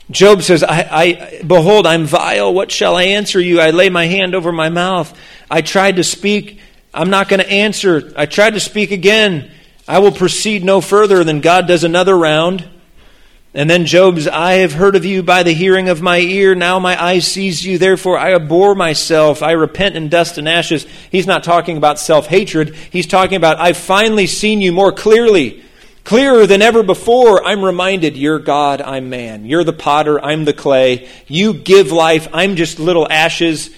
Job 0.09 0.43
says, 0.43 0.63
I, 0.63 0.87
I, 0.89 1.41
Behold, 1.45 1.85
I'm 1.85 2.05
vile. 2.05 2.53
What 2.53 2.71
shall 2.71 2.95
I 2.95 3.03
answer 3.03 3.39
you? 3.39 3.59
I 3.59 3.71
lay 3.71 3.89
my 3.89 4.05
hand 4.05 4.33
over 4.33 4.53
my 4.53 4.69
mouth. 4.69 5.13
I 5.51 5.61
tried 5.61 5.97
to 5.97 6.05
speak. 6.05 6.59
I'm 6.93 7.09
not 7.09 7.29
going 7.29 7.39
to 7.39 7.49
answer. 7.49 8.11
I 8.15 8.25
tried 8.25 8.55
to 8.55 8.59
speak 8.59 8.91
again. 8.91 9.51
I 9.87 9.99
will 9.99 10.11
proceed 10.11 10.63
no 10.63 10.81
further. 10.81 11.23
Then 11.23 11.41
God 11.41 11.67
does 11.67 11.83
another 11.83 12.17
round. 12.17 12.67
And 13.53 13.67
then 13.67 13.87
Job's, 13.87 14.27
I 14.27 14.53
have 14.53 14.73
heard 14.73 14.95
of 14.95 15.05
you 15.05 15.23
by 15.23 15.41
the 15.41 15.53
hearing 15.53 15.89
of 15.89 16.03
my 16.03 16.19
ear. 16.19 16.53
Now 16.53 16.77
my 16.77 17.03
eye 17.03 17.19
sees 17.19 17.65
you. 17.65 17.79
Therefore 17.79 18.17
I 18.17 18.33
abhor 18.35 18.75
myself. 18.75 19.41
I 19.41 19.53
repent 19.53 19.95
in 19.95 20.09
dust 20.09 20.37
and 20.37 20.47
ashes. 20.47 20.85
He's 21.11 21.25
not 21.25 21.43
talking 21.43 21.75
about 21.75 21.99
self 21.99 22.27
hatred. 22.27 22.75
He's 22.91 23.07
talking 23.07 23.37
about, 23.37 23.59
I've 23.59 23.77
finally 23.77 24.27
seen 24.27 24.61
you 24.61 24.71
more 24.71 24.91
clearly. 24.91 25.63
Clearer 26.03 26.47
than 26.47 26.61
ever 26.61 26.81
before, 26.81 27.45
I'm 27.45 27.63
reminded, 27.63 28.17
you're 28.17 28.39
God, 28.39 28.81
I'm 28.81 29.09
man. 29.09 29.45
You're 29.45 29.63
the 29.63 29.73
potter, 29.73 30.23
I'm 30.23 30.45
the 30.45 30.53
clay. 30.53 31.07
You 31.27 31.53
give 31.53 31.91
life, 31.91 32.27
I'm 32.33 32.55
just 32.55 32.79
little 32.79 33.07
ashes. 33.11 33.69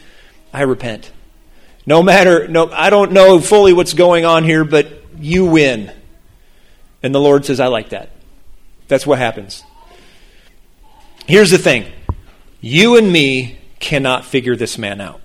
I 0.54 0.62
repent. 0.62 1.12
No 1.86 2.04
matter, 2.04 2.48
no, 2.48 2.70
I 2.72 2.90
don't 2.90 3.12
know 3.12 3.40
fully 3.40 3.74
what's 3.74 3.94
going 3.94 4.26
on 4.26 4.44
here, 4.44 4.64
but 4.64 4.88
you 5.18 5.46
win. 5.46 5.92
And 7.04 7.14
the 7.14 7.20
Lord 7.20 7.46
says, 7.46 7.60
I 7.60 7.68
like 7.68 7.90
that. 7.90 8.12
That's 8.88 9.08
what 9.08 9.18
happens. 9.18 9.64
Here's 11.26 11.52
the 11.52 11.58
thing 11.58 11.92
you 12.60 12.98
and 12.98 13.12
me 13.12 13.58
cannot 13.80 14.26
figure 14.26 14.56
this 14.56 14.78
man 14.78 15.02
out. 15.02 15.22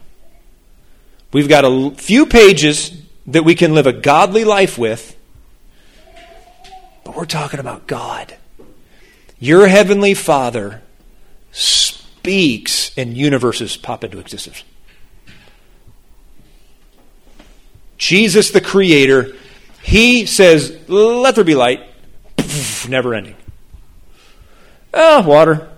We've 1.32 1.48
got 1.48 1.64
a 1.64 1.90
few 1.96 2.26
pages 2.26 2.92
that 3.26 3.44
we 3.44 3.54
can 3.54 3.74
live 3.74 3.86
a 3.86 3.92
godly 3.92 4.44
life 4.44 4.78
with, 4.78 5.16
but 7.04 7.14
we're 7.16 7.26
talking 7.26 7.60
about 7.60 7.86
God. 7.86 8.36
Your 9.38 9.66
heavenly 9.66 10.14
Father 10.14 10.80
speaks 11.52 12.96
and 12.96 13.16
universes 13.16 13.76
pop 13.76 14.02
into 14.04 14.18
existence. 14.18 14.64
Jesus, 17.98 18.50
the 18.50 18.60
Creator, 18.60 19.34
He 19.82 20.26
says, 20.26 20.76
Let 20.88 21.34
there 21.34 21.44
be 21.44 21.54
light. 21.54 21.82
never 22.88 23.14
ending. 23.14 23.36
Ah, 24.92 25.22
water. 25.26 25.68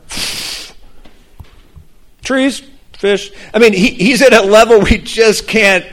Trees, 2.22 2.62
fish. 2.98 3.30
I 3.54 3.58
mean, 3.58 3.72
he, 3.72 3.90
He's 3.90 4.22
at 4.22 4.32
a 4.32 4.42
level 4.42 4.80
we 4.80 4.98
just 4.98 5.48
can't. 5.48 5.84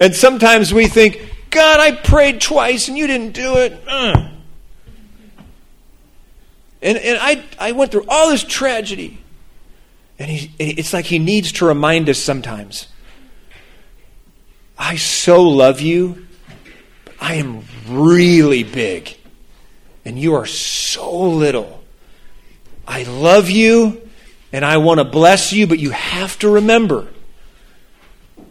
And 0.00 0.14
sometimes 0.14 0.72
we 0.72 0.86
think, 0.86 1.28
God, 1.50 1.80
I 1.80 1.92
prayed 1.92 2.40
twice 2.40 2.88
and 2.88 2.96
you 2.96 3.06
didn't 3.06 3.32
do 3.32 3.56
it. 3.58 3.82
Uh. 3.86 4.28
And, 6.80 6.98
and 6.98 7.18
I, 7.20 7.44
I 7.58 7.72
went 7.72 7.92
through 7.92 8.06
all 8.08 8.30
this 8.30 8.42
tragedy. 8.42 9.18
And 10.18 10.30
he, 10.30 10.50
it's 10.58 10.92
like 10.92 11.04
he 11.04 11.18
needs 11.18 11.52
to 11.52 11.66
remind 11.66 12.08
us 12.08 12.18
sometimes 12.18 12.88
I 14.82 14.96
so 14.96 15.44
love 15.44 15.80
you, 15.80 16.26
but 17.04 17.14
I 17.20 17.34
am 17.34 17.62
really 17.88 18.64
big, 18.64 19.16
and 20.04 20.18
you 20.18 20.34
are 20.34 20.44
so 20.44 21.28
little. 21.28 21.84
I 22.86 23.04
love 23.04 23.48
you 23.48 24.02
and 24.52 24.64
I 24.64 24.78
want 24.78 24.98
to 24.98 25.04
bless 25.04 25.52
you, 25.52 25.68
but 25.68 25.78
you 25.78 25.90
have 25.90 26.36
to 26.40 26.50
remember 26.50 27.06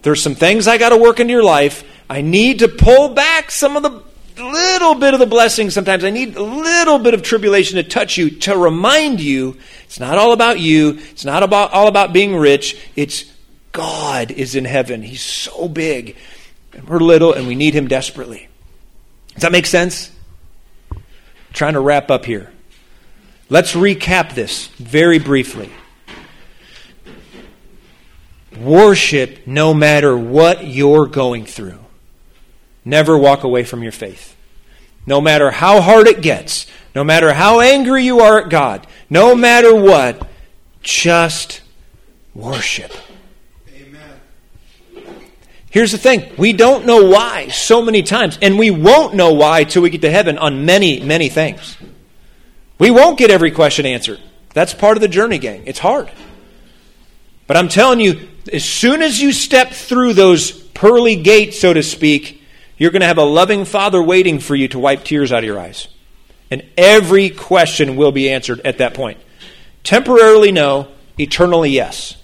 there's 0.03 0.23
some 0.23 0.34
things 0.36 0.69
I 0.69 0.77
got 0.77 0.89
to 0.89 0.97
work 0.97 1.19
into 1.19 1.34
your 1.34 1.43
life. 1.43 1.84
I 2.09 2.21
need 2.21 2.59
to 2.59 2.69
pull 2.69 3.09
back 3.09 3.51
some 3.51 3.75
of 3.75 3.84
the 3.84 4.01
little 4.41 4.95
bit 4.95 5.13
of 5.13 5.19
the 5.19 5.25
blessing 5.25 5.69
sometimes. 5.69 6.05
I 6.05 6.11
need 6.11 6.38
a 6.38 6.41
little 6.41 6.97
bit 6.97 7.13
of 7.13 7.21
tribulation 7.21 7.75
to 7.75 7.84
touch 7.84 8.17
you 8.17 8.29
to 8.39 8.57
remind 8.57 9.19
you 9.19 9.57
it's 9.84 9.99
not 9.99 10.17
all 10.17 10.32
about 10.32 10.61
you. 10.61 10.97
It's 11.11 11.25
not 11.25 11.43
about 11.43 11.73
all 11.73 11.88
about 11.88 12.13
being 12.13 12.36
rich. 12.38 12.77
It's 12.95 13.25
God 13.72 14.32
is 14.32 14.55
in 14.55 14.65
heaven. 14.65 15.01
He's 15.01 15.22
so 15.22 15.67
big. 15.67 16.17
And 16.74 16.88
we're 16.88 16.99
little 16.99 17.34
and 17.34 17.47
we 17.47 17.55
need 17.55 17.74
him 17.74 17.88
desperately. 17.88 18.47
Does 19.34 19.43
that 19.43 19.51
make 19.51 19.65
sense? 19.65 20.11
I'm 20.91 21.01
trying 21.53 21.74
to 21.74 21.80
wrap 21.80 22.11
up 22.11 22.26
here. 22.26 22.51
Let's 23.49 23.74
recap 23.74 24.34
this 24.34 24.67
very 24.67 25.19
briefly. 25.19 25.69
Worship 28.57 29.45
no 29.45 29.74
matter 29.74 30.17
what 30.17 30.65
you're 30.65 31.07
going 31.07 31.45
through. 31.45 31.80
Never 32.84 33.17
walk 33.17 33.43
away 33.43 33.63
from 33.63 33.84
your 33.84 33.91
faith. 33.91 34.36
No 35.05 35.19
matter 35.22 35.51
how 35.51 35.82
hard 35.82 36.07
it 36.07 36.22
gets, 36.22 36.67
no 36.93 37.03
matter 37.03 37.34
how 37.34 37.59
angry 37.59 38.03
you 38.03 38.19
are 38.19 38.41
at 38.41 38.49
God, 38.49 38.86
no 39.09 39.36
matter 39.36 39.74
what, 39.74 40.28
just 40.82 41.61
worship. 42.34 42.91
Here's 45.72 45.93
the 45.93 45.97
thing 45.97 46.34
we 46.38 46.53
don't 46.53 46.86
know 46.86 47.05
why 47.05 47.47
so 47.47 47.82
many 47.82 48.03
times, 48.03 48.38
and 48.41 48.59
we 48.59 48.69
won't 48.69 49.15
know 49.15 49.34
why 49.34 49.63
till 49.63 49.82
we 49.82 49.89
get 49.89 50.01
to 50.01 50.11
heaven 50.11 50.38
on 50.38 50.65
many, 50.65 50.99
many 50.99 51.30
things. 51.30 51.78
We 52.78 52.91
won't 52.91 53.17
get 53.17 53.32
every 53.32 53.51
question 53.51 53.86
answered. 53.86 54.19
That's 54.53 54.74
part 54.74 54.97
of 54.97 55.01
the 55.01 55.07
journey, 55.07 55.38
gang. 55.38 55.63
It's 55.65 55.80
hard. 55.80 56.11
But 57.47 57.55
I'm 57.55 57.69
telling 57.69 58.01
you, 58.01 58.28
as 58.51 58.65
soon 58.65 59.01
as 59.01 59.22
you 59.22 59.32
step 59.32 59.72
through 59.72 60.13
those 60.13 60.51
pearly 60.51 61.15
gates, 61.15 61.59
so 61.59 61.74
to 61.74 61.84
speak, 61.84 62.41
you're 62.78 62.91
going 62.91 63.01
to 63.01 63.07
have 63.07 63.17
a 63.17 63.24
loving 63.24 63.63
Father 63.63 64.01
waiting 64.01 64.39
for 64.39 64.55
you 64.55 64.67
to 64.69 64.80
wipe 64.80 65.05
tears 65.05 65.32
out 65.32 65.39
of 65.39 65.45
your 65.45 65.59
eyes. 65.59 65.88
And 66.49 66.67
every 66.78 67.30
question 67.30 67.95
will 67.95 68.11
be 68.11 68.30
answered 68.30 68.59
at 68.65 68.80
that 68.80 68.93
point. 68.93 69.19
Temporarily, 69.84 70.51
no. 70.51 70.89
Eternally, 71.17 71.69
yes. 71.69 72.17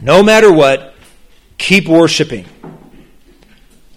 No 0.00 0.22
matter 0.22 0.52
what, 0.52 0.93
keep 1.58 1.86
worshiping. 1.88 2.46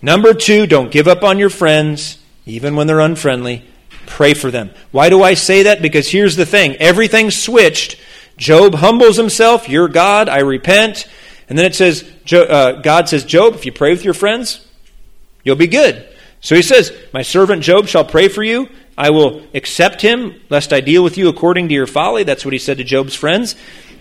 Number 0.02 0.34
two, 0.34 0.68
don't 0.68 0.92
give 0.92 1.08
up 1.08 1.24
on 1.24 1.40
your 1.40 1.50
friends, 1.50 2.20
even 2.46 2.76
when 2.76 2.88
they're 2.88 3.00
unfriendly. 3.00 3.64
Pray 4.06 4.34
for 4.34 4.52
them. 4.52 4.72
Why 4.92 5.10
do 5.10 5.24
I 5.24 5.34
say 5.34 5.64
that? 5.64 5.82
Because 5.82 6.10
here's 6.10 6.36
the 6.36 6.46
thing 6.46 6.76
everything 6.78 7.32
switched 7.32 8.00
Job 8.38 8.76
humbles 8.76 9.18
himself. 9.18 9.68
You're 9.68 9.88
God. 9.88 10.30
I 10.30 10.40
repent. 10.40 11.08
And 11.50 11.58
then 11.58 11.66
it 11.66 11.76
says, 11.76 12.10
uh, 12.32 12.74
God 12.82 13.10
says, 13.10 13.26
Job, 13.26 13.56
if 13.56 13.66
you 13.66 13.72
pray 13.72 13.92
with 13.92 14.06
your 14.06 14.14
friends, 14.14 14.66
you'll 15.44 15.56
be 15.56 15.68
good. 15.68 16.08
So 16.42 16.56
he 16.56 16.62
says, 16.62 16.94
My 17.14 17.24
servant 17.24 17.64
Job 17.64 17.88
shall 17.88 18.06
pray 18.06 18.28
for 18.28 18.44
you. 18.44 18.70
I 18.98 19.10
will 19.12 19.44
accept 19.54 20.02
him, 20.02 20.40
lest 20.50 20.74
I 20.74 20.82
deal 20.82 21.04
with 21.04 21.18
you 21.18 21.30
according 21.30 21.68
to 21.70 21.74
your 21.74 21.88
folly. 21.88 22.24
That's 22.24 22.46
what 22.46 22.54
he 22.54 22.60
said 22.60 22.78
to 22.78 22.84
Job's 22.84 23.16
friends. 23.16 23.56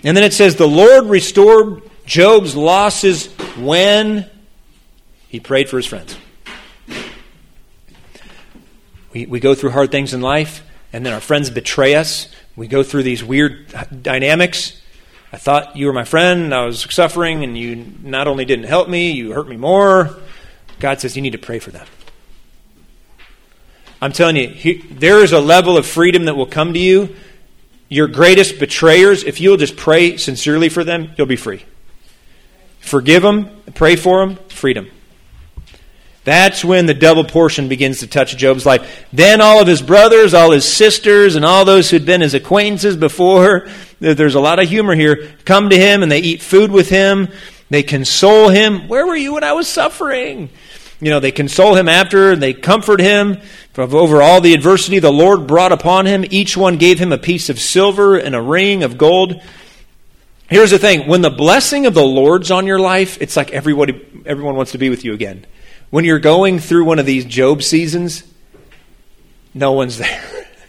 And 0.05 0.17
then 0.17 0.25
it 0.25 0.33
says, 0.33 0.57
The 0.57 0.69
Lord 0.69 1.07
restored 1.07 1.83
Job's 2.07 2.55
losses 2.55 3.27
when 3.57 4.31
he 5.29 5.41
prayed 5.41 5.69
for 5.69 5.77
his 5.77 5.87
friends. 5.87 6.17
We, 9.13 9.27
we 9.27 9.41
go 9.41 9.55
through 9.55 9.71
hard 9.71 9.91
things 9.91 10.15
in 10.15 10.21
life, 10.21 10.63
and 10.93 11.05
then 11.05 11.13
our 11.13 11.21
friends 11.21 11.51
betray 11.51 11.95
us. 11.95 12.29
We 12.55 12.69
go 12.69 12.83
through 12.83 13.03
these 13.03 13.25
weird 13.25 13.67
dynamics. 14.03 14.81
I 15.33 15.37
thought 15.37 15.77
you 15.77 15.87
were 15.87 15.93
my 15.93 16.05
friend, 16.05 16.45
and 16.45 16.55
I 16.55 16.65
was 16.65 16.87
suffering, 16.91 17.43
and 17.43 17.59
you 17.59 17.93
not 18.03 18.29
only 18.29 18.45
didn't 18.45 18.67
help 18.67 18.89
me, 18.89 19.11
you 19.11 19.33
hurt 19.33 19.49
me 19.49 19.57
more. 19.57 20.17
God 20.79 21.01
says 21.01 21.17
you 21.17 21.23
need 21.23 21.33
to 21.33 21.39
pray 21.39 21.59
for 21.59 21.71
them. 21.71 21.87
I'm 24.01 24.13
telling 24.13 24.37
you, 24.37 24.49
he, 24.49 24.75
there 24.75 25.25
is 25.25 25.33
a 25.33 25.41
level 25.41 25.77
of 25.77 25.87
freedom 25.87 26.27
that 26.27 26.37
will 26.37 26.47
come 26.47 26.75
to 26.75 26.79
you. 26.79 27.17
Your 27.89 28.07
greatest 28.09 28.59
betrayers, 28.59 29.25
if 29.25 29.41
you'll 29.41 29.57
just 29.57 29.77
pray 29.77 30.19
sincerely 30.19 30.69
for 30.69 30.85
them, 30.85 31.13
you'll 31.17 31.27
be 31.27 31.37
free. 31.37 31.65
Forgive 32.87 33.23
them, 33.23 33.51
pray 33.75 33.97
for 33.97 34.25
them, 34.25 34.37
freedom. 34.49 34.89
That's 36.23 36.65
when 36.65 36.87
the 36.87 36.95
double 36.95 37.25
portion 37.25 37.69
begins 37.69 38.01
to 38.01 38.07
touch 38.07 38.37
Job's 38.37 38.65
life. 38.65 39.07
Then 39.13 39.41
all 39.41 39.61
of 39.61 39.69
his 39.69 39.83
brothers, 39.83 40.35
all 40.35 40.53
his 40.53 40.65
sisters, 40.65 41.35
and 41.35 41.45
all 41.45 41.65
those 41.65 41.91
who'd 41.91 42.07
been 42.07 42.21
his 42.21 42.35
acquaintances 42.35 42.97
before, 42.97 43.69
there's 43.99 44.35
a 44.35 44.41
lot 44.41 44.61
of 44.61 44.69
humor 44.69 44.95
here, 44.95 45.35
come 45.45 45.71
to 45.71 45.77
him 45.77 46.03
and 46.03 46.11
they 46.11 46.21
eat 46.21 46.43
food 46.43 46.71
with 46.71 46.89
him. 46.89 47.29
They 47.71 47.83
console 47.83 48.49
him. 48.49 48.87
Where 48.87 49.07
were 49.07 49.17
you 49.17 49.35
when 49.35 49.45
I 49.45 49.53
was 49.53 49.67
suffering? 49.67 50.49
You 51.01 51.11
know, 51.11 51.21
they 51.21 51.33
console 51.33 51.75
him 51.75 51.89
after, 51.89 52.33
and 52.33 52.43
they 52.43 52.55
comfort 52.55 53.01
him 53.01 53.41
over 53.77 54.23
all 54.23 54.41
the 54.41 54.55
adversity 54.55 55.01
the 55.01 55.13
Lord 55.13 55.47
brought 55.47 55.73
upon 55.73 56.07
him. 56.07 56.25
Each 56.31 56.57
one 56.57 56.79
gave 56.79 56.99
him 56.99 57.13
a 57.13 57.19
piece 57.19 57.51
of 57.51 57.59
silver 57.59 58.17
and 58.17 58.35
a 58.35 58.41
ring 58.41 58.83
of 58.83 58.97
gold. 58.97 59.43
Here's 60.49 60.71
the 60.71 60.79
thing 60.79 61.09
when 61.09 61.23
the 61.23 61.31
blessing 61.31 61.87
of 61.87 61.95
the 61.95 62.05
Lord's 62.05 62.51
on 62.51 62.67
your 62.67 62.79
life, 62.79 63.21
it's 63.21 63.37
like 63.37 63.51
everybody, 63.51 64.01
everyone 64.25 64.55
wants 64.55 64.73
to 64.73 64.79
be 64.79 64.91
with 64.91 65.05
you 65.05 65.13
again. 65.13 65.45
When 65.91 66.05
you're 66.05 66.19
going 66.21 66.59
through 66.59 66.85
one 66.85 66.99
of 66.99 67.07
these 67.07 67.25
Job 67.25 67.63
seasons, 67.63 68.23
no 69.55 69.73
one's 69.73 69.99
there. 69.99 70.23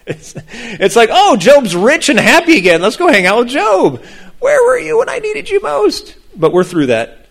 It's, 0.08 0.36
it's 0.48 0.96
like, 0.96 1.10
oh, 1.12 1.36
Job's 1.36 1.76
rich 1.76 2.10
and 2.10 2.18
happy 2.18 2.58
again. 2.58 2.82
Let's 2.82 2.96
go 2.96 3.08
hang 3.08 3.26
out 3.26 3.40
with 3.40 3.50
Job. 3.50 4.04
Where 4.40 4.64
were 4.66 4.80
you 4.80 5.00
when 5.00 5.10
I 5.10 5.20
needed 5.20 5.50
you 5.50 5.62
most? 5.62 6.16
But 6.36 6.54
we're 6.54 6.64
through 6.64 6.88
that. 6.88 7.26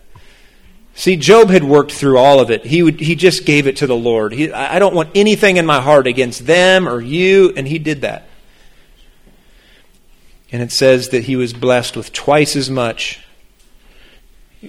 See, 0.94 1.16
Job 1.16 1.51
had 1.51 1.64
worked 1.64 1.92
through 1.92 2.18
all 2.18 2.40
of 2.40 2.51
it. 2.51 2.64
He, 2.64 2.82
would, 2.82 3.01
he 3.01 3.16
just 3.16 3.44
gave 3.44 3.66
it 3.66 3.78
to 3.78 3.86
the 3.86 3.97
Lord. 3.97 4.32
He, 4.32 4.53
I 4.53 4.78
don't 4.78 4.94
want 4.94 5.11
anything 5.14 5.57
in 5.57 5.66
my 5.66 5.80
heart 5.80 6.07
against 6.07 6.47
them 6.47 6.88
or 6.88 7.01
you, 7.01 7.53
and 7.57 7.66
he 7.66 7.78
did 7.78 8.03
that. 8.03 8.28
And 10.53 10.62
it 10.62 10.72
says 10.72 11.09
that 11.11 11.24
he 11.24 11.36
was 11.36 11.53
blessed 11.53 11.97
with 11.97 12.12
twice 12.12 12.57
as 12.57 12.70
much 12.70 13.20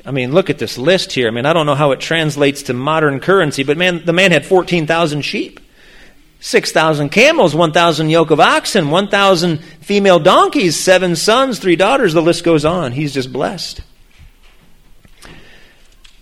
I 0.05 0.11
mean, 0.11 0.32
look 0.32 0.49
at 0.49 0.59
this 0.59 0.78
list 0.78 1.13
here. 1.13 1.28
I 1.28 1.32
mean, 1.32 1.45
I 1.45 1.53
don't 1.53 1.65
know 1.65 1.75
how 1.75 1.91
it 1.91 1.99
translates 1.99 2.63
to 2.63 2.73
modern 2.73 3.19
currency, 3.19 3.63
but 3.63 3.78
man, 3.78 4.05
the 4.05 4.13
man 4.13 4.32
had 4.32 4.45
14,000 4.45 5.21
sheep, 5.21 5.59
6,000 6.39 7.09
camels, 7.09 7.55
1,000 7.55 8.09
yoke 8.09 8.32
of 8.32 8.39
oxen, 8.39 8.89
1,000 8.89 9.59
female 9.82 10.19
donkeys, 10.19 10.78
seven 10.78 11.15
sons, 11.15 11.59
three 11.59 11.75
daughters. 11.75 12.13
The 12.13 12.21
list 12.21 12.43
goes 12.43 12.65
on. 12.65 12.91
He's 12.91 13.13
just 13.13 13.32
blessed. 13.32 13.82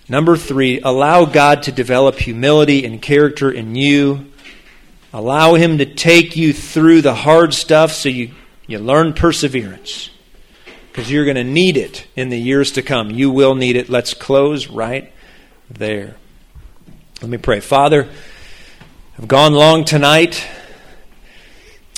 Number 0.08 0.38
three, 0.38 0.80
allow 0.82 1.26
God 1.26 1.64
to 1.64 1.72
develop 1.72 2.18
humility 2.18 2.86
and 2.86 3.02
character 3.02 3.52
in 3.52 3.74
you. 3.74 4.32
Allow 5.12 5.56
Him 5.56 5.80
to 5.80 5.86
take 5.86 6.36
you 6.36 6.54
through 6.54 7.02
the 7.02 7.16
hard 7.16 7.54
stuff 7.56 7.92
so 7.92 8.10
you, 8.10 8.32
you 8.68 8.80
learn 8.80 9.14
perseverance 9.14 10.10
because 10.92 11.12
you're 11.12 11.26
going 11.26 11.36
to 11.36 11.44
need 11.44 11.78
it 11.78 12.08
in 12.16 12.30
the 12.30 12.40
years 12.40 12.72
to 12.74 12.82
come. 12.82 13.12
You 13.12 13.30
will 13.30 13.54
need 13.54 13.76
it. 13.76 13.90
Let's 13.90 14.14
close 14.14 14.68
right 14.68 15.12
there. 15.70 16.16
Let 17.22 17.30
me 17.30 17.38
pray. 17.38 17.60
Father, 17.60 18.08
I've 19.18 19.28
gone 19.28 19.54
long 19.54 19.86
tonight, 19.86 20.46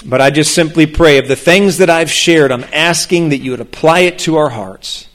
but 0.06 0.20
I 0.20 0.30
just 0.30 0.54
simply 0.54 0.86
pray 0.86 1.18
of 1.20 1.28
the 1.28 1.36
things 1.36 1.78
that 1.78 1.90
I've 1.90 2.12
shared, 2.12 2.52
I'm 2.52 2.66
asking 2.74 3.30
that 3.30 3.38
you 3.38 3.52
would 3.52 3.62
apply 3.62 4.00
it 4.02 4.20
to 4.20 4.38
our 4.38 4.50
hearts. 4.50 5.08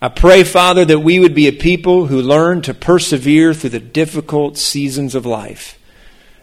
I 0.00 0.08
pray, 0.08 0.42
Father, 0.42 0.84
that 0.84 0.98
we 0.98 1.20
would 1.20 1.34
be 1.34 1.46
a 1.46 1.52
people 1.52 2.06
who 2.06 2.20
learn 2.20 2.62
to 2.62 2.74
persevere 2.74 3.54
through 3.54 3.70
the 3.70 3.80
difficult 3.80 4.58
seasons 4.58 5.14
of 5.14 5.24
life. 5.24 5.78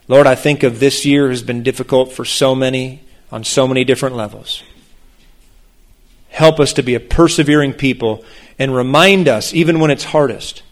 Lord, 0.07 0.25
I 0.25 0.35
think 0.35 0.63
of 0.63 0.79
this 0.79 1.05
year 1.05 1.29
has 1.29 1.43
been 1.43 1.63
difficult 1.63 2.13
for 2.13 2.23
so 2.23 2.55
many 2.55 3.03
on 3.31 3.43
so 3.43 3.67
many 3.67 3.83
different 3.83 4.15
levels. 4.15 4.63
Help 6.29 6.59
us 6.59 6.73
to 6.73 6.83
be 6.83 6.95
a 6.95 6.99
persevering 6.99 7.73
people 7.73 8.23
and 8.57 8.75
remind 8.75 9.27
us, 9.27 9.53
even 9.53 9.79
when 9.79 9.91
it's 9.91 10.05
hardest, 10.05 10.63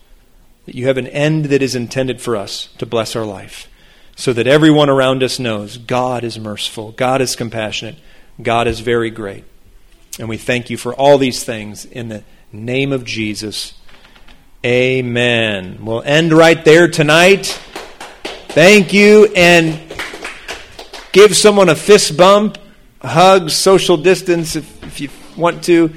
that 0.65 0.75
you 0.75 0.87
have 0.87 0.97
an 0.97 1.07
end 1.07 1.45
that 1.45 1.61
is 1.61 1.75
intended 1.75 2.21
for 2.21 2.35
us 2.35 2.69
to 2.77 2.85
bless 2.85 3.15
our 3.15 3.25
life 3.25 3.67
so 4.15 4.33
that 4.33 4.47
everyone 4.47 4.89
around 4.89 5.21
us 5.23 5.39
knows 5.39 5.77
God 5.77 6.23
is 6.23 6.39
merciful, 6.39 6.91
God 6.91 7.21
is 7.21 7.35
compassionate, 7.35 7.95
God 8.41 8.67
is 8.67 8.79
very 8.79 9.11
great. 9.11 9.43
And 10.19 10.27
we 10.27 10.37
thank 10.37 10.69
you 10.69 10.77
for 10.77 10.93
all 10.95 11.17
these 11.17 11.43
things 11.43 11.85
in 11.85 12.09
the 12.09 12.23
name 12.51 12.91
of 12.91 13.05
Jesus. 13.05 13.73
Amen. 14.65 15.85
We'll 15.85 16.01
end 16.01 16.33
right 16.33 16.63
there 16.65 16.87
tonight. 16.87 17.45
Thank 18.49 18.91
you, 18.91 19.31
and 19.35 19.79
give 21.17 21.35
someone 21.35 21.67
a 21.67 21.73
fist 21.73 22.15
bump, 22.15 22.59
hug, 23.01 23.49
social 23.49 23.97
distance 23.97 24.55
if, 24.55 24.83
if 24.83 25.01
you 25.01 25.09
want 25.35 25.63
to. 25.63 25.91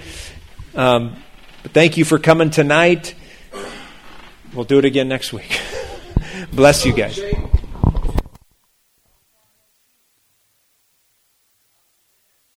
Um, 0.74 1.22
but 1.62 1.72
thank 1.72 1.98
you 1.98 2.06
for 2.06 2.18
coming 2.18 2.48
tonight. 2.48 3.14
We'll 4.54 4.64
do 4.64 4.78
it 4.78 4.86
again 4.86 5.08
next 5.08 5.34
week. 5.34 5.60
Bless 6.54 6.86
you 6.86 6.94
guys. 6.94 7.20